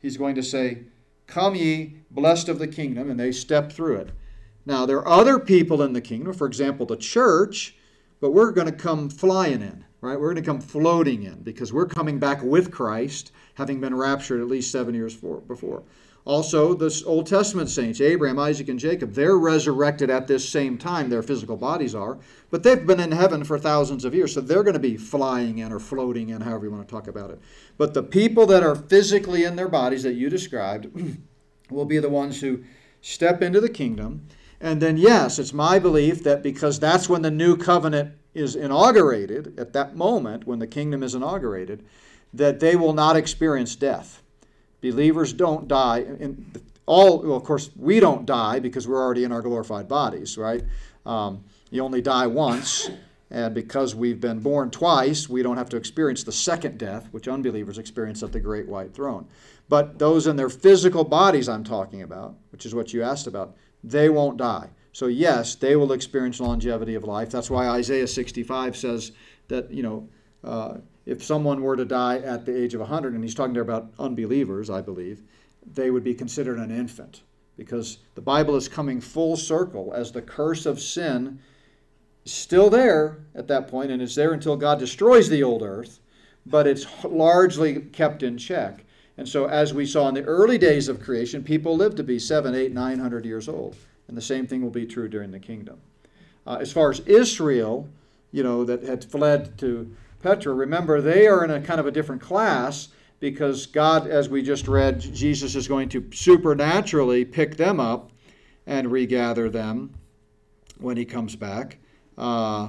he's 0.00 0.16
going 0.16 0.34
to 0.34 0.42
say, 0.42 0.84
Come 1.26 1.54
ye, 1.54 1.98
blessed 2.10 2.48
of 2.48 2.58
the 2.58 2.66
kingdom, 2.66 3.10
and 3.10 3.20
they 3.20 3.32
step 3.32 3.70
through 3.70 3.96
it. 3.96 4.10
Now, 4.68 4.84
there 4.84 4.98
are 4.98 5.08
other 5.08 5.38
people 5.38 5.80
in 5.80 5.94
the 5.94 6.00
kingdom, 6.02 6.34
for 6.34 6.46
example, 6.46 6.84
the 6.84 6.98
church, 6.98 7.74
but 8.20 8.32
we're 8.32 8.52
going 8.52 8.66
to 8.66 8.72
come 8.72 9.08
flying 9.08 9.62
in, 9.62 9.82
right? 10.02 10.20
We're 10.20 10.34
going 10.34 10.44
to 10.44 10.50
come 10.50 10.60
floating 10.60 11.22
in 11.22 11.40
because 11.40 11.72
we're 11.72 11.86
coming 11.86 12.18
back 12.18 12.42
with 12.42 12.70
Christ, 12.70 13.32
having 13.54 13.80
been 13.80 13.96
raptured 13.96 14.42
at 14.42 14.46
least 14.46 14.70
seven 14.70 14.94
years 14.94 15.16
before. 15.16 15.84
Also, 16.26 16.74
the 16.74 17.02
Old 17.06 17.26
Testament 17.26 17.70
saints, 17.70 18.02
Abraham, 18.02 18.38
Isaac, 18.38 18.68
and 18.68 18.78
Jacob, 18.78 19.14
they're 19.14 19.38
resurrected 19.38 20.10
at 20.10 20.26
this 20.26 20.46
same 20.46 20.76
time, 20.76 21.08
their 21.08 21.22
physical 21.22 21.56
bodies 21.56 21.94
are, 21.94 22.18
but 22.50 22.62
they've 22.62 22.86
been 22.86 23.00
in 23.00 23.12
heaven 23.12 23.44
for 23.44 23.58
thousands 23.58 24.04
of 24.04 24.14
years, 24.14 24.34
so 24.34 24.42
they're 24.42 24.62
going 24.62 24.74
to 24.74 24.78
be 24.78 24.98
flying 24.98 25.60
in 25.60 25.72
or 25.72 25.80
floating 25.80 26.28
in, 26.28 26.42
however 26.42 26.66
you 26.66 26.70
want 26.70 26.86
to 26.86 26.94
talk 26.94 27.08
about 27.08 27.30
it. 27.30 27.40
But 27.78 27.94
the 27.94 28.02
people 28.02 28.44
that 28.48 28.62
are 28.62 28.76
physically 28.76 29.44
in 29.44 29.56
their 29.56 29.68
bodies 29.68 30.02
that 30.02 30.12
you 30.12 30.28
described 30.28 30.90
will 31.70 31.86
be 31.86 32.00
the 32.00 32.10
ones 32.10 32.42
who 32.42 32.62
step 33.00 33.40
into 33.40 33.62
the 33.62 33.70
kingdom. 33.70 34.28
And 34.60 34.82
then, 34.82 34.96
yes, 34.96 35.38
it's 35.38 35.52
my 35.52 35.78
belief 35.78 36.24
that 36.24 36.42
because 36.42 36.80
that's 36.80 37.08
when 37.08 37.22
the 37.22 37.30
new 37.30 37.56
covenant 37.56 38.14
is 38.34 38.56
inaugurated, 38.56 39.58
at 39.58 39.72
that 39.72 39.96
moment 39.96 40.46
when 40.46 40.58
the 40.58 40.66
kingdom 40.66 41.02
is 41.02 41.14
inaugurated, 41.14 41.84
that 42.34 42.60
they 42.60 42.76
will 42.76 42.92
not 42.92 43.16
experience 43.16 43.76
death. 43.76 44.22
Believers 44.80 45.32
don't 45.32 45.68
die. 45.68 46.06
All, 46.86 47.22
well, 47.22 47.36
of 47.36 47.44
course, 47.44 47.70
we 47.76 48.00
don't 48.00 48.26
die 48.26 48.58
because 48.60 48.86
we're 48.88 49.02
already 49.02 49.24
in 49.24 49.32
our 49.32 49.42
glorified 49.42 49.88
bodies, 49.88 50.38
right? 50.38 50.64
Um, 51.04 51.44
you 51.70 51.82
only 51.82 52.00
die 52.00 52.26
once, 52.26 52.90
and 53.30 53.54
because 53.54 53.94
we've 53.94 54.20
been 54.20 54.40
born 54.40 54.70
twice, 54.70 55.28
we 55.28 55.42
don't 55.42 55.56
have 55.56 55.68
to 55.70 55.76
experience 55.76 56.22
the 56.22 56.32
second 56.32 56.78
death, 56.78 57.08
which 57.10 57.28
unbelievers 57.28 57.78
experience 57.78 58.22
at 58.22 58.32
the 58.32 58.40
great 58.40 58.66
white 58.66 58.94
throne. 58.94 59.26
But 59.68 59.98
those 59.98 60.26
in 60.26 60.36
their 60.36 60.48
physical 60.48 61.04
bodies, 61.04 61.48
I'm 61.48 61.64
talking 61.64 62.02
about, 62.02 62.36
which 62.52 62.64
is 62.64 62.74
what 62.74 62.94
you 62.94 63.02
asked 63.02 63.26
about, 63.26 63.54
they 63.82 64.08
won't 64.08 64.36
die. 64.36 64.70
So, 64.92 65.06
yes, 65.06 65.54
they 65.54 65.76
will 65.76 65.92
experience 65.92 66.40
longevity 66.40 66.94
of 66.94 67.04
life. 67.04 67.30
That's 67.30 67.50
why 67.50 67.68
Isaiah 67.68 68.06
65 68.06 68.76
says 68.76 69.12
that, 69.48 69.70
you 69.70 69.82
know, 69.82 70.08
uh, 70.42 70.78
if 71.06 71.22
someone 71.22 71.62
were 71.62 71.76
to 71.76 71.84
die 71.84 72.18
at 72.18 72.44
the 72.44 72.56
age 72.56 72.74
of 72.74 72.80
100, 72.80 73.14
and 73.14 73.22
he's 73.22 73.34
talking 73.34 73.54
there 73.54 73.62
about 73.62 73.92
unbelievers, 73.98 74.70
I 74.70 74.80
believe, 74.80 75.22
they 75.74 75.90
would 75.90 76.04
be 76.04 76.14
considered 76.14 76.58
an 76.58 76.70
infant 76.70 77.22
because 77.56 77.98
the 78.14 78.20
Bible 78.20 78.56
is 78.56 78.68
coming 78.68 79.00
full 79.00 79.36
circle 79.36 79.92
as 79.94 80.12
the 80.12 80.22
curse 80.22 80.64
of 80.64 80.80
sin 80.80 81.40
is 82.24 82.32
still 82.32 82.70
there 82.70 83.18
at 83.34 83.48
that 83.48 83.68
point, 83.68 83.90
and 83.90 84.00
is 84.00 84.14
there 84.14 84.32
until 84.32 84.56
God 84.56 84.78
destroys 84.78 85.28
the 85.28 85.42
old 85.42 85.62
earth, 85.62 86.00
but 86.46 86.66
it's 86.66 86.86
largely 87.04 87.80
kept 87.80 88.22
in 88.22 88.38
check. 88.38 88.84
And 89.18 89.28
so, 89.28 89.46
as 89.46 89.74
we 89.74 89.84
saw 89.84 90.08
in 90.08 90.14
the 90.14 90.22
early 90.22 90.58
days 90.58 90.88
of 90.88 91.02
creation, 91.02 91.42
people 91.42 91.76
lived 91.76 91.96
to 91.96 92.04
be 92.04 92.20
seven, 92.20 92.54
eight, 92.54 92.72
nine 92.72 93.00
hundred 93.00 93.26
years 93.26 93.48
old. 93.48 93.76
And 94.06 94.16
the 94.16 94.22
same 94.22 94.46
thing 94.46 94.62
will 94.62 94.70
be 94.70 94.86
true 94.86 95.08
during 95.08 95.32
the 95.32 95.40
kingdom. 95.40 95.80
Uh, 96.46 96.58
as 96.60 96.72
far 96.72 96.88
as 96.88 97.00
Israel, 97.00 97.88
you 98.30 98.44
know, 98.44 98.64
that 98.64 98.84
had 98.84 99.04
fled 99.04 99.58
to 99.58 99.94
Petra, 100.22 100.54
remember 100.54 101.00
they 101.00 101.26
are 101.26 101.44
in 101.44 101.50
a 101.50 101.60
kind 101.60 101.80
of 101.80 101.86
a 101.86 101.90
different 101.90 102.22
class 102.22 102.88
because 103.18 103.66
God, 103.66 104.06
as 104.06 104.28
we 104.28 104.40
just 104.40 104.68
read, 104.68 105.00
Jesus 105.00 105.56
is 105.56 105.66
going 105.66 105.88
to 105.90 106.08
supernaturally 106.12 107.24
pick 107.24 107.56
them 107.56 107.80
up 107.80 108.12
and 108.66 108.92
regather 108.92 109.50
them 109.50 109.94
when 110.78 110.96
he 110.96 111.04
comes 111.04 111.34
back. 111.34 111.78
Uh, 112.16 112.68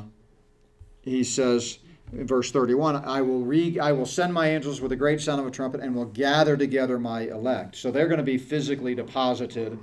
he 1.01 1.23
says 1.23 1.77
in 2.12 2.26
verse 2.26 2.52
31, 2.52 2.98
I 2.98 3.22
will, 3.22 3.43
re- 3.43 3.80
I 3.80 3.91
will 3.91 4.06
send 4.06 4.34
my 4.34 4.50
angels 4.50 4.82
with 4.82 4.91
a 4.91 4.95
great 4.95 5.22
sound 5.22 5.39
of 5.39 5.48
a 5.48 5.52
trumpet 5.52 5.82
and 5.82 5.95
will 5.95 6.06
gather 6.06 6.58
together 6.58 6.98
my 6.98 7.22
elect. 7.22 7.76
So 7.76 7.91
they're 7.91 8.08
going 8.08 8.17
to 8.17 8.24
be 8.24 8.38
physically 8.38 8.95
deposited 8.95 9.78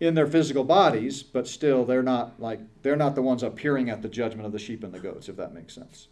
in 0.00 0.14
their 0.14 0.26
physical 0.26 0.64
bodies, 0.64 1.22
but 1.22 1.46
still 1.46 1.84
they're 1.84 2.02
not 2.02 2.40
like 2.40 2.60
they're 2.82 2.96
not 2.96 3.14
the 3.14 3.22
ones 3.22 3.42
appearing 3.42 3.90
at 3.90 4.02
the 4.02 4.08
judgment 4.08 4.46
of 4.46 4.52
the 4.52 4.58
sheep 4.58 4.84
and 4.84 4.92
the 4.92 4.98
goats, 4.98 5.28
if 5.28 5.36
that 5.36 5.54
makes 5.54 5.74
sense. 5.74 6.08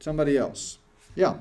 Somebody 0.00 0.36
else. 0.36 0.78
Yeah. 1.14 1.28
I 1.28 1.32
am 1.32 1.36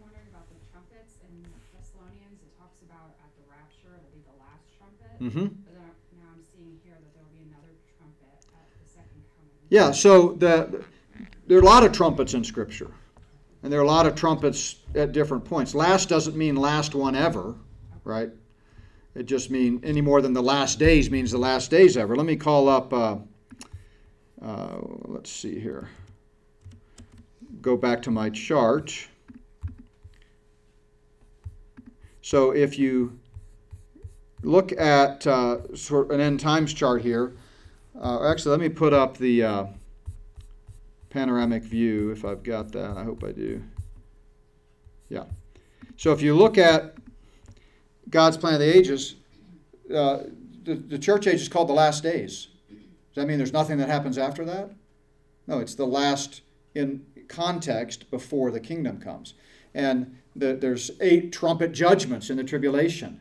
wondering 0.00 0.28
about 0.28 0.44
the 0.52 0.60
trumpets 0.68 1.16
in 1.24 1.40
Thessalonians. 1.72 2.40
It 2.44 2.52
talks 2.60 2.84
about 2.84 3.16
at 3.24 3.32
the 3.40 3.44
rapture, 3.48 3.96
it'll 3.96 4.12
be 4.12 4.20
the 4.28 4.36
last 4.36 4.68
trumpet. 4.76 5.16
Mm-hmm. 5.16 5.56
But 5.64 5.72
then 5.72 5.88
now 6.20 6.28
I'm 6.36 6.44
seeing 6.52 6.76
here 6.84 6.92
that 6.92 7.12
there 7.16 7.24
will 7.24 7.32
be 7.32 7.48
another 7.48 7.72
trumpet 7.96 8.44
at 8.52 8.68
the 8.76 8.84
second 8.84 9.24
coming. 9.32 9.56
Yeah, 9.72 9.92
so 9.96 10.36
the, 10.36 10.84
there 11.46 11.58
are 11.58 11.62
a 11.62 11.64
lot 11.64 11.84
of 11.84 11.92
trumpets 11.92 12.34
in 12.34 12.44
Scripture, 12.44 12.90
and 13.62 13.72
there 13.72 13.80
are 13.80 13.84
a 13.84 13.86
lot 13.86 14.06
of 14.06 14.14
trumpets 14.14 14.76
at 14.94 15.12
different 15.12 15.44
points. 15.44 15.74
Last 15.74 16.08
doesn't 16.08 16.36
mean 16.36 16.56
last 16.56 16.94
one 16.94 17.14
ever, 17.14 17.54
right? 18.04 18.30
It 19.14 19.26
just 19.26 19.50
means 19.50 19.80
any 19.84 20.00
more 20.00 20.22
than 20.22 20.32
the 20.32 20.42
last 20.42 20.78
days 20.78 21.10
means 21.10 21.30
the 21.30 21.38
last 21.38 21.70
days 21.70 21.96
ever. 21.96 22.16
Let 22.16 22.26
me 22.26 22.36
call 22.36 22.68
up. 22.68 22.92
Uh, 22.92 23.16
uh, 24.40 24.78
let's 25.04 25.30
see 25.30 25.60
here. 25.60 25.88
Go 27.60 27.76
back 27.76 28.02
to 28.02 28.10
my 28.10 28.30
chart. 28.30 29.06
So 32.22 32.52
if 32.52 32.78
you 32.78 33.18
look 34.42 34.72
at 34.72 35.26
uh, 35.26 35.74
sort 35.76 36.06
of 36.06 36.12
an 36.12 36.20
end 36.20 36.40
times 36.40 36.72
chart 36.72 37.02
here, 37.02 37.34
uh, 38.00 38.28
actually, 38.28 38.52
let 38.52 38.60
me 38.60 38.68
put 38.68 38.92
up 38.92 39.18
the 39.18 39.42
uh, 39.42 39.64
panoramic 41.12 41.62
view 41.62 42.10
if 42.10 42.24
I've 42.24 42.42
got 42.42 42.72
that. 42.72 42.96
I 42.96 43.04
hope 43.04 43.22
I 43.22 43.32
do. 43.32 43.62
Yeah. 45.10 45.24
So 45.96 46.12
if 46.12 46.22
you 46.22 46.34
look 46.34 46.56
at 46.56 46.94
God's 48.08 48.38
plan 48.38 48.54
of 48.54 48.60
the 48.60 48.76
ages, 48.76 49.16
uh, 49.94 50.20
the, 50.64 50.74
the 50.74 50.98
church 50.98 51.26
age 51.26 51.40
is 51.40 51.48
called 51.48 51.68
the 51.68 51.74
last 51.74 52.02
days. 52.02 52.48
Does 52.70 53.16
that 53.16 53.26
mean 53.26 53.36
there's 53.36 53.52
nothing 53.52 53.76
that 53.76 53.88
happens 53.88 54.16
after 54.16 54.44
that? 54.46 54.70
No, 55.46 55.58
it's 55.58 55.74
the 55.74 55.86
last 55.86 56.40
in 56.74 57.04
context 57.28 58.10
before 58.10 58.50
the 58.50 58.60
kingdom 58.60 58.98
comes. 58.98 59.34
And 59.74 60.16
the, 60.34 60.54
there's 60.54 60.90
eight 61.02 61.30
trumpet 61.30 61.72
judgments 61.72 62.30
in 62.30 62.38
the 62.38 62.44
tribulation. 62.44 63.20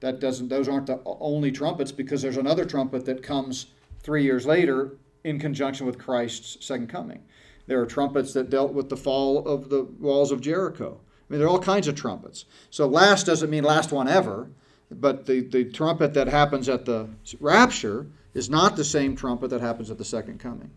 That 0.00 0.18
doesn't; 0.18 0.48
those 0.48 0.68
aren't 0.68 0.86
the 0.86 1.00
only 1.04 1.52
trumpets 1.52 1.92
because 1.92 2.22
there's 2.22 2.38
another 2.38 2.64
trumpet 2.64 3.04
that 3.04 3.22
comes 3.22 3.66
three 4.02 4.24
years 4.24 4.46
later 4.46 4.96
in 5.24 5.38
conjunction 5.38 5.86
with 5.86 5.98
Christ's 5.98 6.64
second 6.64 6.88
coming. 6.88 7.22
There 7.66 7.80
are 7.80 7.86
trumpets 7.86 8.32
that 8.32 8.50
dealt 8.50 8.72
with 8.72 8.88
the 8.88 8.96
fall 8.96 9.46
of 9.46 9.68
the 9.68 9.84
walls 9.84 10.32
of 10.32 10.40
Jericho. 10.40 10.98
I 10.98 11.32
mean, 11.32 11.38
there 11.38 11.46
are 11.46 11.50
all 11.50 11.60
kinds 11.60 11.86
of 11.86 11.94
trumpets. 11.94 12.46
So 12.70 12.86
last 12.86 13.26
doesn't 13.26 13.50
mean 13.50 13.62
last 13.62 13.92
one 13.92 14.08
ever, 14.08 14.48
but 14.90 15.26
the, 15.26 15.42
the 15.42 15.64
trumpet 15.64 16.14
that 16.14 16.26
happens 16.26 16.68
at 16.68 16.84
the 16.84 17.08
rapture 17.38 18.06
is 18.34 18.50
not 18.50 18.76
the 18.76 18.84
same 18.84 19.14
trumpet 19.14 19.50
that 19.50 19.60
happens 19.60 19.90
at 19.90 19.98
the 19.98 20.04
second 20.04 20.40
coming. 20.40 20.70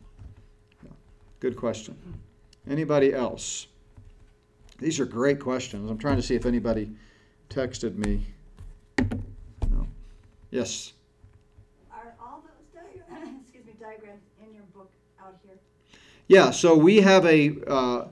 Good 1.39 1.57
question. 1.57 1.97
Anybody 2.69 3.13
else? 3.13 3.67
These 4.79 4.99
are 4.99 5.05
great 5.05 5.39
questions. 5.39 5.89
I'm 5.89 5.97
trying 5.97 6.15
to 6.15 6.21
see 6.21 6.35
if 6.35 6.45
anybody 6.45 6.91
texted 7.49 7.97
me. 7.97 8.25
No. 9.69 9.87
Yes. 10.51 10.93
Are 11.91 12.15
all 12.21 12.43
those 12.45 12.81
diagrams, 12.83 13.41
excuse 13.41 13.65
me, 13.65 13.73
diagrams 13.79 14.21
in 14.41 14.53
your 14.53 14.63
book 14.73 14.91
out 15.21 15.37
here? 15.43 15.57
Yeah, 16.34 16.49
so 16.49 16.75
we 16.75 16.97
have 16.97 17.27
a, 17.27 17.53
uh, 17.67 18.07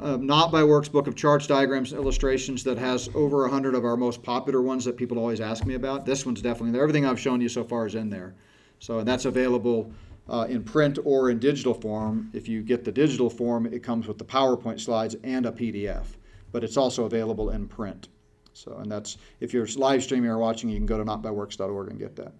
a 0.00 0.16
not 0.18 0.52
by 0.52 0.62
works 0.62 0.88
book 0.88 1.08
of 1.08 1.16
charts, 1.16 1.48
diagrams, 1.48 1.90
and 1.90 2.00
illustrations 2.00 2.62
that 2.62 2.78
has 2.78 3.10
over 3.12 3.44
a 3.44 3.50
hundred 3.50 3.74
of 3.74 3.84
our 3.84 3.96
most 3.96 4.22
popular 4.22 4.62
ones 4.62 4.84
that 4.84 4.96
people 4.96 5.18
always 5.18 5.40
ask 5.40 5.66
me 5.66 5.74
about. 5.74 6.06
This 6.06 6.24
one's 6.24 6.40
definitely 6.40 6.70
there. 6.70 6.82
Everything 6.82 7.04
I've 7.04 7.18
shown 7.18 7.40
you 7.40 7.48
so 7.48 7.64
far 7.64 7.84
is 7.84 7.96
in 7.96 8.08
there. 8.08 8.36
So 8.78 9.02
that's 9.02 9.24
available 9.24 9.90
uh, 10.28 10.46
in 10.48 10.62
print 10.62 11.00
or 11.04 11.28
in 11.28 11.40
digital 11.40 11.74
form. 11.74 12.30
If 12.32 12.46
you 12.46 12.62
get 12.62 12.84
the 12.84 12.92
digital 12.92 13.28
form, 13.28 13.66
it 13.66 13.82
comes 13.82 14.06
with 14.06 14.18
the 14.18 14.24
PowerPoint 14.24 14.78
slides 14.78 15.16
and 15.24 15.44
a 15.44 15.50
PDF, 15.50 16.04
but 16.52 16.62
it's 16.62 16.76
also 16.76 17.04
available 17.04 17.50
in 17.50 17.66
print. 17.66 18.10
So, 18.52 18.76
and 18.76 18.88
that's 18.88 19.18
if 19.40 19.52
you're 19.52 19.66
live 19.74 20.04
streaming 20.04 20.30
or 20.30 20.38
watching, 20.38 20.70
you 20.70 20.76
can 20.76 20.86
go 20.86 20.98
to 20.98 21.04
notbyworks.org 21.04 21.90
and 21.90 21.98
get 21.98 22.14
that. 22.14 22.32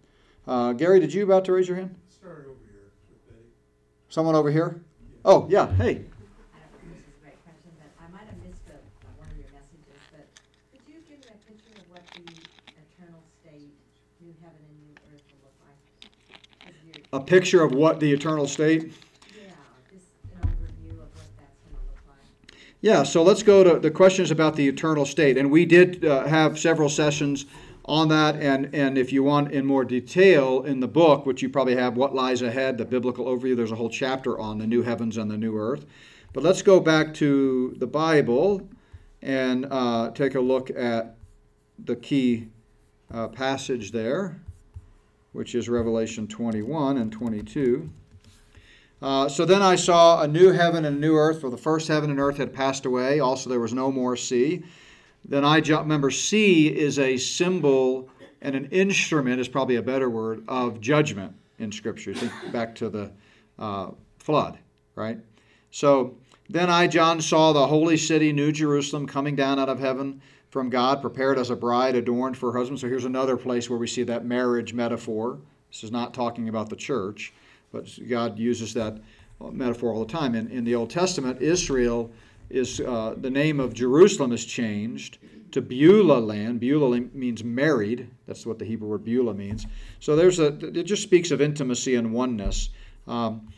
Uh, 0.47 0.73
Gary, 0.73 1.01
did 1.01 1.13
you 1.13 1.25
about 1.25 1.45
to 1.47 1.53
raise 1.53 1.67
your 1.67 1.79
hand? 1.79 1.97
Start 2.09 2.47
over 2.49 2.61
here. 2.65 2.93
Someone 4.09 4.37
over 4.37 4.53
here? 4.53 4.86
Oh, 5.27 5.47
yeah. 5.51 5.67
Hey. 5.75 5.83
I 5.83 5.91
don't 5.91 5.91
know 5.91 5.99
if 5.99 7.03
this 7.03 7.03
is 7.03 7.19
a 7.19 7.25
great 7.25 7.39
question, 7.43 7.71
but 7.83 7.91
I 7.99 8.07
might 8.15 8.31
have 8.31 8.39
missed 8.47 8.63
a, 8.71 8.79
one 9.19 9.27
of 9.27 9.35
your 9.37 9.51
messages, 9.51 9.99
but 10.15 10.27
could 10.71 10.87
you 10.87 11.03
give 11.03 11.19
me 11.19 11.27
a 11.27 11.39
picture 11.51 11.75
of 11.75 11.91
what 11.91 12.07
the 12.15 12.23
eternal 12.79 13.23
state, 13.43 13.75
new 14.23 14.33
heaven 14.41 14.63
and 14.63 14.79
new 14.87 14.95
earth 15.11 15.27
will 15.35 15.51
look 15.51 15.57
like? 15.67 15.83
'Cause 16.63 16.79
you're- 16.87 17.03
a 17.13 17.21
picture 17.21 17.63
of 17.65 17.73
what 17.75 17.99
the 17.99 18.13
eternal 18.13 18.47
state. 18.47 18.93
Yeah, 19.35 19.51
just 19.93 20.07
an 20.31 20.47
overview 20.47 20.95
of 20.95 21.11
what 21.11 21.27
that's 21.37 21.59
gonna 21.67 21.83
look 21.91 21.99
like. 22.07 22.57
Yeah, 22.81 23.03
so 23.03 23.25
let's 23.25 23.43
go 23.43 23.65
to 23.65 23.81
the 23.81 23.91
questions 23.91 24.31
about 24.31 24.55
the 24.55 24.69
eternal 24.69 25.05
state, 25.05 25.37
and 25.37 25.51
we 25.51 25.67
did 25.67 26.05
uh, 26.05 26.25
have 26.27 26.57
several 26.57 26.89
sessions 26.89 27.47
on 27.87 28.09
that. 28.09 28.37
And 28.37 28.75
and 28.75 28.99
if 28.99 29.13
you 29.13 29.23
want 29.23 29.53
in 29.53 29.65
more 29.65 29.85
detail 29.85 30.63
in 30.63 30.81
the 30.81 30.89
book, 30.89 31.25
which 31.25 31.43
you 31.43 31.49
probably 31.49 31.77
have, 31.77 31.97
what 31.97 32.15
lies 32.15 32.43
ahead, 32.43 32.79
the 32.79 32.85
biblical 32.85 33.27
overview. 33.27 33.57
There's 33.57 33.73
a 33.73 33.77
whole 33.77 33.91
chapter 33.91 34.39
on 34.39 34.59
the 34.59 34.67
new 34.67 34.83
heavens 34.83 35.17
and 35.17 35.31
the 35.31 35.37
new 35.37 35.57
earth. 35.57 35.87
But 36.33 36.43
let's 36.43 36.63
go 36.63 36.81
back 36.81 37.15
to 37.15 37.75
the 37.79 37.87
Bible 37.87 38.69
and 39.23 39.67
uh, 39.71 40.11
take 40.11 40.35
a 40.35 40.41
look 40.41 40.71
at 40.71 41.17
the 41.79 41.97
key 41.97 42.49
uh, 43.13 43.29
passage 43.29 43.93
there, 43.93 44.41
which 45.33 45.55
is 45.55 45.69
Revelation 45.69 46.27
21 46.27 46.99
and 46.99 47.11
22. 47.11 47.89
Uh, 49.01 49.29
so 49.29 49.45
then 49.45 49.63
I 49.63 49.77
saw 49.77 50.23
a 50.23 50.29
new 50.29 50.53
heaven 50.53 50.85
and 50.85 50.97
a 50.97 51.01
new 51.01 51.17
earth, 51.17 51.41
for 51.41 51.51
the 51.51 51.57
first 51.57 51.89
heaven 51.89 52.11
and 52.11 52.19
earth 52.19 52.39
had 52.39 52.53
passed 52.53 52.87
away. 52.87 53.21
Also, 53.21 53.51
there 53.51 53.61
was 53.61 53.75
no 53.75 53.93
more 53.93 54.17
sea. 54.17 54.65
Then 55.29 55.45
I 55.45 55.59
remember, 55.59 56.11
sea 56.11 56.69
is 56.69 56.99
a 56.99 57.17
symbol 57.17 58.09
and 58.41 58.55
an 58.55 58.67
instrument, 58.67 59.41
is 59.41 59.49
probably 59.49 59.77
a 59.77 59.83
better 59.83 60.09
word, 60.09 60.45
of 60.47 60.81
judgment 60.81 61.35
in 61.59 61.73
Scripture. 61.73 62.15
Think 62.15 62.53
back 62.53 62.75
to 62.77 62.89
the 62.89 63.11
uh, 63.59 63.91
flood, 64.19 64.59
right? 64.95 65.19
So 65.71 66.17
then 66.49 66.71
I, 66.71 66.87
John, 66.87 67.21
saw 67.21 67.53
the 67.53 67.67
holy 67.67 67.97
city, 67.97 68.33
New 68.33 68.53
Jerusalem, 68.53 69.07
coming 69.07 69.35
down 69.35 69.59
out 69.59 69.69
of 69.69 69.81
heaven 69.81 70.21
from 70.51 70.71
God, 70.71 71.01
prepared 71.03 71.39
as 71.39 71.51
a 71.51 71.57
bride 71.57 71.97
adorned 71.97 72.39
for 72.39 72.53
her 72.53 72.59
husband. 72.59 72.79
So 72.79 72.89
here's 72.89 73.05
another 73.05 73.37
place 73.37 73.69
where 73.69 73.79
we 73.79 73.89
see 73.89 74.05
that 74.05 74.25
marriage 74.25 74.75
metaphor. 74.75 75.39
This 75.71 75.83
is 75.83 75.91
not 75.91 76.15
talking 76.15 76.49
about 76.49 76.71
the 76.71 76.77
church, 76.77 77.33
but 77.73 77.91
God 78.09 78.39
uses 78.39 78.73
that 78.75 78.99
metaphor 79.41 79.93
all 79.93 80.05
the 80.05 80.13
time. 80.13 80.35
In, 80.35 80.49
in 80.51 80.65
the 80.65 80.75
Old 80.75 80.91
Testament, 80.91 81.43
Israel 81.43 82.13
is 82.51 82.81
uh, 82.81 83.15
the 83.17 83.31
name 83.31 83.61
of 83.61 83.75
Jerusalem 83.75 84.33
is 84.33 84.45
changed 84.45 85.19
to 85.53 85.63
Beulah 85.63 86.19
land. 86.19 86.61
Beulah 86.61 87.01
means 87.13 87.43
married. 87.43 88.11
That's 88.27 88.47
what 88.47 88.59
the 88.59 88.65
Hebrew 88.65 88.89
word 88.89 89.05
Beulah 89.05 89.35
means. 89.35 89.67
So 90.01 90.17
there's 90.17 90.39
a. 90.39 90.49
It 90.79 90.85
just 90.85 91.03
speaks 91.03 91.31
of 91.31 91.41
intimacy 91.41 91.95
and 91.95 92.13
oneness. 92.13 92.71
Um, 93.07 93.49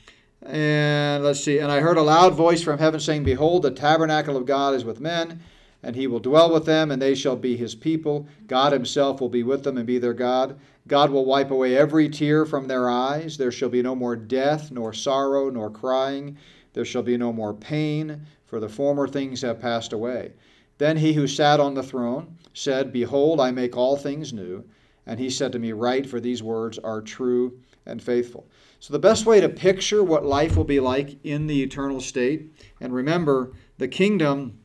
and 0.42 1.24
let's 1.24 1.42
see. 1.42 1.58
And 1.58 1.72
I 1.72 1.80
heard 1.80 1.96
a 1.96 2.02
loud 2.02 2.34
voice 2.34 2.62
from 2.62 2.78
heaven 2.78 3.00
saying, 3.00 3.24
"Behold, 3.24 3.62
the 3.62 3.70
tabernacle 3.70 4.36
of 4.36 4.46
God 4.46 4.74
is 4.74 4.84
with 4.84 5.00
men." 5.00 5.40
And 5.80 5.94
he 5.94 6.08
will 6.08 6.18
dwell 6.18 6.52
with 6.52 6.64
them, 6.64 6.90
and 6.90 7.00
they 7.00 7.14
shall 7.14 7.36
be 7.36 7.56
his 7.56 7.76
people. 7.76 8.26
God 8.48 8.72
himself 8.72 9.20
will 9.20 9.28
be 9.28 9.44
with 9.44 9.62
them 9.62 9.78
and 9.78 9.86
be 9.86 9.98
their 9.98 10.12
God. 10.12 10.58
God 10.88 11.10
will 11.10 11.24
wipe 11.24 11.52
away 11.52 11.76
every 11.76 12.08
tear 12.08 12.44
from 12.44 12.66
their 12.66 12.90
eyes. 12.90 13.36
There 13.36 13.52
shall 13.52 13.68
be 13.68 13.82
no 13.82 13.94
more 13.94 14.16
death, 14.16 14.72
nor 14.72 14.92
sorrow, 14.92 15.50
nor 15.50 15.70
crying. 15.70 16.36
There 16.72 16.84
shall 16.84 17.02
be 17.02 17.16
no 17.16 17.32
more 17.32 17.54
pain, 17.54 18.22
for 18.48 18.58
the 18.58 18.68
former 18.68 19.06
things 19.06 19.42
have 19.42 19.60
passed 19.60 19.92
away. 19.92 20.32
Then 20.78 20.96
he 20.96 21.12
who 21.12 21.26
sat 21.26 21.60
on 21.60 21.74
the 21.74 21.82
throne 21.82 22.38
said, 22.54 22.92
Behold, 22.92 23.40
I 23.40 23.50
make 23.50 23.76
all 23.76 23.96
things 23.96 24.32
new. 24.32 24.64
And 25.06 25.20
he 25.20 25.30
said 25.30 25.52
to 25.52 25.58
me, 25.58 25.72
Write, 25.72 26.06
for 26.06 26.18
these 26.18 26.42
words 26.42 26.78
are 26.78 27.00
true 27.00 27.60
and 27.86 28.02
faithful. 28.02 28.46
So, 28.80 28.92
the 28.92 28.98
best 28.98 29.26
way 29.26 29.40
to 29.40 29.48
picture 29.48 30.04
what 30.04 30.24
life 30.24 30.56
will 30.56 30.64
be 30.64 30.80
like 30.80 31.24
in 31.24 31.46
the 31.46 31.62
eternal 31.62 32.00
state, 32.00 32.52
and 32.80 32.94
remember, 32.94 33.52
the 33.78 33.88
kingdom 33.88 34.58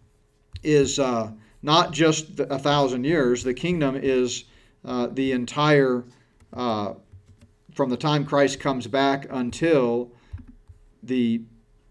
is 0.62 1.00
uh, 1.00 1.32
not 1.62 1.94
just 1.94 2.40
a 2.40 2.60
thousand 2.60 3.06
years, 3.06 3.44
the 3.44 3.54
kingdom 3.54 3.96
is 3.96 4.44
uh, 4.86 5.08
the 5.08 5.32
entire, 5.32 6.04
uh, 6.52 6.94
from 7.74 7.90
the 7.90 7.98
time 7.98 8.26
Christ 8.26 8.60
comes 8.60 8.86
back 8.86 9.26
until 9.30 10.12
the, 11.02 11.42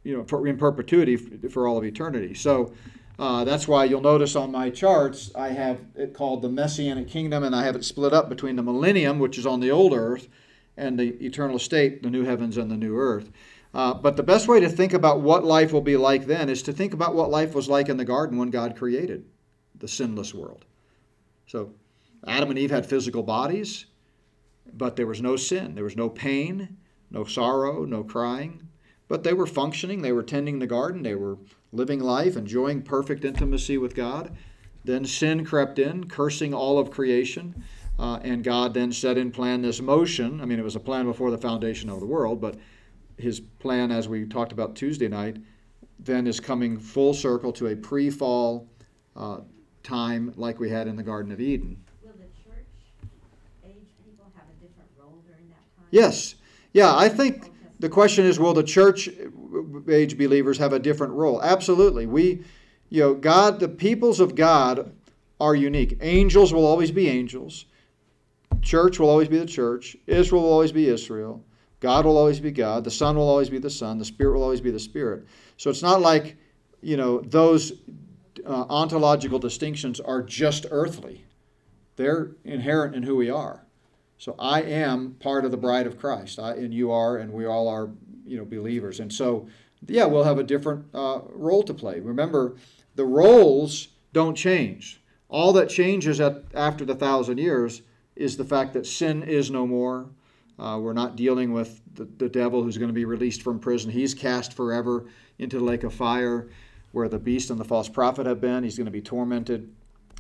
you 0.05 0.17
know, 0.17 0.45
in 0.45 0.57
perpetuity 0.57 1.17
for 1.17 1.67
all 1.67 1.79
of 1.79 1.85
eternity. 1.85 2.35
So 2.35 2.73
uh, 3.19 3.45
that's 3.45 3.69
why 3.69 3.85
you'll 3.85 4.01
notice 4.01 4.35
on 4.35 4.51
my 4.51 4.71
charts 4.71 5.31
I 5.35 5.49
have 5.49 5.81
it 5.95 6.15
called 6.15 6.43
the 6.43 6.49
Messianic 6.49 7.09
kingdom, 7.09 7.45
and 7.45 7.55
I 7.55 7.65
have 7.65 7.77
it 7.77 7.85
split 7.85 8.13
up 8.13 8.29
between 8.29 8.57
the 8.57 8.63
millennium, 8.63 9.19
which 9.19 9.39
is 9.39 9.47
on 9.47 9.61
the 9.61 9.71
old 9.71 9.93
earth, 9.93 10.29
and 10.77 10.99
the 10.99 11.11
eternal 11.25 11.59
state, 11.59 12.03
the 12.03 12.11
new 12.11 12.25
heavens 12.25 12.57
and 12.57 12.71
the 12.71 12.77
new 12.77 12.97
earth. 12.97 13.31
Uh, 13.75 13.95
but 13.95 14.17
the 14.17 14.23
best 14.23 14.49
way 14.49 14.61
to 14.61 14.69
think 14.69 14.93
about 14.93 15.21
what 15.21 15.45
life 15.45 15.73
will 15.73 15.81
be 15.81 15.97
like 15.97 16.27
then 16.27 16.49
is 16.49 16.63
to 16.63 16.73
think 16.73 16.93
about 16.93 17.15
what 17.15 17.31
life 17.31 17.55
was 17.55 17.69
like 17.69 17.89
in 17.89 17.97
the 17.97 18.05
garden 18.05 18.39
when 18.39 18.51
God 18.51 18.77
created 18.77 19.25
the 19.79 19.89
sinless 19.89 20.35
world. 20.35 20.65
So 21.47 21.73
Adam 22.27 22.51
and 22.51 22.59
Eve 22.59 22.71
had 22.71 22.87
physical 22.87 23.23
bodies, 23.23 23.87
but 24.75 24.97
there 24.97 25.07
was 25.07 25.23
no 25.23 25.37
sin. 25.37 25.75
There 25.75 25.85
was 25.85 25.97
no 25.97 26.09
pain, 26.09 26.77
no 27.11 27.25
sorrow, 27.25 27.85
no 27.85 28.05
crying. 28.05 28.69
But 29.13 29.25
they 29.25 29.35
were 29.35 29.47
functioning, 29.47 30.01
they 30.01 30.13
were 30.13 30.23
tending 30.23 30.59
the 30.59 30.67
garden, 30.67 31.03
they 31.03 31.15
were 31.15 31.37
living 31.71 32.01
life, 32.01 32.35
enjoying 32.35 32.81
perfect 32.81 33.27
intimacy 33.27 33.77
with 33.77 33.95
God. 33.95 34.35
Then 34.85 35.05
sin 35.05 35.45
crept 35.45 35.79
in, 35.79 36.09
cursing 36.09 36.55
all 36.55 36.79
of 36.79 36.91
creation. 36.91 37.63
Uh, 37.99 38.21
and 38.23 38.43
God 38.43 38.73
then 38.73 38.91
set 38.91 39.19
in 39.19 39.31
plan 39.31 39.61
this 39.61 39.83
motion. 39.83 40.41
I 40.41 40.47
mean, 40.47 40.59
it 40.59 40.63
was 40.63 40.77
a 40.77 40.81
plan 40.81 41.05
before 41.05 41.31
the 41.31 41.37
foundation 41.37 41.91
of 41.91 42.01
the 42.01 42.07
world, 42.07 42.41
but 42.41 42.57
his 43.19 43.41
plan, 43.59 43.93
as 43.93 44.09
we 44.09 44.25
talked 44.25 44.51
about 44.51 44.77
Tuesday 44.77 45.09
night, 45.09 45.37
then 45.99 46.27
is 46.27 46.41
coming 46.41 46.79
full 46.79 47.13
circle 47.13 47.53
to 47.53 47.67
a 47.67 47.77
pre 47.77 48.09
fall 48.09 48.67
uh, 49.15 49.41
time 49.83 50.33
like 50.39 50.59
we 50.59 50.71
had 50.71 50.89
in 50.89 50.97
the 50.97 51.03
Garden 51.03 51.33
of 51.33 51.39
Eden. 51.39 51.85
Will 52.03 52.13
the 52.13 52.25
church 52.43 52.65
age 53.63 53.75
people 54.07 54.33
have 54.35 54.47
a 54.47 54.67
different 54.67 54.89
role 54.99 55.23
during 55.27 55.51
that 55.51 55.61
time? 55.77 55.87
Yes. 55.91 56.37
Yeah, 56.73 56.97
I 56.97 57.11
think 57.11 57.52
the 57.83 57.89
question 57.89 58.25
is 58.25 58.39
will 58.39 58.55
the 58.55 58.63
church 58.63 59.09
age 59.91 60.17
believers 60.17 60.57
have 60.59 60.73
a 60.73 60.79
different 60.79 61.15
role? 61.15 61.43
Absolutely. 61.43 62.07
We, 62.07 62.45
you 62.91 63.01
know, 63.01 63.15
God, 63.15 63.59
the 63.59 63.69
peoples 63.69 64.21
of 64.21 64.37
God 64.37 64.93
are 65.41 65.57
unique. 65.57 65.99
Angels 66.01 66.55
will 66.55 66.65
always 66.65 66.93
be 66.93 67.09
angels, 67.09 67.67
church 68.61 69.01
will 69.01 69.11
always 69.11 69.27
be 69.27 69.39
the 69.39 69.47
church, 69.47 69.97
Israel 70.07 70.43
will 70.43 70.53
always 70.53 70.71
be 70.71 70.89
Israel. 70.89 71.45
God 71.81 72.05
will 72.05 72.17
always 72.17 72.39
be 72.39 72.53
God. 72.53 72.85
The 72.85 72.93
Son 72.93 73.17
will 73.17 73.29
always 73.29 73.51
be 73.51 73.59
the 73.59 73.69
Son. 73.69 73.99
The 73.99 74.05
Spirit 74.05 74.35
will 74.35 74.45
always 74.45 74.61
be 74.61 74.71
the 74.71 74.79
Spirit. 74.79 75.27
So 75.57 75.69
it's 75.69 75.83
not 75.83 76.01
like, 76.01 76.37
you 76.81 76.97
know, 76.97 77.19
those 77.23 77.73
uh, 78.47 78.67
ontological 78.71 79.41
distinctions 79.41 79.99
are 79.99 80.23
just 80.23 80.67
earthly. 80.71 81.25
They're 81.97 82.37
inherent 82.45 82.95
in 82.95 83.03
who 83.03 83.17
we 83.17 83.31
are. 83.31 83.67
So 84.23 84.37
I 84.39 84.63
am 84.63 85.17
part 85.19 85.45
of 85.45 85.51
the 85.51 85.57
bride 85.57 85.85
of 85.85 85.99
Christ, 85.99 86.39
I, 86.39 86.53
and 86.53 86.73
you 86.73 86.93
are, 86.93 87.17
and 87.17 87.33
we 87.33 87.45
all 87.45 87.67
are, 87.67 87.91
you 88.25 88.39
know, 88.39 88.45
believers. 88.45 89.01
And 89.01 89.13
so, 89.13 89.49
yeah, 89.89 90.05
we'll 90.05 90.23
have 90.23 90.39
a 90.39 90.45
different 90.45 90.85
uh, 90.95 91.23
role 91.31 91.65
to 91.65 91.75
play. 91.75 91.99
Remember, 91.99 92.55
the 92.95 93.05
roles 93.05 93.89
don't 94.13 94.37
change. 94.37 95.03
All 95.29 95.53
that 95.55 95.69
changes 95.69 96.21
at, 96.21 96.45
after 96.55 96.85
the 96.85 96.95
thousand 96.95 97.39
years 97.39 97.83
is 98.15 98.37
the 98.37 98.45
fact 98.45 98.75
that 98.75 98.87
sin 98.87 99.25
is 99.25 99.51
no 99.51 99.67
more. 99.67 100.09
Uh, 100.57 100.79
we're 100.81 100.93
not 100.93 101.17
dealing 101.17 101.53
with 101.53 101.81
the, 101.97 102.05
the 102.05 102.29
devil 102.29 102.63
who's 102.63 102.79
going 102.79 102.91
to 102.91 102.95
be 102.95 103.05
released 103.05 103.43
from 103.43 103.59
prison. 103.59 103.91
He's 103.91 104.15
cast 104.15 104.53
forever 104.53 105.07
into 105.41 105.59
the 105.59 105.65
lake 105.65 105.83
of 105.83 105.93
fire 105.93 106.49
where 106.93 107.09
the 107.09 107.19
beast 107.19 107.51
and 107.51 107.59
the 107.59 107.65
false 107.65 107.89
prophet 107.89 108.27
have 108.27 108.41
been. 108.41 108.63
He's 108.63 108.77
going 108.77 108.85
to 108.85 108.93
be 108.93 109.03
tormented 109.03 109.69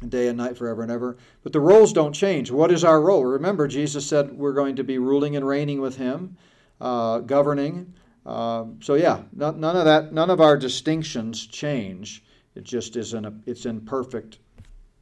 day 0.08 0.28
and 0.28 0.36
night 0.38 0.56
forever 0.56 0.82
and 0.82 0.90
ever. 0.90 1.16
But 1.42 1.52
the 1.52 1.60
roles 1.60 1.92
don't 1.92 2.12
change. 2.12 2.50
What 2.50 2.70
is 2.70 2.84
our 2.84 3.00
role? 3.00 3.24
Remember, 3.24 3.66
Jesus 3.68 4.06
said 4.06 4.32
we're 4.32 4.52
going 4.52 4.76
to 4.76 4.84
be 4.84 4.98
ruling 4.98 5.36
and 5.36 5.46
reigning 5.46 5.80
with 5.80 5.96
Him, 5.96 6.36
uh, 6.80 7.18
governing. 7.20 7.94
Uh, 8.24 8.66
so 8.80 8.94
yeah, 8.94 9.22
no, 9.32 9.50
none 9.50 9.76
of 9.76 9.84
that, 9.84 10.12
none 10.12 10.30
of 10.30 10.40
our 10.40 10.56
distinctions 10.56 11.46
change. 11.46 12.22
It 12.54 12.64
just 12.64 12.96
is 12.96 13.14
in 13.14 13.24
a, 13.24 13.32
it's 13.46 13.66
in 13.66 13.80
perfect 13.80 14.38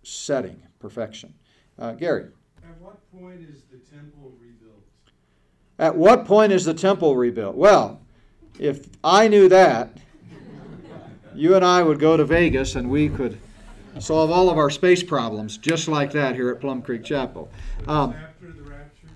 setting, 0.03 0.63
perfection. 0.79 1.35
Uh, 1.79 1.93
Gary, 1.93 2.27
At 2.63 2.81
what 2.81 2.99
point 3.13 3.41
is 3.41 3.65
the 3.71 3.79
temple 3.79 4.33
rebuilt? 4.41 4.85
at 5.79 5.97
what 5.97 6.25
point 6.27 6.53
is 6.53 6.65
the 6.65 6.75
temple 6.75 7.17
rebuilt? 7.17 7.57
Well, 7.57 8.01
if 8.59 8.87
I 9.03 9.29
knew 9.29 9.49
that, 9.49 9.97
you 11.35 11.55
and 11.55 11.65
I 11.65 11.83
would 11.83 11.99
go 11.99 12.17
to 12.17 12.25
Vegas 12.25 12.77
and 12.77 12.91
we 12.91 13.09
could 13.09 13.39
solve 13.99 14.31
all 14.31 14.51
of 14.51 14.59
our 14.59 14.71
space 14.71 15.03
problems 15.03 15.59
just 15.59 15.89
like 15.89 16.13
that 16.13 16.35
here 16.35 16.51
at 16.51 16.61
Plum 16.61 16.83
Creek 16.83 17.05
Chapel. 17.05 17.51
Um, 17.87 18.13
After 18.13 18.53
the 18.53 18.63
rapture? 18.63 19.09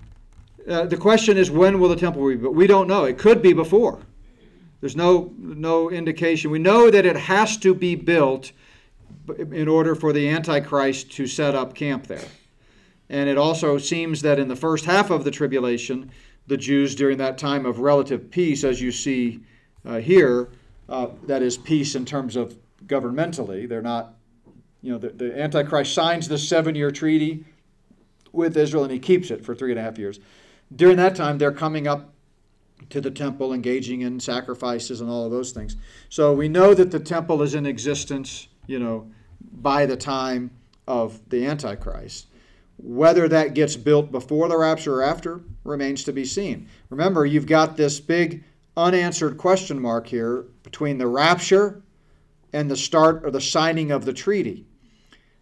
Uh, 0.69 0.85
the 0.85 0.97
question 0.97 1.37
is 1.37 1.49
when 1.49 1.79
will 1.79 1.89
the 1.89 1.95
temple 1.95 2.27
be 2.27 2.35
built? 2.35 2.55
We 2.55 2.67
don't 2.67 2.87
know. 2.87 3.05
It 3.05 3.17
could 3.17 3.41
be 3.41 3.53
before. 3.53 4.01
There's 4.81 4.95
no 4.95 5.33
no 5.37 5.89
indication. 5.89 6.51
We 6.51 6.59
know 6.59 6.91
that 6.91 7.05
it 7.05 7.15
has 7.15 7.57
to 7.57 7.73
be 7.73 7.95
built 7.95 8.51
in 9.37 9.67
order 9.67 9.95
for 9.95 10.13
the 10.13 10.29
Antichrist 10.29 11.11
to 11.13 11.27
set 11.27 11.55
up 11.55 11.73
camp 11.73 12.07
there. 12.07 12.27
And 13.09 13.29
it 13.29 13.37
also 13.37 13.77
seems 13.77 14.21
that 14.21 14.39
in 14.39 14.47
the 14.47 14.55
first 14.55 14.85
half 14.85 15.09
of 15.09 15.23
the 15.23 15.31
tribulation, 15.31 16.11
the 16.47 16.57
Jews 16.57 16.95
during 16.95 17.17
that 17.17 17.37
time 17.37 17.65
of 17.65 17.79
relative 17.79 18.29
peace, 18.29 18.63
as 18.63 18.81
you 18.81 18.91
see 18.91 19.41
uh, 19.85 19.99
here, 19.99 20.49
uh, 20.89 21.07
that 21.23 21.41
is 21.41 21.57
peace 21.57 21.95
in 21.95 22.05
terms 22.05 22.35
of 22.35 22.57
governmentally. 22.85 23.67
They're 23.67 23.81
not, 23.81 24.15
you 24.85 24.91
know, 24.91 24.99
the, 24.99 25.09
the 25.09 25.41
Antichrist 25.41 25.95
signs 25.95 26.27
the 26.27 26.37
seven-year 26.37 26.91
treaty 26.91 27.43
with 28.31 28.55
Israel 28.55 28.83
and 28.83 28.93
he 28.93 28.99
keeps 28.99 29.31
it 29.31 29.43
for 29.43 29.55
three 29.55 29.71
and 29.71 29.79
a 29.79 29.81
half 29.81 29.97
years. 29.97 30.19
During 30.75 30.97
that 30.97 31.15
time 31.15 31.39
they're 31.39 31.51
coming 31.51 31.87
up 31.87 32.13
to 32.91 33.01
the 33.01 33.09
temple 33.09 33.51
engaging 33.51 34.01
in 34.01 34.19
sacrifices 34.19 35.01
and 35.01 35.09
all 35.09 35.25
of 35.25 35.31
those 35.31 35.51
things. 35.51 35.75
So 36.09 36.33
we 36.33 36.47
know 36.47 36.75
that 36.75 36.91
the 36.91 36.99
temple 36.99 37.41
is 37.41 37.55
in 37.55 37.65
existence 37.65 38.47
you 38.67 38.77
know 38.77 39.09
by 39.53 39.87
the 39.87 39.97
time 39.97 40.51
of 40.87 41.19
the 41.29 41.47
antichrist. 41.47 42.27
Whether 42.77 43.27
that 43.29 43.55
gets 43.55 43.75
built 43.75 44.11
before 44.11 44.47
the 44.49 44.57
rapture 44.57 44.97
or 44.97 45.03
after 45.03 45.41
remains 45.63 46.03
to 46.03 46.13
be 46.13 46.25
seen. 46.25 46.69
Remember 46.91 47.25
you've 47.25 47.47
got 47.47 47.75
this 47.75 47.99
big 47.99 48.43
unanswered 48.77 49.39
question 49.39 49.81
mark 49.81 50.05
here 50.05 50.45
between 50.61 50.99
the 50.99 51.07
rapture 51.07 51.81
and 52.53 52.69
the 52.69 52.77
start 52.77 53.25
or 53.25 53.31
the 53.31 53.41
signing 53.41 53.89
of 53.89 54.05
the 54.05 54.13
treaty 54.13 54.67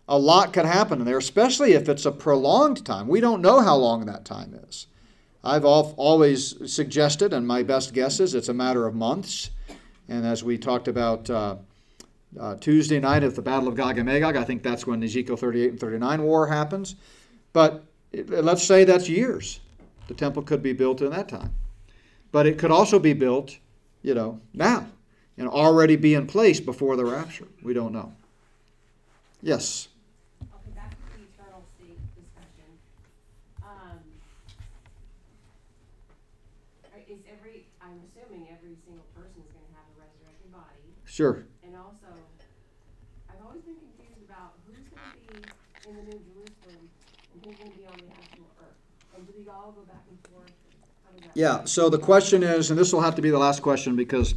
a 0.08 0.18
lot 0.18 0.54
could 0.54 0.66
happen 0.66 1.00
in 1.00 1.06
there, 1.06 1.18
especially 1.18 1.74
if 1.74 1.88
it's 1.88 2.06
a 2.06 2.12
prolonged 2.12 2.86
time. 2.86 3.08
We 3.08 3.22
don't 3.22 3.42
know 3.42 3.62
how 3.62 3.76
long 3.76 4.06
that 4.06 4.26
time 4.26 4.60
is. 4.68 4.88
I've 5.44 5.66
al- 5.66 5.94
always 5.98 6.72
suggested, 6.72 7.34
and 7.34 7.48
my 7.48 7.64
best 7.64 7.94
guess 7.94 8.20
is 8.20 8.34
it's 8.36 8.50
a 8.50 8.54
matter 8.54 8.86
of 8.86 8.96
months. 8.96 9.50
And 10.10 10.26
as 10.26 10.44
we 10.44 10.58
talked 10.58 10.88
about 10.88 11.30
uh, 11.30 11.56
uh, 12.40 12.56
Tuesday 12.56 13.00
night 13.00 13.24
at 13.24 13.36
the 13.36 13.42
Battle 13.42 13.68
of 13.68 13.76
Gog 13.76 13.98
and 13.98 14.06
Magog, 14.06 14.36
I 14.36 14.44
think 14.44 14.64
that's 14.64 14.86
when 14.88 15.04
Ezekiel 15.04 15.38
38 15.38 15.70
and 15.72 15.80
39 15.80 16.24
war 16.24 16.48
happens. 16.48 16.96
But 17.54 17.84
let's 18.28 18.64
say 18.64 18.84
that's 18.84 19.08
years. 19.10 19.60
The 20.08 20.14
temple 20.14 20.44
could 20.44 20.62
be 20.62 20.74
built 20.74 21.02
in 21.02 21.12
that 21.12 21.30
time. 21.30 21.54
But 22.32 22.46
it 22.48 22.58
could 22.58 22.72
also 22.72 23.00
be 23.00 23.14
built, 23.14 23.58
you 24.02 24.14
know, 24.14 24.40
now 24.54 24.88
and 25.38 25.48
already 25.48 25.96
be 25.96 26.14
in 26.14 26.28
place 26.28 26.60
before 26.60 26.96
the 26.96 27.06
rapture. 27.06 27.48
We 27.64 27.74
don't 27.74 27.92
know. 27.94 28.14
Yes. 29.42 29.88
Okay, 30.42 30.72
back 30.76 30.92
to 30.92 31.18
the 31.18 31.24
eternal 31.26 31.64
state 31.76 31.98
discussion. 32.16 32.70
Um, 33.64 33.98
are- 36.94 37.00
is 37.10 37.20
every, 37.32 37.66
I'm 37.82 37.98
assuming 38.06 38.48
every 38.52 38.78
single 38.86 39.06
person 39.16 39.42
is 39.42 39.50
gonna 39.54 39.74
have 39.74 39.88
a 39.90 39.96
resurrected 40.06 40.52
body, 40.52 40.86
Sure. 41.14 41.46
and 41.64 41.76
also, 41.76 42.10
I've 43.30 43.46
always 43.46 43.62
been 43.62 43.76
confused 43.76 44.28
about 44.28 44.54
who's 44.66 44.90
gonna 44.90 45.14
be 45.14 45.88
in 45.88 45.96
the 45.96 46.02
New 46.02 46.20
Jerusalem 46.26 46.90
and 47.32 47.46
who's 47.46 47.56
gonna 47.56 47.70
be 47.70 47.86
on 47.86 47.94
the 48.00 48.12
actual 48.16 48.48
earth. 48.60 48.74
And 49.16 49.28
do 49.28 49.34
we 49.38 49.48
all 49.48 49.74
go 49.74 49.82
back 49.82 50.02
and 50.10 50.18
forth? 50.28 50.50
How 51.06 51.12
does 51.12 51.22
that 51.22 51.40
Yeah, 51.40 51.66
so 51.66 51.88
the 51.88 52.00
question 52.00 52.42
is, 52.42 52.72
and 52.72 52.80
this 52.80 52.92
will 52.92 53.02
have 53.02 53.14
to 53.14 53.22
be 53.22 53.30
the 53.30 53.38
last 53.38 53.62
question 53.62 53.96
because 53.96 54.34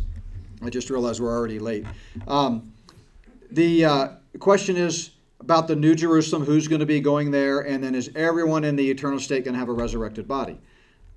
I 0.61 0.69
just 0.69 0.91
realized 0.91 1.19
we're 1.19 1.35
already 1.35 1.59
late. 1.59 1.87
Um, 2.29 2.75
the 3.51 3.87
uh, 3.87 4.09
question 4.39 4.77
is 4.77 5.13
about 5.41 5.69
the 5.69 5.77
New 5.77 5.95
Jerusalem, 5.95 6.45
who's 6.45 6.69
going 6.69 6.81
to 6.81 6.87
be 6.87 7.01
going 7.01 7.31
there, 7.31 7.61
and 7.61 7.83
then 7.83 7.95
is 7.95 8.11
everyone 8.15 8.65
in 8.65 8.77
the 8.77 8.91
eternal 8.91 9.19
state 9.19 9.45
going 9.45 9.55
to 9.55 9.59
have 9.59 9.71
a 9.71 9.73
resurrected 9.73 10.29
body? 10.29 10.61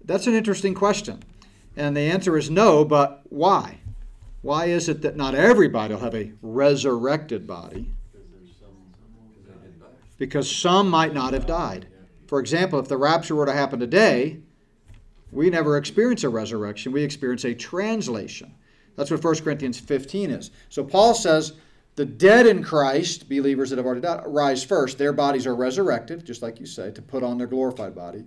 That's 0.06 0.26
an 0.26 0.36
interesting 0.36 0.74
question. 0.74 1.22
And 1.76 1.98
the 1.98 2.10
answer 2.10 2.38
is 2.38 2.50
no, 2.50 2.86
but 2.86 3.24
why? 3.28 3.80
Why 4.42 4.66
is 4.66 4.88
it 4.88 5.02
that 5.02 5.18
not 5.18 5.36
everybody 5.36 5.94
will 5.94 6.02
have 6.02 6.16
a 6.16 6.32
resurrected 6.42 7.46
body? 7.46 7.90
Because 10.18 10.54
some 10.54 10.90
might 10.90 11.14
not 11.14 11.34
have 11.34 11.46
died. 11.46 11.88
For 12.28 12.40
example, 12.40 12.80
if 12.80 12.88
the 12.88 12.98
rapture 12.98 13.36
were 13.36 13.46
to 13.46 13.54
happen 13.54 13.80
today, 13.80 14.40
we 15.32 15.50
never 15.50 15.78
experience 15.78 16.24
a 16.24 16.30
resurrection, 16.30 16.92
we 16.92 17.04
experience 17.04 17.44
a 17.46 17.54
translation. 17.54 18.54
That's 18.96 19.12
what 19.12 19.24
1 19.24 19.36
Corinthians 19.38 19.80
15 19.80 20.30
is. 20.30 20.52
So 20.70 20.84
Paul 20.84 21.14
says 21.14 21.54
the 21.96 22.06
dead 22.06 22.48
in 22.48 22.64
Christ, 22.64 23.30
believers 23.30 23.70
that 23.70 23.78
have 23.78 23.86
already 23.86 24.02
died, 24.02 24.24
rise 24.26 24.64
first. 24.64 24.98
Their 24.98 25.14
bodies 25.14 25.46
are 25.46 25.56
resurrected, 25.56 26.26
just 26.26 26.42
like 26.42 26.60
you 26.60 26.66
say, 26.66 26.92
to 26.92 27.02
put 27.02 27.24
on 27.24 27.38
their 27.38 27.48
glorified 27.48 27.96
body. 27.96 28.26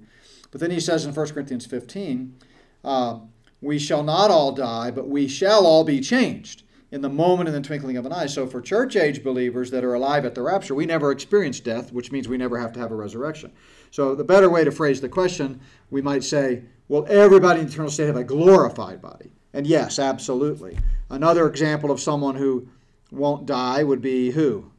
But 0.50 0.60
then 0.60 0.70
he 0.70 0.80
says 0.80 1.04
in 1.04 1.14
1 1.14 1.28
Corinthians 1.28 1.66
15, 1.66 2.36
uh, 2.84 3.18
we 3.62 3.78
shall 3.78 4.02
not 4.02 4.30
all 4.30 4.52
die, 4.52 4.90
but 4.90 5.08
we 5.08 5.28
shall 5.28 5.64
all 5.64 5.84
be 5.84 6.00
changed 6.00 6.64
in 6.90 7.00
the 7.00 7.08
moment 7.08 7.48
in 7.48 7.54
the 7.54 7.60
twinkling 7.60 7.96
of 7.96 8.04
an 8.04 8.12
eye. 8.12 8.26
So 8.26 8.46
for 8.46 8.60
church 8.60 8.96
age 8.96 9.24
believers 9.24 9.70
that 9.70 9.84
are 9.84 9.94
alive 9.94 10.26
at 10.26 10.34
the 10.34 10.42
rapture, 10.42 10.74
we 10.74 10.84
never 10.84 11.10
experience 11.10 11.58
death, 11.58 11.90
which 11.92 12.12
means 12.12 12.28
we 12.28 12.36
never 12.36 12.58
have 12.58 12.72
to 12.74 12.80
have 12.80 12.90
a 12.90 12.96
resurrection. 12.96 13.52
So 13.90 14.14
the 14.14 14.24
better 14.24 14.50
way 14.50 14.64
to 14.64 14.70
phrase 14.70 15.00
the 15.00 15.08
question, 15.08 15.60
we 15.90 16.02
might 16.02 16.24
say, 16.24 16.64
will 16.88 17.06
everybody 17.08 17.60
in 17.60 17.66
the 17.66 17.72
eternal 17.72 17.90
state 17.90 18.08
have 18.08 18.16
a 18.16 18.24
glorified 18.24 19.00
body? 19.00 19.32
And 19.54 19.66
yes, 19.66 19.98
absolutely. 19.98 20.78
Another 21.08 21.46
example 21.48 21.90
of 21.90 22.00
someone 22.00 22.36
who 22.36 22.68
won't 23.10 23.46
die 23.46 23.82
would 23.84 24.02
be 24.02 24.30
who? 24.32 24.70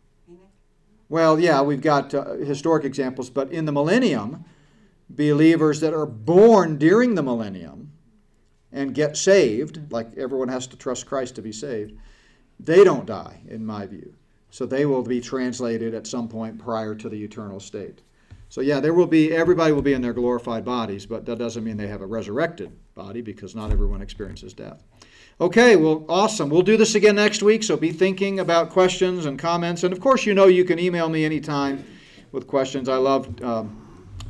Well, 1.09 1.39
yeah, 1.39 1.61
we've 1.61 1.81
got 1.81 2.13
uh, 2.13 2.33
historic 2.33 2.83
examples, 2.83 3.29
but 3.29 3.51
in 3.51 3.65
the 3.65 3.71
millennium, 3.71 4.45
believers 5.09 5.79
that 5.79 5.93
are 5.93 6.07
born 6.07 6.77
during 6.77 7.15
the 7.15 7.23
millennium 7.23 7.82
and 8.73 8.93
get 8.93 9.15
saved, 9.15 9.79
like 9.91 10.17
everyone 10.17 10.49
has 10.49 10.67
to 10.67 10.75
trust 10.75 11.05
Christ 11.05 11.35
to 11.35 11.41
be 11.41 11.51
saved, 11.51 11.93
they 12.59 12.83
don't 12.83 13.05
die, 13.05 13.39
in 13.47 13.65
my 13.65 13.85
view. 13.85 14.13
So 14.49 14.65
they 14.65 14.85
will 14.85 15.03
be 15.03 15.21
translated 15.21 15.93
at 15.93 16.07
some 16.07 16.27
point 16.27 16.59
prior 16.59 16.95
to 16.95 17.09
the 17.09 17.23
eternal 17.23 17.59
state. 17.59 18.01
So 18.49 18.61
yeah, 18.61 18.79
there 18.79 18.93
will 18.93 19.07
be 19.07 19.31
everybody 19.31 19.73
will 19.73 19.81
be 19.81 19.93
in 19.93 20.01
their 20.01 20.13
glorified 20.13 20.63
bodies, 20.63 21.05
but 21.05 21.25
that 21.25 21.39
doesn't 21.39 21.63
mean 21.63 21.77
they 21.77 21.87
have 21.87 22.01
a 22.01 22.05
resurrected 22.05 22.71
body 22.93 23.21
because 23.21 23.55
not 23.55 23.71
everyone 23.71 24.01
experiences 24.01 24.53
death. 24.53 24.83
Okay, 25.41 25.75
well, 25.75 26.05
awesome. 26.07 26.49
We'll 26.51 26.61
do 26.61 26.77
this 26.77 26.93
again 26.93 27.15
next 27.15 27.41
week, 27.41 27.63
so 27.63 27.75
be 27.75 27.91
thinking 27.91 28.39
about 28.39 28.69
questions 28.69 29.25
and 29.25 29.39
comments. 29.39 29.83
And 29.83 29.91
of 29.91 29.99
course, 29.99 30.27
you 30.27 30.35
know 30.35 30.45
you 30.45 30.65
can 30.65 30.77
email 30.77 31.09
me 31.09 31.25
anytime 31.25 31.83
with 32.31 32.45
questions. 32.45 32.87
I 32.87 32.97
love 32.97 33.41
um, 33.43 33.82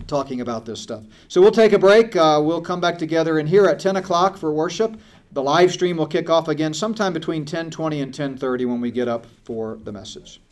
talking 0.08 0.42
about 0.42 0.66
this 0.66 0.80
stuff. 0.82 1.04
So 1.28 1.42
we'll 1.42 1.52
take 1.52 1.74
a 1.74 1.80
break. 1.80 2.16
Uh, 2.16 2.42
we'll 2.44 2.62
come 2.62 2.82
back 2.82 2.98
together 2.98 3.40
in 3.40 3.48
here 3.48 3.66
at 3.66 3.80
10 3.80 3.96
o'clock 3.96 4.38
for 4.38 4.52
worship. 4.52 4.98
The 5.32 5.42
live 5.42 5.72
stream 5.72 5.98
will 5.98 6.06
kick 6.06 6.30
off 6.30 6.48
again 6.48 6.76
sometime 6.76 7.12
between 7.12 7.44
10:20 7.44 8.02
and 8.02 8.14
10:30 8.14 8.66
when 8.66 8.82
we 8.82 8.92
get 8.92 9.08
up 9.08 9.26
for 9.44 9.80
the 9.84 9.92
message. 9.92 10.43